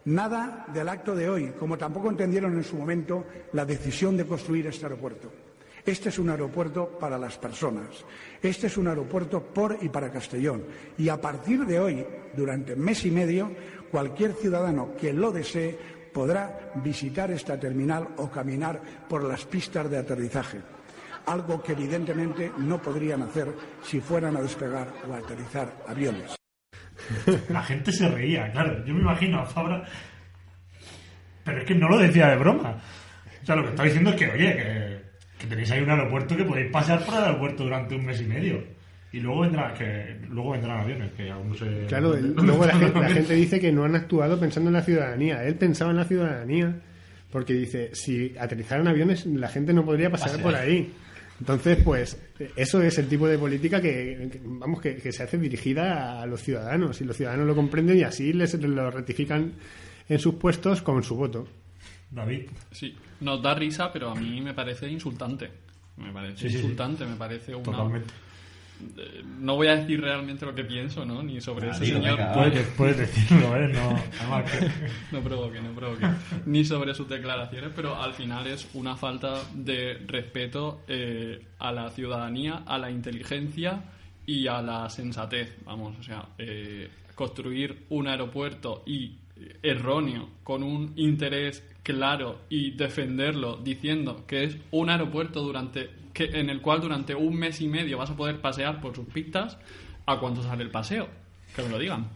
Nada 0.05 0.67
del 0.73 0.89
acto 0.89 1.15
de 1.15 1.29
hoy, 1.29 1.53
como 1.59 1.77
tampoco 1.77 2.09
entendieron 2.09 2.55
en 2.57 2.65
su 2.65 2.77
momento 2.77 3.27
la 3.53 3.65
decisión 3.65 4.17
de 4.17 4.25
construir 4.25 4.67
este 4.67 4.87
aeropuerto. 4.87 5.31
Este 5.85 6.09
es 6.09 6.19
un 6.19 6.31
aeropuerto 6.31 6.99
para 6.99 7.19
las 7.19 7.39
personas. 7.39 8.05
Este 8.43 8.67
es 8.67 8.77
un 8.77 8.89
aeropuerto 8.89 9.43
por 9.43 9.79
y 9.81 9.89
para 9.89 10.11
Castellón. 10.11 10.65
Y 10.99 11.09
a 11.09 11.21
partir 11.21 11.65
de 11.67 11.81
hoy, 11.81 12.07
durante 12.37 12.77
mes 12.77 13.05
y 13.05 13.11
medio, 13.11 13.51
cualquier 13.91 14.35
ciudadano 14.35 14.95
que 14.97 15.13
lo 15.13 15.33
desee 15.33 15.79
podrá 16.13 16.73
visitar 16.83 17.31
esta 17.31 17.59
terminal 17.59 18.09
o 18.17 18.31
caminar 18.31 18.81
por 19.09 19.25
las 19.25 19.45
pistas 19.45 19.91
de 19.91 19.99
aterrizaje 19.99 20.61
algo 21.27 21.63
que 21.63 21.73
evidentemente 21.73 22.51
no 22.59 22.81
podrían 22.81 23.23
hacer 23.23 23.49
si 23.83 24.01
fueran 24.01 24.37
a 24.37 24.41
despegar 24.41 24.89
o 25.09 25.13
a 25.13 25.19
aterrizar 25.19 25.73
aviones. 25.87 26.37
La 27.49 27.63
gente 27.63 27.93
se 27.93 28.09
reía, 28.09 28.51
claro. 28.53 28.85
Yo 28.85 28.95
me 28.95 29.01
imagino 29.01 29.41
a 29.41 29.47
Fabra. 29.47 29.85
Pero 31.45 31.59
es 31.59 31.65
que 31.65 31.75
no 31.75 31.89
lo 31.89 31.99
decía 31.99 32.29
de 32.29 32.37
broma. 32.37 32.77
O 33.43 33.47
sea, 33.47 33.57
lo 33.57 33.63
que 33.63 33.71
está 33.71 33.85
diciendo 33.85 34.11
es 34.11 34.17
que, 34.17 34.31
oye, 34.31 34.57
que, 34.57 34.90
que 35.41 35.47
tenéis 35.47 35.71
ahí 35.71 35.81
un 35.83 35.91
aeropuerto 35.91 36.37
que 36.37 36.45
podéis 36.45 36.71
pasear 36.71 37.05
por 37.05 37.15
el 37.15 37.25
aeropuerto 37.25 37.65
durante 37.65 37.95
un 37.95 38.05
mes 38.05 38.21
y 38.21 38.25
medio. 38.27 38.63
Y 39.13 39.19
luego 39.19 39.41
vendrá, 39.41 39.75
que 39.75 40.19
luego 40.29 40.53
vendrán 40.53 40.81
aviones, 40.83 41.11
que 41.13 41.29
aún 41.31 41.49
no 41.49 41.55
sé. 41.57 41.87
Claro, 41.89 42.15
el- 42.15 42.33
luego 42.35 42.65
la 42.67 42.75
gente, 42.79 43.01
la 43.01 43.09
gente 43.09 43.35
dice 43.35 43.59
que 43.59 43.73
no 43.73 43.85
han 43.85 43.97
actuado 43.97 44.39
pensando 44.39 44.71
en 44.71 44.75
la 44.75 44.83
ciudadanía. 44.83 45.43
Él 45.45 45.57
pensaba 45.57 45.91
en 45.91 45.97
la 45.97 46.05
ciudadanía 46.05 46.77
porque 47.33 47.55
dice, 47.55 47.91
si 47.93 48.35
aterrizaran 48.39 48.87
aviones, 48.87 49.27
la 49.27 49.49
gente 49.49 49.73
no 49.73 49.85
podría 49.85 50.11
pasar 50.11 50.41
por 50.41 50.55
ahí. 50.55 50.93
Entonces, 51.41 51.79
pues, 51.83 52.21
eso 52.55 52.83
es 52.83 52.99
el 52.99 53.09
tipo 53.09 53.27
de 53.27 53.39
política 53.39 53.81
que, 53.81 54.29
que, 54.31 54.41
vamos, 54.45 54.81
que, 54.81 54.97
que 54.97 55.11
se 55.11 55.23
hace 55.23 55.39
dirigida 55.39 56.21
a 56.21 56.27
los 56.27 56.43
ciudadanos 56.43 57.01
y 57.01 57.05
los 57.05 57.17
ciudadanos 57.17 57.47
lo 57.47 57.55
comprenden 57.57 57.97
y 57.99 58.03
así 58.03 58.33
les 58.35 58.55
lo 58.63 58.91
ratifican 58.91 59.53
en 60.09 60.19
sus 60.19 60.35
puestos 60.35 60.83
con 60.83 61.03
su 61.03 61.17
voto. 61.17 61.49
David. 62.11 62.49
Sí, 62.71 62.95
nos 63.21 63.41
da 63.43 63.55
risa, 63.55 63.93
pero 63.93 64.11
a 64.11 64.15
mí 64.15 64.41
me 64.41 64.55
parece 64.55 64.89
insultante. 64.91 65.51
Me 65.97 66.13
parece 66.13 66.37
Sí, 66.39 66.49
sí, 66.49 66.51
sí. 66.51 66.59
insultante, 66.63 67.05
me 67.07 67.17
parece 67.17 67.55
una... 67.55 67.65
Totalmente. 67.65 68.13
Eh, 68.97 69.23
No 69.39 69.57
voy 69.57 69.67
a 69.69 69.77
decir 69.77 70.01
realmente 70.01 70.47
lo 70.47 70.55
que 70.55 70.65
pienso, 70.65 71.05
¿no? 71.05 71.23
Ni 71.23 71.39
sobre 71.41 71.69
Ah, 71.69 71.73
ese 71.73 71.85
señor. 71.87 72.17
venga, 72.17 72.33
puedes, 72.33 72.67
puedes 72.69 72.97
decirlo, 72.97 73.55
¿eh? 73.57 73.69
No, 73.69 73.91
no 75.13 75.21
provoque, 75.23 75.61
no 75.61 75.71
provoque. 75.73 76.07
Ni 76.47 76.65
sobre 76.65 76.95
sus 76.95 77.07
declaraciones, 77.09 77.71
pero 77.77 77.95
al 78.01 78.15
final 78.15 78.47
es 78.47 78.69
una 78.75 78.97
falta 78.97 79.35
de 79.55 79.99
respeto 80.07 80.83
eh, 80.89 81.45
a 81.59 81.71
la 81.73 81.91
ciudadanía, 81.91 82.63
a 82.67 82.79
la 82.79 82.91
inteligencia 82.91 83.85
y 84.25 84.47
a 84.47 84.63
la 84.63 84.89
sensatez. 84.89 85.57
Vamos, 85.67 85.99
o 85.99 86.03
sea, 86.03 86.27
eh, 86.39 86.89
construir 87.15 87.85
un 87.91 88.09
aeropuerto 88.09 88.83
y 88.87 89.17
erróneo 89.63 90.29
con 90.43 90.63
un 90.63 90.93
interés 90.97 91.63
claro 91.83 92.41
y 92.49 92.73
defenderlo 92.73 93.57
diciendo 93.57 94.25
que 94.27 94.45
es 94.45 94.57
un 94.71 94.91
aeropuerto 94.91 95.43
durante 95.43 95.91
que 96.13 96.25
en 96.25 96.51
el 96.51 96.61
cual 96.61 96.81
durante 96.81 97.15
un 97.15 97.37
mes 97.37 97.61
y 97.61 97.69
medio 97.69 97.97
vas 97.99 98.11
a 98.11 98.17
poder 98.17 98.41
pasear 98.41 98.81
por 98.81 98.95
sus 98.95 99.07
pistas 99.07 99.57
¿a 100.07 100.19
cuánto 100.19 100.43
sale 100.43 100.63
el 100.65 100.71
paseo? 100.71 101.09
Que 101.55 101.63
me 101.63 101.69
lo 101.69 101.79
digan. 101.79 102.09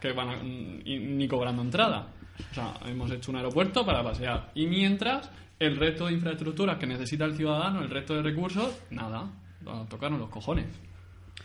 Que 0.00 0.12
van 0.12 0.28
a- 0.28 0.36
y 0.44 0.98
ni 0.98 1.26
cobrando 1.28 1.62
entrada. 1.62 2.08
O 2.50 2.54
sea, 2.54 2.74
hemos 2.86 3.10
hecho 3.10 3.30
un 3.30 3.36
aeropuerto 3.38 3.84
para 3.86 4.02
pasear. 4.02 4.50
Y 4.54 4.66
mientras, 4.66 5.30
el 5.58 5.76
resto 5.76 6.06
de 6.06 6.12
infraestructuras 6.12 6.76
que 6.76 6.86
necesita 6.86 7.24
el 7.24 7.34
ciudadano, 7.36 7.82
el 7.82 7.90
resto 7.90 8.14
de 8.14 8.22
recursos, 8.22 8.78
nada, 8.90 9.30
a 9.66 9.84
tocarnos 9.88 10.20
los 10.20 10.28
cojones. 10.28 10.66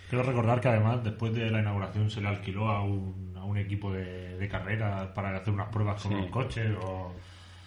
Quiero 0.10 0.24
recordar 0.24 0.60
que 0.60 0.68
además 0.68 1.04
después 1.04 1.34
de 1.34 1.50
la 1.50 1.62
inauguración 1.62 2.10
se 2.10 2.20
le 2.22 2.28
alquiló 2.28 2.68
a 2.70 2.84
un, 2.84 3.34
a 3.38 3.44
un 3.46 3.58
equipo 3.58 3.92
de, 3.94 4.38
de 4.38 4.48
carreras 4.50 5.08
para 5.16 5.38
hacer 5.38 5.54
unas 5.54 5.70
pruebas 5.70 6.02
con 6.02 6.12
Sí. 6.12 6.18
los 6.18 6.30
coches 6.30 6.72
o... 6.84 7.14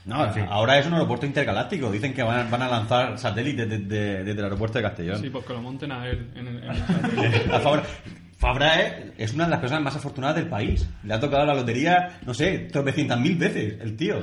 No, 0.05 0.24
En 0.26 0.34
fin. 0.34 0.46
ahora 0.50 0.78
es 0.78 0.86
un 0.86 0.92
aeropuerto 0.94 1.24
intergaláctico. 1.26 1.90
Dicen 1.90 2.12
que 2.12 2.22
van, 2.22 2.50
van 2.50 2.62
a 2.62 2.68
lanzar 2.68 3.18
satélites 3.18 3.68
desde, 3.68 4.22
desde 4.24 4.38
el 4.38 4.44
aeropuerto 4.44 4.78
de 4.78 4.84
Castellón. 4.84 5.20
Sí, 5.20 5.30
pues 5.30 5.44
que 5.46 5.52
lo 5.55 5.62
monten 5.62 5.90
a 5.92 6.07
él 6.09 6.30
en 6.34 6.46
el, 6.46 6.62
en 6.62 7.32
el 7.32 7.50
A 7.52 7.61
Fabra, 7.61 7.82
Fabra 8.38 8.80
es, 8.82 8.94
es 9.16 9.32
una 9.34 9.44
de 9.44 9.50
las 9.50 9.61
personas 9.61 9.82
más 9.84 9.96
afortunadas 9.96 10.36
del 10.36 10.48
país. 10.48 10.86
Le 11.05 11.14
ha 11.14 11.20
tocado 11.20 11.46
la 11.46 11.55
lotería, 11.55 12.18
no 12.26 12.34
sé, 12.34 12.68
tropecientas 12.70 13.18
mil 13.18 13.36
veces, 13.36 13.80
el 13.80 13.96
tío. 13.96 14.16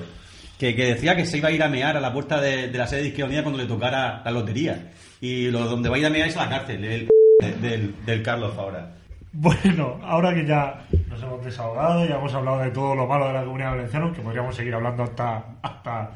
Que, 0.59 0.75
que 0.75 0.85
decía 0.93 1.15
que 1.15 1.25
se 1.25 1.39
iba 1.39 1.49
a 1.49 1.51
ir 1.51 1.63
a 1.63 1.67
mear 1.69 1.97
a 1.97 2.01
la 2.01 2.13
puerta 2.13 2.39
de, 2.39 2.67
de 2.67 2.77
la 2.77 2.85
sede 2.85 3.01
de 3.01 3.07
Izquierda 3.07 3.29
Unida 3.29 3.41
cuando 3.43 3.59
le 3.59 3.67
tocara 3.67 4.21
la 4.23 4.29
lotería. 4.31 4.91
Y 5.19 5.49
lo 5.49 5.61
donde 5.65 5.89
va 5.89 5.95
a 5.95 5.99
ir 5.99 6.05
a 6.05 6.09
mear 6.11 6.27
es 6.27 6.37
a 6.37 6.43
la 6.43 6.49
cárcel, 6.49 6.83
el 6.83 7.07
de- 7.41 7.53
del, 7.69 7.95
del 8.05 8.21
Carlos 8.21 8.53
Fabra. 8.55 8.93
Bueno, 9.33 9.97
ahora 10.03 10.33
que 10.33 10.45
ya 10.45 10.85
nos 11.07 11.21
hemos 11.23 11.43
desahogado, 11.45 12.05
ya 12.05 12.15
hemos 12.17 12.33
hablado 12.33 12.59
de 12.59 12.71
todo 12.71 12.95
lo 12.95 13.07
malo 13.07 13.27
de 13.27 13.33
la 13.33 13.43
comunidad 13.45 13.71
valenciana, 13.71 14.11
que 14.13 14.21
podríamos 14.21 14.55
seguir 14.55 14.73
hablando 14.75 15.03
hasta, 15.03 15.55
hasta, 15.61 16.11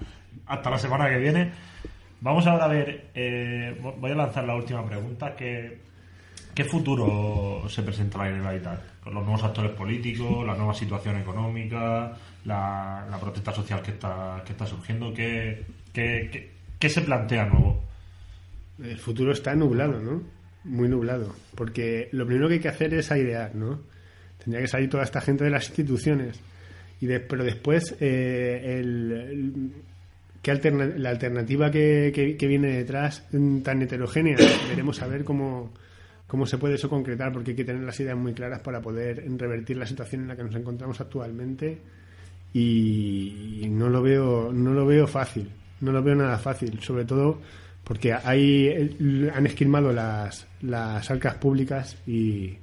hasta 0.48 0.70
la 0.70 0.78
semana 0.78 1.10
que 1.10 1.18
viene, 1.20 1.52
vamos 2.20 2.46
ahora 2.46 2.66
a 2.66 2.68
ver, 2.68 3.12
eh, 3.16 3.80
voy 4.00 4.12
a 4.12 4.16
lanzar 4.16 4.44
la 4.44 4.56
última 4.56 4.86
pregunta, 4.86 5.34
¿qué 5.36 5.80
futuro 6.66 7.64
se 7.70 7.84
presenta 7.84 8.18
la 8.18 8.26
Generalitat? 8.26 8.82
Con 9.02 9.14
los 9.14 9.24
nuevos 9.24 9.44
actores 9.44 9.72
políticos, 9.72 10.46
la 10.46 10.56
nueva 10.56 10.74
situación 10.74 11.16
económica, 11.18 12.12
la, 12.44 13.06
la 13.10 13.18
protesta 13.18 13.54
social 13.54 13.82
que 13.82 13.92
está, 13.92 14.42
que 14.46 14.52
está 14.52 14.66
surgiendo, 14.66 15.14
¿qué, 15.14 15.66
qué, 15.94 16.30
qué- 16.32 16.52
qué 16.80 16.90
se 16.90 17.02
plantea 17.02 17.46
nuevo? 17.46 17.82
El 18.84 18.98
futuro 18.98 19.32
está 19.32 19.56
nublado, 19.56 20.02
¿no? 20.02 20.22
Muy 20.66 20.88
nublado. 20.90 21.34
Porque 21.56 22.10
lo 22.12 22.26
primero 22.26 22.48
que 22.48 22.56
hay 22.56 22.60
que 22.60 22.68
hacer 22.70 22.94
es 22.94 23.12
airear, 23.12 23.56
¿no? 23.56 23.80
Tendría 24.44 24.62
que 24.62 24.68
salir 24.68 24.90
toda 24.90 25.04
esta 25.04 25.22
gente 25.22 25.44
de 25.44 25.50
las 25.52 25.68
instituciones. 25.68 26.40
Y 27.02 27.06
de- 27.06 27.20
pero 27.20 27.44
después, 27.44 27.96
eh, 28.00 28.80
el, 28.80 29.12
el- 29.12 29.72
¿qué 30.42 30.52
alterna- 30.52 30.94
la 30.98 31.10
alternativa 31.10 31.70
que, 31.72 32.12
que- 32.14 32.36
que 32.38 32.48
viene 32.48 32.70
detrás, 32.78 33.26
mm, 33.32 33.60
tan 33.62 33.82
heterogénea, 33.82 34.38
veremos 34.70 35.02
a 35.02 35.08
ver 35.08 35.24
cómo, 35.24 35.74
cómo 36.28 36.46
se 36.46 36.58
puede 36.58 36.76
eso 36.76 36.90
concretar, 36.90 37.32
porque 37.32 37.52
hay 37.52 37.58
que 37.58 37.66
tener 37.66 37.84
las 37.84 38.00
ideas 38.00 38.18
muy 38.18 38.34
claras 38.34 38.60
para 38.62 38.82
poder 38.82 39.24
revertir 39.38 39.78
la 39.78 39.86
situación 39.86 40.22
en 40.24 40.28
la 40.30 40.36
que 40.36 40.44
nos 40.44 40.56
encontramos 40.56 41.00
actualmente. 41.02 41.78
Y, 42.54 43.60
y 43.64 43.70
no 43.70 43.90
lo 43.90 44.02
veo, 44.02 44.52
no 44.54 44.74
lo 44.74 44.86
veo 44.86 45.08
fácil, 45.08 45.50
no 45.82 45.92
lo 45.92 46.02
veo 46.02 46.16
nada 46.16 46.38
fácil, 46.38 46.80
sobre 46.82 47.04
todo 47.06 47.42
porque 47.86 48.12
hay, 48.14 48.68
eh, 48.68 49.32
han 49.34 49.46
esquilmado 49.46 49.94
las, 49.94 50.46
las 50.62 51.10
arcas 51.10 51.36
públicas 51.36 51.98
y 52.06 52.58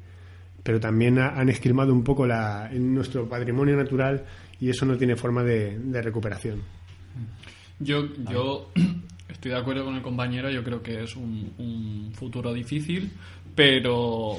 pero 0.63 0.79
también 0.79 1.19
ha- 1.19 1.31
han 1.41 1.49
esquilmado 1.49 1.93
un 1.95 2.05
poco 2.05 2.27
la, 2.27 2.71
nuestro 2.75 3.29
patrimonio 3.29 3.77
natural 3.77 4.25
y 4.61 4.69
eso 4.69 4.85
no 4.87 4.97
tiene 4.99 5.17
forma 5.17 5.43
de, 5.43 5.79
de 5.79 6.03
recuperación. 6.03 6.61
Yo, 7.81 8.07
yo 8.31 8.71
estoy 9.29 9.51
de 9.53 9.57
acuerdo 9.57 9.85
con 9.85 9.97
el 9.97 10.03
compañero, 10.03 10.51
yo 10.51 10.63
creo 10.63 10.83
que 10.83 11.03
es 11.03 11.17
un, 11.17 11.53
un 11.59 12.13
futuro 12.15 12.53
difícil, 12.53 13.11
pero, 13.57 14.37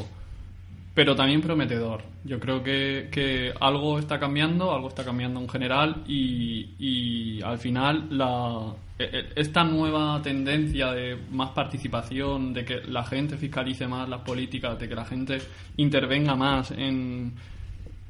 pero 0.94 1.16
también 1.16 1.42
prometedor. 1.42 2.04
Yo 2.24 2.40
creo 2.40 2.62
que, 2.62 3.10
que 3.12 3.52
algo 3.60 3.98
está 3.98 4.20
cambiando, 4.20 4.74
algo 4.74 4.90
está 4.90 5.04
cambiando 5.04 5.40
en 5.40 5.50
general 5.50 6.04
y, 6.08 6.70
y 6.78 7.42
al 7.42 7.58
final 7.58 8.08
la, 8.12 8.74
e- 9.00 9.04
e- 9.12 9.26
esta 9.36 9.64
nueva 9.64 10.22
tendencia 10.22 10.92
de 10.92 11.18
más 11.32 11.50
participación, 11.50 12.54
de 12.54 12.64
que 12.64 12.82
la 12.88 13.04
gente 13.04 13.38
fiscalice 13.38 13.88
más 13.88 14.08
las 14.08 14.22
políticas, 14.22 14.78
de 14.78 14.88
que 14.88 14.96
la 14.96 15.06
gente 15.06 15.40
intervenga 15.78 16.36
más 16.36 16.70
en, 16.72 17.34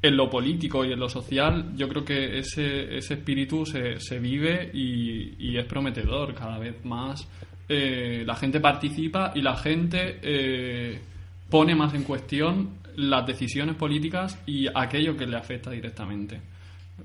en 0.02 0.16
lo 0.16 0.28
político 0.28 0.84
y 0.84 0.92
en 0.92 1.00
lo 1.00 1.08
social, 1.08 1.72
yo 1.76 1.88
creo 1.88 2.04
que 2.04 2.38
ese, 2.38 2.98
ese 2.98 3.14
espíritu 3.14 3.64
se, 3.64 3.98
se 3.98 4.18
vive 4.18 4.70
y, 4.74 5.34
y 5.38 5.56
es 5.56 5.64
prometedor. 5.64 6.34
Cada 6.34 6.58
vez 6.58 6.84
más 6.84 7.26
eh, 7.66 8.24
la 8.26 8.36
gente 8.36 8.60
participa 8.60 9.32
y 9.34 9.40
la 9.40 9.56
gente 9.56 10.18
eh, 10.22 11.00
pone 11.48 11.74
más 11.74 11.94
en 11.94 12.04
cuestión 12.04 12.78
las 12.96 13.26
decisiones 13.26 13.76
políticas 13.76 14.38
y 14.46 14.66
aquello 14.74 15.16
que 15.16 15.26
le 15.26 15.36
afecta 15.36 15.70
directamente. 15.70 16.40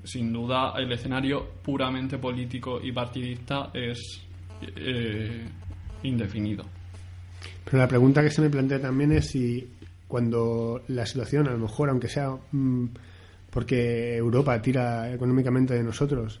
Sin 0.04 0.32
duda, 0.32 0.74
el 0.76 0.90
escenario 0.92 1.44
puramente 1.62 2.18
político 2.18 2.80
y 2.82 2.92
partidista 2.92 3.70
es 3.74 4.22
eh, 4.76 5.44
indefinido. 6.04 6.64
Pero 7.64 7.78
la 7.78 7.88
pregunta 7.88 8.22
que 8.22 8.30
se 8.30 8.40
me 8.40 8.50
plantea 8.50 8.80
también 8.80 9.12
es 9.12 9.30
si 9.30 9.68
cuando 10.06 10.82
la 10.88 11.06
situación, 11.06 11.48
a 11.48 11.52
lo 11.52 11.58
mejor, 11.58 11.90
aunque 11.90 12.08
sea 12.08 12.30
mm, 12.52 12.86
porque 13.50 14.16
Europa 14.16 14.60
tira 14.62 15.12
económicamente 15.12 15.74
de 15.74 15.82
nosotros 15.82 16.40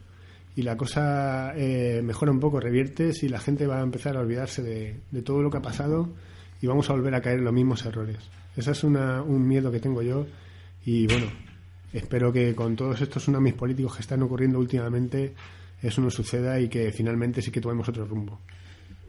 y 0.56 0.62
la 0.62 0.76
cosa 0.76 1.52
eh, 1.56 2.02
mejora 2.02 2.32
un 2.32 2.40
poco, 2.40 2.60
revierte, 2.60 3.12
si 3.12 3.28
la 3.28 3.38
gente 3.38 3.66
va 3.66 3.78
a 3.78 3.82
empezar 3.82 4.16
a 4.16 4.20
olvidarse 4.20 4.62
de, 4.62 5.00
de 5.10 5.22
todo 5.22 5.42
lo 5.42 5.50
que 5.50 5.58
ha 5.58 5.62
pasado 5.62 6.08
y 6.60 6.66
vamos 6.66 6.88
a 6.90 6.92
volver 6.92 7.14
a 7.14 7.20
caer 7.20 7.38
en 7.38 7.44
los 7.44 7.52
mismos 7.52 7.84
errores. 7.86 8.16
Ese 8.56 8.70
es 8.72 8.84
una- 8.84 9.22
un 9.22 9.46
miedo 9.46 9.70
que 9.70 9.80
tengo 9.80 10.02
yo 10.02 10.26
y 10.84 11.06
bueno, 11.06 11.26
espero 11.92 12.32
que 12.32 12.54
con 12.54 12.76
todos 12.76 13.00
estos 13.00 13.22
tsunamis 13.22 13.54
políticos 13.54 13.96
que 13.96 14.02
están 14.02 14.22
ocurriendo 14.22 14.58
últimamente 14.58 15.34
eso 15.82 16.00
no 16.02 16.10
suceda 16.10 16.60
y 16.60 16.68
que 16.68 16.92
finalmente 16.92 17.40
sí 17.42 17.50
que 17.50 17.60
tomemos 17.60 17.88
otro 17.88 18.04
rumbo. 18.04 18.38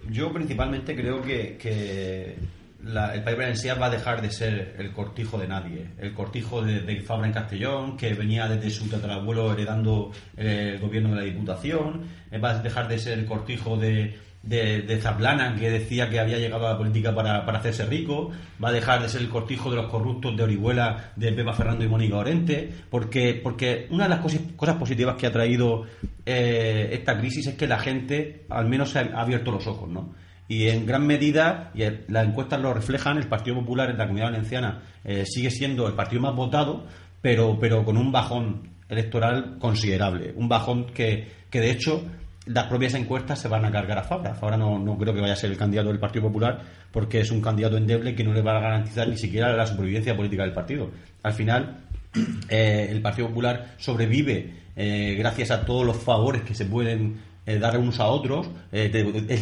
Yo 0.09 0.31
principalmente 0.31 0.95
creo 0.95 1.21
que, 1.21 1.57
que 1.57 2.35
la- 2.83 3.13
el 3.13 3.23
país 3.23 3.37
valenciano 3.37 3.79
va 3.81 3.87
a 3.87 3.89
dejar 3.91 4.21
de 4.21 4.31
ser 4.31 4.75
el 4.79 4.91
cortijo 4.93 5.37
de 5.37 5.47
nadie. 5.47 5.87
El 5.99 6.13
cortijo 6.13 6.63
de, 6.63 6.79
de 6.81 7.01
Fabra 7.01 7.27
en 7.27 7.33
Castellón, 7.33 7.97
que 7.97 8.13
venía 8.15 8.47
desde 8.47 8.69
su 8.71 8.87
tatarabuelo 8.89 9.51
heredando 9.53 10.11
eh, 10.37 10.71
el 10.75 10.79
gobierno 10.81 11.09
de 11.09 11.15
la 11.17 11.21
Diputación. 11.23 12.03
Eh, 12.31 12.39
Va 12.39 12.51
a 12.51 12.59
dejar 12.63 12.87
de 12.87 12.97
ser 12.97 13.19
el 13.19 13.25
cortijo 13.25 13.77
de, 13.77 14.17
de, 14.43 14.99
Zaplana, 14.99 15.55
que 15.55 15.69
decía 15.69 16.09
que 16.09 16.19
había 16.19 16.37
llegado 16.37 16.67
a 16.67 16.71
la 16.71 16.77
política 16.77 17.13
para, 17.13 17.45
para 17.45 17.59
hacerse 17.59 17.85
rico. 17.85 18.31
Va 18.63 18.69
a 18.69 18.71
dejar 18.71 19.01
de 19.01 19.09
ser 19.09 19.21
el 19.21 19.29
cortijo 19.29 19.69
de 19.69 19.75
los 19.75 19.87
corruptos 19.87 20.35
de 20.35 20.43
Orihuela, 20.43 21.11
de 21.15 21.31
Pepa 21.31 21.53
Ferrando 21.53 21.85
y 21.85 21.87
Mónica 21.87 22.17
Orente. 22.17 22.69
Porque, 22.89 23.39
porque 23.41 23.87
una 23.91 24.05
de 24.05 24.09
las 24.09 24.19
cosas, 24.19 24.41
cosas 24.55 24.77
positivas 24.77 25.15
que 25.15 25.27
ha 25.27 25.31
traído 25.31 25.83
eh, 26.25 26.89
esta 26.91 27.17
crisis 27.17 27.47
es 27.47 27.55
que 27.55 27.67
la 27.67 27.79
gente 27.79 28.45
al 28.49 28.67
menos 28.67 28.89
se 28.89 28.99
ha 28.99 29.21
abierto 29.21 29.51
los 29.51 29.67
ojos, 29.67 29.89
¿no? 29.89 30.13
Y 30.47 30.67
en 30.67 30.85
gran 30.85 31.07
medida, 31.07 31.71
y 31.73 31.83
las 32.11 32.27
encuestas 32.27 32.59
lo 32.59 32.73
reflejan, 32.73 33.17
el 33.17 33.29
Partido 33.29 33.55
Popular 33.55 33.89
en 33.89 33.97
la 33.97 34.03
Comunidad 34.03 34.31
Valenciana 34.31 34.81
eh, 35.05 35.23
sigue 35.25 35.49
siendo 35.49 35.87
el 35.87 35.93
partido 35.93 36.21
más 36.21 36.35
votado, 36.35 36.87
pero, 37.21 37.57
pero 37.57 37.85
con 37.85 37.95
un 37.95 38.11
bajón 38.11 38.69
electoral 38.89 39.57
considerable. 39.59 40.33
Un 40.35 40.49
bajón 40.49 40.87
que, 40.87 41.31
que 41.49 41.61
de 41.61 41.71
hecho, 41.71 42.03
las 42.45 42.65
propias 42.65 42.93
encuestas 42.95 43.39
se 43.39 43.47
van 43.47 43.65
a 43.65 43.71
cargar 43.71 43.99
a 43.99 44.03
Fabra. 44.03 44.33
Fabra 44.33 44.57
no, 44.57 44.79
no 44.79 44.97
creo 44.97 45.13
que 45.13 45.21
vaya 45.21 45.33
a 45.33 45.37
ser 45.37 45.51
el 45.51 45.57
candidato 45.57 45.89
del 45.89 45.99
Partido 45.99 46.23
Popular 46.23 46.59
porque 46.91 47.19
es 47.19 47.31
un 47.31 47.41
candidato 47.41 47.77
endeble 47.77 48.15
que 48.15 48.23
no 48.23 48.33
le 48.33 48.41
va 48.41 48.57
a 48.57 48.61
garantizar 48.61 49.07
ni 49.07 49.17
siquiera 49.17 49.55
la 49.55 49.67
supervivencia 49.67 50.15
política 50.15 50.43
del 50.43 50.53
partido. 50.53 50.89
Al 51.23 51.33
final, 51.33 51.77
eh, 52.49 52.87
el 52.89 53.01
Partido 53.01 53.27
Popular 53.27 53.75
sobrevive 53.77 54.53
eh, 54.75 55.15
gracias 55.17 55.51
a 55.51 55.65
todos 55.65 55.85
los 55.85 55.97
favores 55.97 56.41
que 56.41 56.55
se 56.55 56.65
pueden 56.65 57.31
eh, 57.45 57.57
dar 57.57 57.77
unos 57.77 57.99
a 57.99 58.07
otros, 58.07 58.47
eh, 58.71 58.91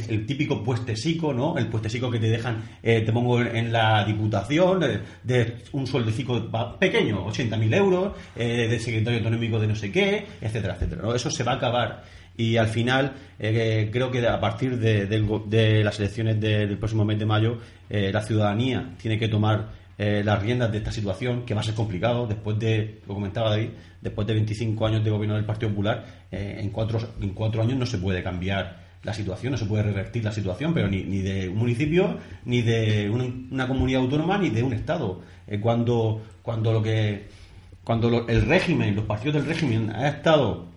el, 0.10 0.26
típico 0.26 0.64
puestecico, 0.64 1.34
¿no? 1.34 1.58
El 1.58 1.68
puestecico 1.68 2.10
que 2.10 2.20
te 2.20 2.30
dejan, 2.30 2.64
eh, 2.82 3.02
te 3.02 3.12
pongo 3.12 3.42
en, 3.42 3.72
la 3.74 4.06
diputación, 4.06 4.80
de, 4.80 5.02
de 5.24 5.58
un 5.74 5.86
sueldecico 5.86 6.50
pequeño, 6.80 7.28
80.000 7.28 7.76
euros, 7.76 8.14
eh, 8.36 8.68
de 8.70 8.80
secretario 8.80 9.20
autonómico 9.20 9.60
de 9.60 9.68
no 9.68 9.76
sé 9.76 9.92
qué, 9.92 10.26
etcétera, 10.40 10.76
etcétera. 10.76 11.14
Eso 11.14 11.30
se 11.30 11.44
va 11.44 11.54
a 11.54 11.56
acabar 11.56 12.04
y 12.40 12.56
al 12.58 12.68
final 12.68 13.14
eh, 13.38 13.90
creo 13.92 14.10
que 14.12 14.26
a 14.26 14.40
partir 14.40 14.78
de, 14.80 15.20
go- 15.20 15.44
de 15.46 15.84
las 15.84 16.00
elecciones 16.00 16.40
de- 16.40 16.68
del 16.68 16.78
próximo 16.78 17.04
mes 17.04 17.20
de 17.20 17.26
mayo 17.26 17.58
eh, 17.90 18.12
la 18.14 18.22
ciudadanía 18.22 18.96
tiene 19.02 19.20
que 19.20 19.28
tomar 19.28 19.68
eh, 19.98 20.22
las 20.24 20.42
riendas 20.42 20.72
de 20.72 20.78
esta 20.78 20.92
situación 20.92 21.44
que 21.46 21.54
va 21.54 21.60
a 21.60 21.64
ser 21.64 21.76
complicado 21.76 22.26
después 22.28 22.58
de 22.58 23.02
lo 23.08 23.14
comentaba 23.16 23.50
David 23.50 23.70
después 24.02 24.26
de 24.26 24.34
25 24.36 24.88
años 24.88 25.04
de 25.04 25.10
gobierno 25.12 25.36
del 25.36 25.44
Partido 25.44 25.70
Popular 25.72 26.06
en 26.32 26.70
cuatro 26.70 27.00
en 27.22 27.30
cuatro 27.34 27.62
años 27.62 27.78
no 27.78 27.86
se 27.86 27.98
puede 27.98 28.24
cambiar 28.24 28.88
la 29.04 29.14
situación 29.14 29.52
no 29.52 29.58
se 29.58 29.66
puede 29.66 29.84
revertir 29.84 30.24
la 30.24 30.32
situación 30.32 30.74
pero 30.74 30.88
ni, 30.88 31.04
ni 31.04 31.20
de 31.20 31.50
un 31.50 31.58
municipio 31.58 32.18
ni 32.46 32.62
de 32.62 33.10
una, 33.10 33.68
comunidad 33.68 34.02
autónoma 34.02 34.38
ni 34.38 34.50
de 34.50 34.64
un 34.64 34.72
estado. 34.74 35.22
Cuando 35.62 36.22
cuando 36.42 36.72
lo 36.72 36.82
que 36.84 37.28
cuando 37.84 38.10
lo- 38.10 38.28
el 38.30 38.44
régimen, 38.44 38.96
los 38.96 39.06
partidos 39.06 39.36
del 39.36 39.46
régimen 39.48 39.90
han 39.90 40.06
estado 40.06 40.68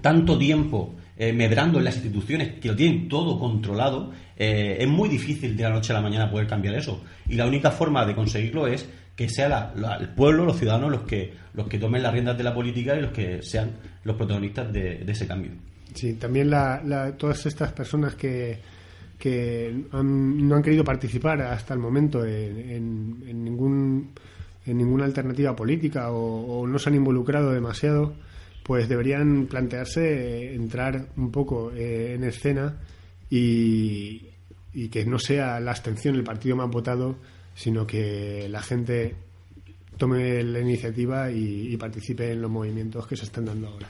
tanto 0.00 0.38
tiempo 0.38 0.94
eh, 1.14 1.32
medrando 1.32 1.78
en 1.78 1.84
las 1.84 1.96
instituciones, 1.96 2.58
que 2.58 2.68
lo 2.68 2.76
tienen 2.76 3.06
todo 3.08 3.38
controlado, 3.38 4.12
eh, 4.36 4.78
es 4.80 4.88
muy 4.88 5.10
difícil 5.10 5.54
de 5.54 5.62
la 5.62 5.70
noche 5.70 5.92
a 5.92 5.96
la 5.96 6.02
mañana 6.02 6.30
poder 6.30 6.46
cambiar 6.46 6.74
eso. 6.74 7.04
Y 7.28 7.34
la 7.34 7.46
única 7.46 7.70
forma 7.70 8.06
de 8.06 8.14
conseguirlo 8.14 8.66
es 8.66 8.88
que 9.14 9.28
sea 9.28 9.74
el 10.00 10.08
pueblo, 10.10 10.46
los 10.46 10.58
ciudadanos, 10.58 10.90
los 10.90 11.02
que, 11.02 11.34
los 11.52 11.68
que 11.68 11.78
tomen 11.78 12.02
las 12.02 12.14
riendas 12.14 12.38
de 12.38 12.44
la 12.44 12.54
política 12.54 12.96
y 12.96 13.02
los 13.02 13.12
que 13.12 13.42
sean 13.42 13.72
los 14.04 14.16
protagonistas 14.16 14.72
de, 14.72 15.04
ese 15.06 15.26
cambio. 15.26 15.50
Sí, 15.94 16.14
también 16.14 16.50
todas 17.18 17.44
estas 17.44 17.72
personas 17.72 18.14
que, 18.14 18.58
que 19.18 19.84
no 19.92 20.56
han 20.56 20.62
querido 20.62 20.82
participar 20.82 21.42
hasta 21.42 21.74
el 21.74 21.80
momento 21.80 22.24
en, 22.24 23.44
ningún 23.44 24.12
en 24.64 24.78
ninguna 24.78 25.04
alternativa 25.04 25.54
política 25.54 26.10
o 26.10 26.66
no 26.66 26.78
se 26.78 26.88
han 26.88 26.94
involucrado 26.94 27.52
demasiado, 27.52 28.14
pues 28.64 28.88
deberían 28.88 29.46
plantearse 29.46 30.02
eh, 30.50 30.54
entrar 30.54 31.08
un 31.16 31.30
poco 31.30 31.72
eh, 31.72 32.14
en 32.14 32.24
escena 32.24 32.76
y, 33.30 34.26
y 34.72 34.88
que 34.88 35.04
no 35.04 35.18
sea 35.18 35.58
la 35.60 35.70
abstención 35.72 36.14
el 36.16 36.24
partido 36.24 36.56
más 36.56 36.70
votado, 36.70 37.16
sino 37.54 37.86
que 37.86 38.48
la 38.48 38.62
gente 38.62 39.14
tome 39.96 40.42
la 40.42 40.60
iniciativa 40.60 41.30
y, 41.30 41.72
y 41.72 41.76
participe 41.76 42.32
en 42.32 42.42
los 42.42 42.50
movimientos 42.50 43.06
que 43.06 43.16
se 43.16 43.24
están 43.24 43.44
dando 43.46 43.68
ahora. 43.68 43.88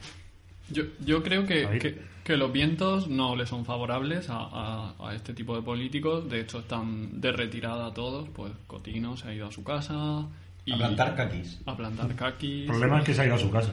Yo, 0.70 0.84
yo 1.04 1.22
creo 1.22 1.44
que, 1.46 1.78
que, 1.78 1.98
que 2.24 2.36
los 2.36 2.52
vientos 2.52 3.08
no 3.08 3.36
le 3.36 3.46
son 3.46 3.64
favorables 3.64 4.30
a, 4.30 4.36
a- 4.38 4.94
a 5.08 5.14
este 5.14 5.34
tipo 5.34 5.54
de 5.54 5.62
políticos. 5.62 6.28
De 6.30 6.40
hecho, 6.40 6.60
están 6.60 7.20
de 7.20 7.30
retirada 7.32 7.92
todos. 7.92 8.28
Pues 8.30 8.52
Cotino 8.66 9.16
se 9.16 9.28
ha 9.28 9.34
ido 9.34 9.46
a 9.48 9.52
su 9.52 9.62
casa. 9.64 10.26
Y 10.64 10.72
A 10.72 10.76
plantar 10.76 11.16
caquis. 11.16 11.60
A 11.66 11.76
plantar 11.76 12.14
caquis. 12.14 12.62
El 12.62 12.66
problema 12.68 12.98
es 13.00 13.04
que 13.04 13.14
se 13.14 13.22
ha 13.22 13.26
ido 13.26 13.34
a 13.34 13.38
su 13.38 13.50
casa. 13.50 13.72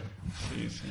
Sí, 0.55 0.69
sí. 0.69 0.87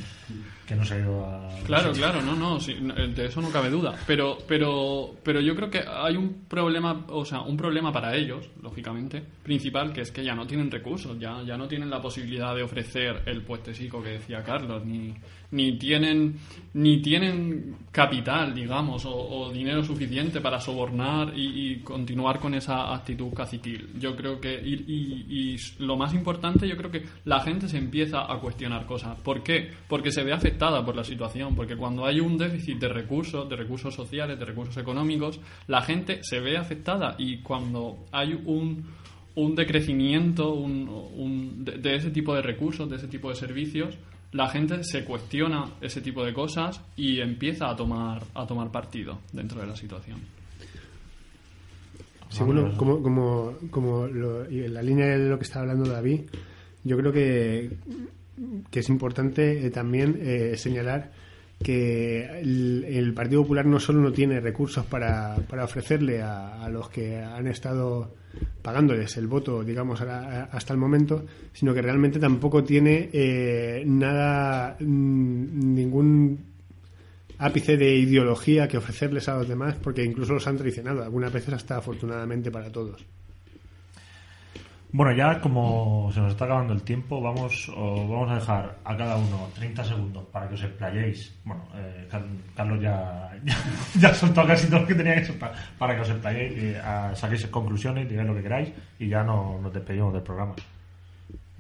Que 0.67 0.77
no 0.77 0.85
se 0.85 0.95
ha 0.95 0.99
ido 0.99 1.27
a... 1.27 1.49
Claro, 1.65 1.93
claro, 1.93 2.23
no, 2.23 2.37
no, 2.37 2.61
sí, 2.61 2.77
no, 2.81 2.95
de 2.95 3.27
eso 3.27 3.41
no 3.41 3.51
cabe 3.51 3.71
duda. 3.71 3.97
Pero, 4.07 4.39
pero, 4.47 5.17
pero 5.25 5.41
yo 5.41 5.57
creo 5.57 5.71
que 5.71 5.83
hay 5.89 6.17
un 6.17 6.45
problema, 6.47 7.05
o 7.09 7.25
sea, 7.25 7.41
un 7.41 7.57
problema 7.57 7.93
para 7.93 8.15
ellos, 8.15 8.49
lógicamente, 8.63 9.25
principal, 9.43 9.93
que 9.93 10.03
es 10.03 10.13
que 10.13 10.23
ya 10.23 10.35
no 10.35 10.47
tienen 10.47 10.71
recursos, 10.71 11.19
ya, 11.19 11.43
ya 11.43 11.57
no 11.57 11.67
tienen 11.67 11.91
la 11.91 12.01
posibilidad 12.01 12.55
de 12.55 12.63
ofrecer 12.63 13.23
el 13.27 13.43
puestecico 13.43 14.03
que 14.03 14.11
decía 14.11 14.45
Carlos, 14.45 14.85
ni, 14.85 15.15
ni 15.51 15.79
tienen, 15.79 16.37
ni 16.75 17.01
tienen 17.01 17.77
capital, 17.91 18.55
digamos, 18.55 19.05
o, 19.07 19.51
dinero 19.51 19.83
suficiente 19.83 20.41
para 20.41 20.61
sobornar 20.61 21.33
y, 21.37 21.77
continuar 21.79 22.39
con 22.39 22.55
esa 22.55 22.95
actitud 22.95 23.33
caciquil. 23.33 23.89
Yo 23.99 24.15
creo 24.15 24.41
que, 24.41 24.61
y, 24.63 24.75
y- 24.87 25.27
y 25.55 25.57
lo 25.83 25.97
más 25.97 26.13
importante, 26.15 26.69
yo 26.69 26.77
creo 26.77 26.91
que 26.91 27.05
la 27.25 27.41
gente 27.41 27.67
se 27.69 27.79
empieza 27.79 28.31
a 28.31 28.39
cuestionar 28.41 28.85
cosas. 28.87 29.19
¿Por 29.21 29.43
qué? 29.43 29.71
Porque 29.89 30.13
se 30.13 30.23
ve 30.23 30.33
afectada 30.33 30.85
por 30.85 30.95
la 30.95 31.05
situación, 31.05 31.55
porque 31.57 31.77
cuando 31.77 32.05
hay 32.05 32.21
un 32.21 32.37
déficit 32.37 32.79
de 32.79 32.89
recursos, 32.89 33.49
de 33.49 33.57
recursos 33.57 33.95
sociales, 33.95 34.39
de 34.39 34.45
recursos 34.45 34.77
económicos, 34.77 35.41
la 35.67 35.81
gente 35.83 36.21
se 36.23 36.41
ve 36.41 36.59
afectada 36.59 37.15
y 37.19 37.39
cuando 37.39 38.05
hay 38.13 38.35
un, 38.45 38.85
un 39.35 39.55
decrecimiento 39.55 40.53
un, 40.53 41.65
de 41.65 41.97
ese 41.97 42.11
tipo 42.11 42.35
de 42.35 42.43
recursos, 42.43 42.89
de 42.91 42.97
ese 42.97 43.09
tipo 43.09 43.31
de 43.31 43.35
servicios, 43.37 43.97
la 44.33 44.49
gente 44.49 44.85
se 44.85 45.05
cuestiona 45.05 45.67
ese 45.81 46.01
tipo 46.01 46.25
de 46.25 46.33
cosas 46.35 46.81
y 46.97 47.21
empieza 47.21 47.71
a 47.71 47.77
tomar, 47.77 48.23
a 48.35 48.47
tomar 48.47 48.71
partido 48.71 49.19
dentro 49.33 49.61
de 49.61 49.67
la 49.67 49.77
situación. 49.77 50.19
Sí, 52.31 52.43
bueno, 52.45 52.77
como, 52.77 53.03
como, 53.03 53.55
como 53.71 54.07
lo- 54.07 54.51
y 54.51 54.65
en 54.65 54.75
la 54.75 54.83
línea 54.83 55.07
de 55.07 55.29
lo 55.31 55.39
que 55.39 55.45
estaba 55.45 55.63
hablando 55.63 55.91
David, 55.91 56.21
yo 56.85 56.97
creo 56.99 57.11
que, 57.13 57.71
que 58.71 58.81
es 58.81 58.89
importante 58.91 59.67
eh, 59.67 59.71
también 59.71 60.19
eh, 60.21 60.55
señalar 60.59 61.11
que 61.63 62.41
el, 62.41 63.13
Partido 63.15 63.43
Popular 63.43 63.67
no 63.67 63.81
solo 63.81 64.01
no 64.01 64.13
tiene 64.13 64.41
recursos 64.41 64.87
para, 64.87 65.37
para 65.49 65.65
ofrecerle 65.65 66.23
a, 66.23 66.69
los 66.71 66.89
que 66.89 67.19
han 67.19 67.49
estado 67.49 68.15
pagándoles 68.63 69.17
el 69.17 69.27
voto, 69.27 69.65
digamos, 69.65 70.01
hasta 70.01 70.73
el 70.73 70.79
momento, 70.79 71.25
sino 71.53 71.75
que 71.75 71.83
realmente 71.83 72.21
tampoco 72.21 72.63
tiene 72.63 73.11
eh, 73.13 73.83
nada, 73.87 74.77
mm, 74.79 75.75
ningún 75.75 76.39
ápice 77.39 77.77
de 77.77 77.97
ideología 77.97 78.69
que 78.69 78.79
ofrecerles 78.79 79.29
a 79.29 79.37
los 79.37 79.49
demás, 79.49 79.77
porque 79.83 80.05
incluso 80.05 80.35
los 80.35 80.47
han 80.47 80.59
traicionado, 80.59 81.03
algunas 81.03 81.33
veces 81.33 81.55
hasta 81.55 81.77
afortunadamente 81.77 82.51
para 82.51 82.71
todos. 82.71 83.05
Bueno, 84.91 85.13
ya 85.15 85.39
como 85.41 86.11
se 86.15 86.21
nos 86.21 86.31
está 86.33 86.47
acabando 86.47 86.73
el 86.73 86.83
tiempo, 86.83 87.21
vamos, 87.21 87.69
os 87.69 88.09
vamos 88.09 88.31
a 88.31 88.37
dejar 88.37 88.79
a 88.85 88.97
cada 88.97 89.17
uno 89.19 89.49
30 89.55 89.85
segundos 89.85 90.25
para 90.33 90.49
que 90.49 90.55
os 90.55 90.63
explayéis. 90.63 91.39
Bueno, 91.45 91.63
eh, 91.75 92.07
Car- 92.11 92.25
Carlos 92.57 92.81
ya, 92.81 93.31
ya, 93.45 93.57
ya 94.01 94.15
soltó 94.15 94.47
casi 94.47 94.67
todo 94.69 94.81
lo 94.81 94.87
que 94.87 94.95
tenía 94.95 95.17
que 95.17 95.27
soltar 95.27 95.53
para 95.79 95.95
que 95.95 96.01
os 96.01 96.09
explayéis, 96.11 96.63
y, 96.63 96.75
ah, 96.83 97.13
saquéis 97.15 97.47
conclusiones, 97.49 98.09
digáis 98.09 98.27
lo 98.29 98.35
que 98.35 98.43
queráis 98.43 98.73
y 98.99 99.09
ya 99.09 99.23
no 99.23 99.61
nos 99.61 99.73
despedimos 99.75 100.13
del 100.15 100.23
programa. 100.23 100.55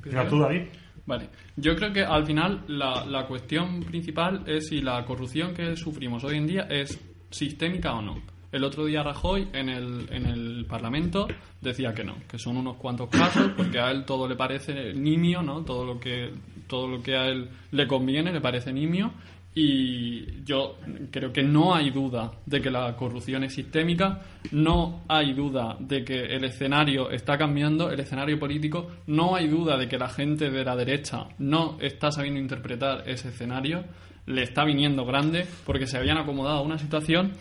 Mira 0.04 0.26
tú, 0.28 0.38
David. 0.38 0.62
Vale, 1.04 1.28
yo 1.56 1.74
creo 1.76 1.92
que 1.92 2.04
al 2.04 2.24
final 2.24 2.64
la, 2.68 3.04
la 3.04 3.26
cuestión 3.26 3.80
principal 3.80 4.42
es 4.46 4.68
si 4.68 4.80
la 4.80 5.04
corrupción 5.04 5.52
que 5.54 5.76
sufrimos 5.76 6.22
hoy 6.24 6.36
en 6.38 6.46
día 6.46 6.62
es 6.70 6.98
sistémica 7.30 7.92
o 7.94 8.00
no. 8.02 8.16
El 8.50 8.64
otro 8.64 8.86
día 8.86 9.02
Rajoy 9.02 9.48
en 9.52 9.68
el, 9.68 10.08
en 10.10 10.24
el 10.24 10.64
Parlamento 10.66 11.28
decía 11.60 11.92
que 11.92 12.02
no, 12.02 12.16
que 12.26 12.38
son 12.38 12.56
unos 12.56 12.76
cuantos 12.76 13.10
casos, 13.10 13.52
porque 13.56 13.78
a 13.78 13.90
él 13.90 14.06
todo 14.06 14.26
le 14.26 14.36
parece 14.36 14.94
nimio, 14.94 15.42
¿no? 15.42 15.62
Todo 15.64 15.84
lo 15.84 16.00
que, 16.00 16.30
todo 16.66 16.88
lo 16.88 17.02
que 17.02 17.14
a 17.14 17.26
él 17.26 17.50
le 17.72 17.86
conviene 17.86 18.32
le 18.32 18.40
parece 18.40 18.72
nimio. 18.72 19.12
Y 19.54 20.44
yo 20.44 20.76
creo 21.10 21.32
que 21.32 21.42
no 21.42 21.74
hay 21.74 21.90
duda 21.90 22.32
de 22.46 22.60
que 22.60 22.70
la 22.70 22.94
corrupción 22.96 23.44
es 23.44 23.54
sistémica, 23.54 24.22
no 24.52 25.02
hay 25.08 25.32
duda 25.34 25.76
de 25.80 26.04
que 26.04 26.14
el 26.14 26.44
escenario 26.44 27.10
está 27.10 27.36
cambiando, 27.36 27.90
el 27.90 28.00
escenario 28.00 28.38
político, 28.38 28.88
no 29.08 29.34
hay 29.34 29.48
duda 29.48 29.76
de 29.76 29.88
que 29.88 29.98
la 29.98 30.08
gente 30.08 30.50
de 30.50 30.64
la 30.64 30.76
derecha 30.76 31.26
no 31.38 31.76
está 31.80 32.12
sabiendo 32.12 32.40
interpretar 32.40 33.02
ese 33.06 33.28
escenario, 33.28 33.84
le 34.26 34.42
está 34.42 34.64
viniendo 34.64 35.04
grande 35.04 35.46
porque 35.64 35.86
se 35.86 35.96
habían 35.96 36.18
acomodado 36.18 36.58
a 36.58 36.62
una 36.62 36.78
situación 36.78 37.32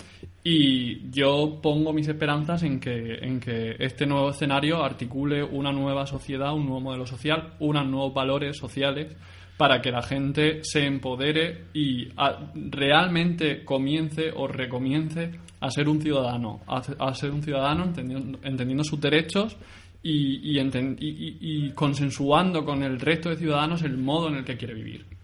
y 0.44 1.10
yo 1.10 1.60
pongo 1.62 1.92
mis 1.92 2.08
esperanzas 2.08 2.64
en 2.64 2.80
que, 2.80 3.16
en 3.16 3.40
que 3.40 3.76
este 3.80 4.06
nuevo 4.06 4.30
escenario 4.30 4.84
articule 4.84 5.44
una 5.44 5.72
nueva 5.72 6.06
sociedad, 6.06 6.54
un 6.54 6.66
nuevo 6.66 6.80
modelo 6.80 7.06
social, 7.06 7.56
unos 7.60 7.86
nuevos 7.86 8.14
valores 8.14 8.58
sociales 8.58 9.16
para 9.58 9.82
que 9.82 9.92
la 9.92 10.04
gente 10.04 10.64
se 10.64 10.86
empodere 10.86 11.66
y 11.74 12.10
realmente 12.54 13.66
comience 13.66 14.32
o 14.34 14.48
recomience 14.48 15.32
a 15.60 15.72
ser 15.72 15.90
un 15.90 16.00
ciudadano, 16.00 16.62
a, 16.68 17.14
ser 17.14 17.32
un 17.32 17.42
ciudadano 17.42 17.86
entendiendo, 17.86 18.84
sus 18.84 19.02
derechos 19.02 19.58
y 20.04 21.72
consensuando 21.72 22.64
con 22.64 22.84
el 22.84 23.00
resto 23.00 23.30
de 23.30 23.38
ciudadanos 23.38 23.82
el 23.82 23.98
modo 23.98 24.30
en 24.30 24.36
el 24.36 24.46
que 24.46 24.56
quiere 24.56 24.76
vivir. 24.76 25.17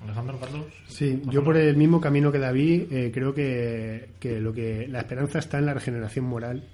Alejandro, 0.00 0.38
Carlos. 0.38 0.66
Sí, 0.86 1.22
yo 1.30 1.44
por 1.44 1.56
el 1.56 1.76
mismo 1.76 2.00
camino 2.00 2.32
que 2.32 2.38
David 2.38 2.90
eh, 2.90 3.10
creo 3.12 3.34
que, 3.34 4.10
que 4.18 4.40
lo 4.40 4.52
que 4.52 4.88
la 4.88 5.00
esperanza 5.00 5.38
está 5.38 5.58
en 5.58 5.66
la 5.66 5.74
regeneración 5.74 6.24
moral, 6.24 6.64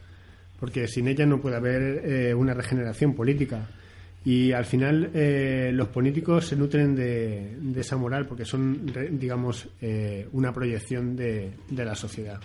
porque 0.61 0.87
sin 0.87 1.09
ella 1.09 1.27
no 1.27 1.41
puede 1.41 1.57
haber 1.57 1.83
eh, 2.05 2.35
una 2.35 2.55
regeneración 2.55 3.15
política. 3.15 3.69
Y 4.25 4.51
al 4.51 4.65
final 4.65 5.11
eh, 5.15 5.71
los 5.73 5.89
políticos 5.89 6.47
se 6.47 6.57
nutren 6.57 6.97
de, 6.97 7.57
de 7.61 7.81
esa 7.81 7.97
moral 7.97 8.27
porque 8.27 8.45
son, 8.45 8.85
digamos, 9.13 9.69
eh, 9.81 10.27
una 10.33 10.53
proyección 10.53 11.15
de, 11.15 11.53
de 11.71 11.85
la 11.85 11.95
sociedad. 11.95 12.41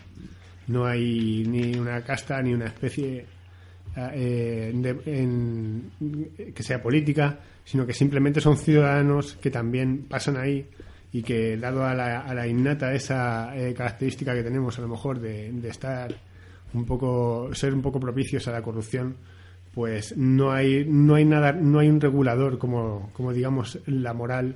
No 0.68 0.86
hay 0.86 1.44
ni 1.48 1.76
una 1.76 2.02
casta 2.04 2.40
ni 2.42 2.54
una 2.54 2.68
especie 2.68 3.26
eh, 3.96 4.72
de- 4.74 5.02
en- 5.06 5.92
que 6.54 6.64
sea 6.64 6.82
política, 6.82 7.40
sino 7.66 7.86
que 7.86 7.94
simplemente 7.94 8.42
son 8.42 8.58
ciudadanos 8.58 9.36
que 9.42 9.52
también 9.52 10.06
pasan 10.10 10.38
ahí 10.38 10.66
y 11.14 11.22
que, 11.24 11.58
dado 11.58 11.84
a 11.86 11.94
la, 11.94 12.22
a 12.22 12.34
la 12.34 12.48
innata 12.48 12.94
esa 12.94 13.56
eh, 13.56 13.74
característica 13.74 14.34
que 14.34 14.44
tenemos 14.44 14.78
a 14.80 14.82
lo 14.82 14.88
mejor 14.88 15.20
de, 15.20 15.52
de 15.52 15.70
estar 15.70 16.16
un 16.74 16.86
poco, 16.86 17.54
ser 17.54 17.74
un 17.74 17.82
poco 17.82 18.00
propicios 18.00 18.48
a 18.48 18.52
la 18.54 18.62
corrupción, 18.62 19.16
pues 19.74 20.16
no 20.18 20.52
hay, 20.52 20.86
no 20.88 21.16
hay 21.16 21.26
nada, 21.26 21.52
no 21.52 21.80
hay 21.80 21.90
un 21.90 22.00
regulador 22.00 22.58
como, 22.58 23.10
como 23.14 23.34
digamos 23.34 23.80
la 23.88 24.14
moral 24.14 24.56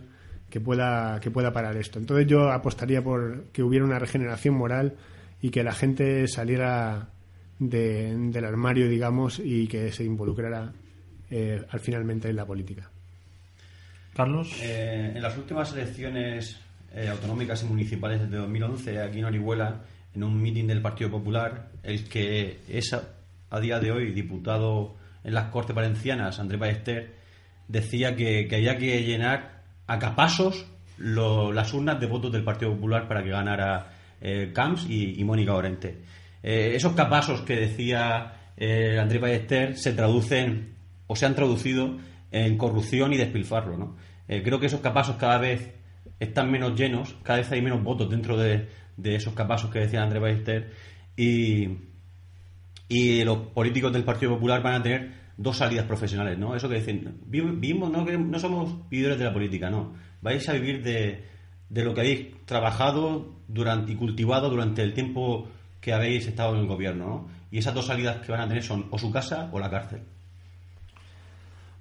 que 0.49 0.61
pueda, 0.61 1.19
que 1.19 1.29
pueda 1.31 1.51
parar 1.51 1.75
esto. 1.75 1.99
Entonces 1.99 2.27
yo 2.27 2.49
apostaría 2.51 3.01
por 3.03 3.45
que 3.51 3.63
hubiera 3.63 3.83
una 3.85 3.99
regeneración 3.99 4.55
moral 4.55 4.95
y 5.41 5.49
que 5.49 5.63
la 5.63 5.73
gente 5.73 6.27
saliera 6.29 7.09
de- 7.59 8.15
del 8.15 8.45
armario, 8.45 8.87
digamos, 8.89 9.39
y 9.43 9.67
que 9.67 9.91
se 9.91 10.03
involucrara 10.03 10.71
eh, 11.29 11.61
al 11.69 11.79
finalmente 11.79 12.29
en 12.29 12.35
la 12.35 12.45
política. 12.45 12.89
Carlos. 14.15 14.51
Eh, 14.61 15.11
en 15.15 15.21
las 15.21 15.37
últimas 15.37 15.73
elecciones 15.73 16.59
eh, 16.93 17.07
autonómicas 17.09 17.63
y 17.63 17.65
municipales 17.65 18.21
desde 18.21 18.37
2011, 18.37 19.01
aquí 19.01 19.19
en 19.19 19.25
Orihuela, 19.25 19.81
en 20.13 20.23
un 20.23 20.41
mitin 20.41 20.67
del 20.67 20.81
Partido 20.81 21.11
Popular, 21.11 21.69
el 21.83 22.07
que 22.07 22.59
es 22.69 22.93
a, 22.93 23.03
a 23.49 23.59
día 23.59 23.79
de 23.79 23.91
hoy 23.91 24.11
diputado 24.13 24.95
en 25.23 25.33
las 25.33 25.49
Cortes 25.49 25.75
Valencianas, 25.75 26.39
Andrés 26.39 26.59
Ballester, 26.59 27.15
decía 27.67 28.15
que, 28.15 28.47
que 28.47 28.55
había 28.55 28.77
que 28.77 29.03
llenar 29.03 29.63
a 29.87 29.99
capasos 29.99 30.65
lo- 30.97 31.51
las 31.51 31.73
urnas 31.73 31.99
de 31.99 32.05
votos 32.07 32.31
del 32.31 32.43
Partido 32.43 32.71
Popular 32.73 33.07
para 33.09 33.23
que 33.23 33.29
ganara 33.31 33.91
eh, 34.21 34.51
Camps 34.53 34.85
y, 34.89 35.19
y 35.19 35.23
Mónica 35.25 35.53
Orente. 35.53 35.97
Eh, 36.47 36.73
esos 36.75 36.93
capasos 36.93 37.41
que 37.41 37.55
decía 37.55 38.51
eh, 38.55 38.99
Andrés 39.01 39.19
Ballester 39.19 39.75
se 39.75 39.93
traducen 39.93 40.75
o 41.07 41.15
se 41.15 41.25
han 41.25 41.33
traducido 41.33 41.97
en 42.31 42.55
corrupción 42.57 43.13
y 43.13 43.17
despilfarro. 43.17 43.77
¿no? 43.77 43.95
Eh, 44.27 44.43
creo 44.43 44.59
que 44.59 44.67
esos 44.67 44.79
capasos 44.79 45.15
cada 45.15 45.39
vez 45.39 45.73
están 46.19 46.51
menos 46.51 46.79
llenos, 46.79 47.15
cada 47.23 47.39
vez 47.39 47.51
hay 47.51 47.63
menos 47.63 47.83
votos 47.83 48.09
dentro 48.11 48.37
de, 48.37 48.67
de 48.95 49.15
esos 49.15 49.33
capasos 49.33 49.71
que 49.71 49.79
decía 49.79 50.03
Andrés 50.03 50.21
Ballester 50.21 50.71
y, 51.17 51.67
y 52.87 53.23
los 53.23 53.37
políticos 53.47 53.91
del 53.91 54.03
Partido 54.03 54.33
Popular 54.35 54.61
van 54.61 54.75
a 54.75 54.83
tener 54.83 55.11
dos 55.37 55.57
salidas 55.57 55.85
profesionales, 55.85 56.37
¿no? 56.37 56.55
Eso 56.55 56.69
que 56.69 56.75
dicen, 56.75 57.17
vi- 57.25 57.41
vivimos, 57.41 57.91
no, 57.91 58.05
no 58.05 58.39
somos 58.39 58.87
vividores 58.89 59.17
de 59.17 59.25
la 59.25 59.33
política, 59.33 59.69
no. 59.69 59.93
Vais 60.21 60.47
a 60.47 60.53
vivir 60.53 60.83
de, 60.83 61.23
de 61.69 61.83
lo 61.83 61.93
que 61.93 62.01
habéis 62.01 62.45
trabajado 62.45 63.35
durante, 63.47 63.91
y 63.91 63.95
cultivado 63.95 64.49
durante 64.49 64.81
el 64.83 64.93
tiempo 64.93 65.49
que 65.85 65.93
habéis 65.93 66.25
estado 66.25 66.55
en 66.55 66.61
el 66.61 66.67
gobierno, 66.67 67.05
¿no? 67.05 67.27
Y 67.51 67.59
esas 67.59 67.75
dos 67.75 67.85
salidas 67.85 68.17
que 68.17 68.31
van 68.31 68.41
a 68.41 68.47
tener 68.47 68.63
son 68.63 68.87
o 68.89 68.97
su 68.97 69.11
casa 69.11 69.49
o 69.51 69.59
la 69.59 69.69
cárcel. 69.69 70.01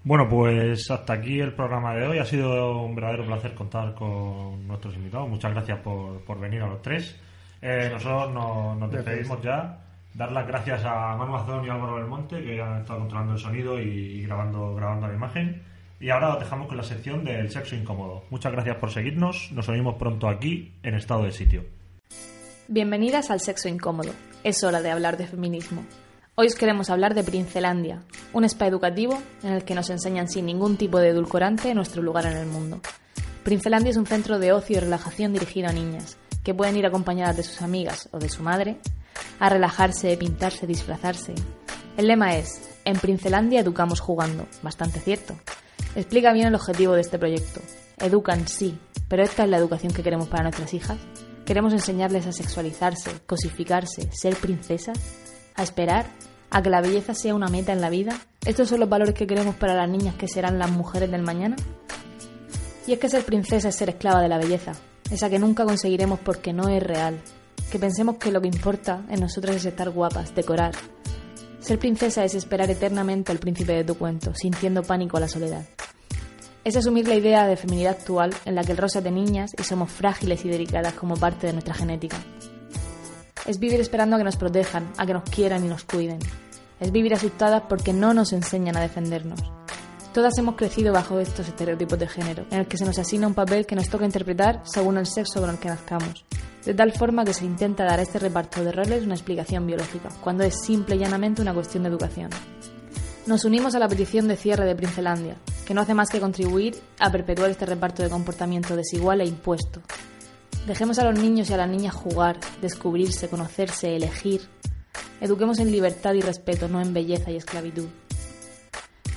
Bueno, 0.02 0.28
pues 0.28 0.90
hasta 0.90 1.14
aquí 1.14 1.40
el 1.40 1.54
programa 1.54 1.94
de 1.94 2.06
hoy. 2.06 2.18
Ha 2.18 2.26
sido 2.26 2.82
un 2.82 2.94
verdadero 2.94 3.24
placer 3.24 3.54
contar 3.54 3.94
con 3.94 4.68
nuestros 4.68 4.94
invitados. 4.96 5.26
Muchas 5.30 5.52
gracias 5.52 5.78
por, 5.78 6.22
por 6.22 6.38
venir 6.38 6.60
a 6.60 6.66
los 6.66 6.82
tres. 6.82 7.18
Eh, 7.62 7.88
nosotros 7.90 8.30
nos, 8.34 8.76
nos 8.76 8.92
despedimos 8.92 9.40
ya. 9.40 9.80
Dar 10.12 10.32
las 10.32 10.46
gracias 10.46 10.84
a 10.84 11.16
Manu 11.16 11.36
Azón 11.36 11.64
y 11.64 11.70
Álvaro 11.70 11.94
Belmonte 11.94 12.42
que 12.42 12.60
han 12.60 12.82
estado 12.82 12.98
controlando 12.98 13.32
el 13.32 13.38
sonido 13.38 13.80
y 13.80 14.22
grabando, 14.24 14.74
grabando 14.74 15.08
la 15.08 15.14
imagen. 15.14 15.62
Y 15.98 16.10
ahora 16.10 16.34
os 16.34 16.40
dejamos 16.40 16.68
con 16.68 16.76
la 16.76 16.82
sección 16.82 17.24
del 17.24 17.50
sexo 17.50 17.74
incómodo. 17.74 18.24
Muchas 18.28 18.52
gracias 18.52 18.76
por 18.76 18.90
seguirnos. 18.90 19.50
Nos 19.52 19.66
oímos 19.70 19.94
pronto 19.94 20.28
aquí 20.28 20.74
en 20.82 20.94
estado 20.94 21.24
de 21.24 21.32
sitio. 21.32 21.64
Bienvenidas 22.68 23.30
al 23.30 23.40
Sexo 23.40 23.68
Incómodo. 23.68 24.12
Es 24.42 24.64
hora 24.64 24.80
de 24.80 24.90
hablar 24.90 25.18
de 25.18 25.26
feminismo. 25.26 25.84
Hoy 26.34 26.46
os 26.46 26.54
queremos 26.54 26.88
hablar 26.88 27.14
de 27.14 27.22
Princelandia, 27.22 28.00
un 28.32 28.44
spa 28.44 28.66
educativo 28.66 29.22
en 29.42 29.52
el 29.52 29.64
que 29.64 29.74
nos 29.74 29.90
enseñan 29.90 30.28
sin 30.28 30.46
ningún 30.46 30.78
tipo 30.78 30.98
de 30.98 31.10
edulcorante 31.10 31.74
nuestro 31.74 32.00
lugar 32.00 32.24
en 32.24 32.38
el 32.38 32.46
mundo. 32.46 32.80
Princelandia 33.42 33.90
es 33.90 33.98
un 33.98 34.06
centro 34.06 34.38
de 34.38 34.52
ocio 34.52 34.78
y 34.78 34.80
relajación 34.80 35.34
dirigido 35.34 35.68
a 35.68 35.74
niñas, 35.74 36.16
que 36.42 36.54
pueden 36.54 36.78
ir 36.78 36.86
acompañadas 36.86 37.36
de 37.36 37.42
sus 37.42 37.60
amigas 37.60 38.08
o 38.12 38.18
de 38.18 38.30
su 38.30 38.42
madre 38.42 38.78
a 39.40 39.50
relajarse, 39.50 40.16
pintarse, 40.16 40.66
disfrazarse. 40.66 41.34
El 41.98 42.06
lema 42.06 42.34
es, 42.34 42.78
en 42.86 42.96
Princelandia 42.96 43.60
educamos 43.60 44.00
jugando, 44.00 44.46
bastante 44.62 45.00
cierto. 45.00 45.36
Explica 45.94 46.32
bien 46.32 46.46
el 46.46 46.54
objetivo 46.54 46.94
de 46.94 47.02
este 47.02 47.18
proyecto. 47.18 47.60
Educan, 47.98 48.48
sí, 48.48 48.78
pero 49.06 49.22
esta 49.22 49.44
es 49.44 49.50
la 49.50 49.58
educación 49.58 49.92
que 49.92 50.02
queremos 50.02 50.28
para 50.28 50.44
nuestras 50.44 50.72
hijas. 50.72 50.96
Queremos 51.44 51.72
enseñarles 51.74 52.26
a 52.26 52.32
sexualizarse, 52.32 53.10
cosificarse, 53.26 54.10
ser 54.12 54.36
princesas, 54.36 54.98
a 55.54 55.62
esperar, 55.62 56.06
a 56.50 56.62
que 56.62 56.70
la 56.70 56.80
belleza 56.80 57.14
sea 57.14 57.34
una 57.34 57.48
meta 57.48 57.72
en 57.72 57.80
la 57.80 57.90
vida. 57.90 58.18
¿Estos 58.46 58.68
son 58.68 58.80
los 58.80 58.88
valores 58.88 59.14
que 59.14 59.26
queremos 59.26 59.54
para 59.54 59.74
las 59.74 59.88
niñas 59.88 60.14
que 60.14 60.28
serán 60.28 60.58
las 60.58 60.70
mujeres 60.70 61.10
del 61.10 61.22
mañana? 61.22 61.56
Y 62.86 62.92
es 62.92 62.98
que 62.98 63.08
ser 63.08 63.24
princesa 63.24 63.68
es 63.68 63.76
ser 63.76 63.90
esclava 63.90 64.22
de 64.22 64.28
la 64.28 64.38
belleza, 64.38 64.72
esa 65.10 65.28
que 65.28 65.38
nunca 65.38 65.64
conseguiremos 65.64 66.20
porque 66.20 66.52
no 66.52 66.68
es 66.68 66.82
real. 66.82 67.20
Que 67.70 67.78
pensemos 67.78 68.16
que 68.16 68.30
lo 68.30 68.40
que 68.40 68.48
importa 68.48 69.04
en 69.10 69.20
nosotras 69.20 69.56
es 69.56 69.66
estar 69.66 69.90
guapas, 69.90 70.34
decorar. 70.34 70.74
Ser 71.60 71.78
princesa 71.78 72.24
es 72.24 72.34
esperar 72.34 72.70
eternamente 72.70 73.32
al 73.32 73.38
príncipe 73.38 73.72
de 73.72 73.84
tu 73.84 73.96
cuento, 73.96 74.32
sintiendo 74.34 74.82
pánico 74.82 75.16
a 75.16 75.20
la 75.20 75.28
soledad. 75.28 75.64
Es 76.64 76.76
asumir 76.76 77.06
la 77.06 77.14
idea 77.14 77.46
de 77.46 77.58
feminidad 77.58 77.92
actual 77.92 78.34
en 78.46 78.54
la 78.54 78.64
que 78.64 78.72
el 78.72 78.78
rosa 78.78 79.02
de 79.02 79.10
niñas 79.10 79.50
y 79.58 79.64
somos 79.64 79.90
frágiles 79.90 80.46
y 80.46 80.48
delicadas 80.48 80.94
como 80.94 81.14
parte 81.14 81.46
de 81.46 81.52
nuestra 81.52 81.74
genética. 81.74 82.16
Es 83.46 83.58
vivir 83.58 83.80
esperando 83.82 84.16
a 84.16 84.18
que 84.18 84.24
nos 84.24 84.36
protejan, 84.36 84.90
a 84.96 85.04
que 85.04 85.12
nos 85.12 85.24
quieran 85.24 85.62
y 85.66 85.68
nos 85.68 85.84
cuiden. 85.84 86.18
Es 86.80 86.90
vivir 86.90 87.12
asustadas 87.12 87.64
porque 87.68 87.92
no 87.92 88.14
nos 88.14 88.32
enseñan 88.32 88.78
a 88.78 88.80
defendernos. 88.80 89.40
Todas 90.14 90.38
hemos 90.38 90.54
crecido 90.54 90.94
bajo 90.94 91.20
estos 91.20 91.46
estereotipos 91.46 91.98
de 91.98 92.08
género, 92.08 92.46
en 92.50 92.60
el 92.60 92.66
que 92.66 92.78
se 92.78 92.86
nos 92.86 92.98
asigna 92.98 93.26
un 93.26 93.34
papel 93.34 93.66
que 93.66 93.76
nos 93.76 93.90
toca 93.90 94.06
interpretar 94.06 94.62
según 94.64 94.96
el 94.96 95.06
sexo 95.06 95.42
con 95.42 95.50
el 95.50 95.58
que 95.58 95.68
nazcamos, 95.68 96.24
de 96.64 96.72
tal 96.72 96.92
forma 96.92 97.26
que 97.26 97.34
se 97.34 97.44
intenta 97.44 97.84
dar 97.84 97.98
a 97.98 98.02
este 98.02 98.18
reparto 98.18 98.64
de 98.64 98.72
roles 98.72 99.04
una 99.04 99.16
explicación 99.16 99.66
biológica, 99.66 100.08
cuando 100.22 100.44
es 100.44 100.54
simple 100.64 100.96
y 100.96 101.00
llanamente 101.00 101.42
una 101.42 101.52
cuestión 101.52 101.82
de 101.82 101.90
educación. 101.90 102.30
Nos 103.26 103.46
unimos 103.46 103.74
a 103.74 103.78
la 103.78 103.88
petición 103.88 104.28
de 104.28 104.36
cierre 104.36 104.66
de 104.66 104.76
Princelandia, 104.76 105.36
que 105.64 105.72
no 105.72 105.80
hace 105.80 105.94
más 105.94 106.10
que 106.10 106.20
contribuir 106.20 106.76
a 106.98 107.10
perpetuar 107.10 107.50
este 107.50 107.64
reparto 107.64 108.02
de 108.02 108.10
comportamiento 108.10 108.76
desigual 108.76 109.22
e 109.22 109.26
impuesto. 109.26 109.80
Dejemos 110.66 110.98
a 110.98 111.10
los 111.10 111.18
niños 111.18 111.48
y 111.48 111.54
a 111.54 111.56
las 111.56 111.70
niñas 111.70 111.94
jugar, 111.94 112.38
descubrirse, 112.60 113.30
conocerse, 113.30 113.96
elegir. 113.96 114.42
Eduquemos 115.22 115.58
en 115.58 115.72
libertad 115.72 116.12
y 116.12 116.20
respeto, 116.20 116.68
no 116.68 116.82
en 116.82 116.92
belleza 116.92 117.30
y 117.30 117.36
esclavitud. 117.36 117.86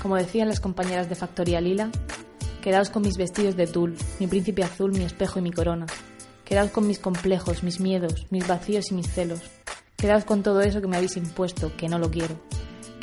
Como 0.01 0.16
decían 0.16 0.47
las 0.47 0.62
compañeras 0.62 1.10
de 1.10 1.16
Factoría 1.16 1.60
Lila, 1.60 1.91
quedaos 2.62 2.89
con 2.89 3.01
mis 3.01 3.18
vestidos 3.18 3.58
de 3.58 3.68
tul, 3.68 3.97
mi 4.22 4.28
príncipe 4.28 4.64
azul, 4.64 4.93
mi 4.93 5.03
espejo 5.03 5.39
y 5.39 5.41
mi 5.41 5.51
corona. 5.51 5.86
Quedaos 6.45 6.72
con 6.72 6.88
mis 6.88 6.99
complejos, 6.99 7.62
mis 7.62 7.82
miedos, 7.82 8.28
mis 8.30 8.47
vacíos 8.47 8.89
y 8.89 8.93
mis 8.93 9.12
celos. 9.12 9.41
Quedaos 9.97 10.24
con 10.24 10.43
todo 10.43 10.62
eso 10.62 10.80
que 10.80 10.88
me 10.88 10.95
habéis 10.95 11.18
impuesto, 11.18 11.76
que 11.76 11.89
no 11.89 11.99
lo 11.99 12.10
quiero. 12.10 12.36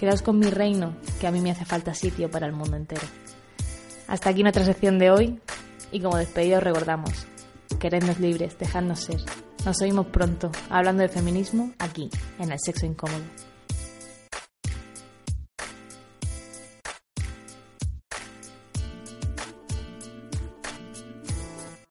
Quedaos 0.04 0.20
con 0.20 0.38
mi 0.38 0.50
reino, 0.50 0.94
que 1.18 1.26
a 1.26 1.30
mí 1.30 1.40
me 1.40 1.50
hace 1.50 1.64
falta 1.64 1.94
sitio 1.94 2.30
para 2.30 2.44
el 2.44 2.52
mundo 2.52 2.76
entero. 2.76 3.00
Hasta 4.06 4.28
aquí 4.28 4.42
nuestra 4.42 4.62
sección 4.62 4.98
de 4.98 5.10
hoy 5.10 5.40
y 5.92 6.00
como 6.02 6.18
despedido 6.18 6.58
os 6.58 6.62
recordamos, 6.62 7.26
querednos 7.80 8.20
libres, 8.20 8.58
dejadnos 8.58 9.00
ser. 9.00 9.20
Nos 9.64 9.80
oímos 9.80 10.08
pronto, 10.08 10.52
hablando 10.68 11.00
de 11.00 11.08
feminismo, 11.08 11.72
aquí, 11.78 12.10
en 12.38 12.52
el 12.52 12.58
sexo 12.60 12.84
incómodo. 12.84 13.22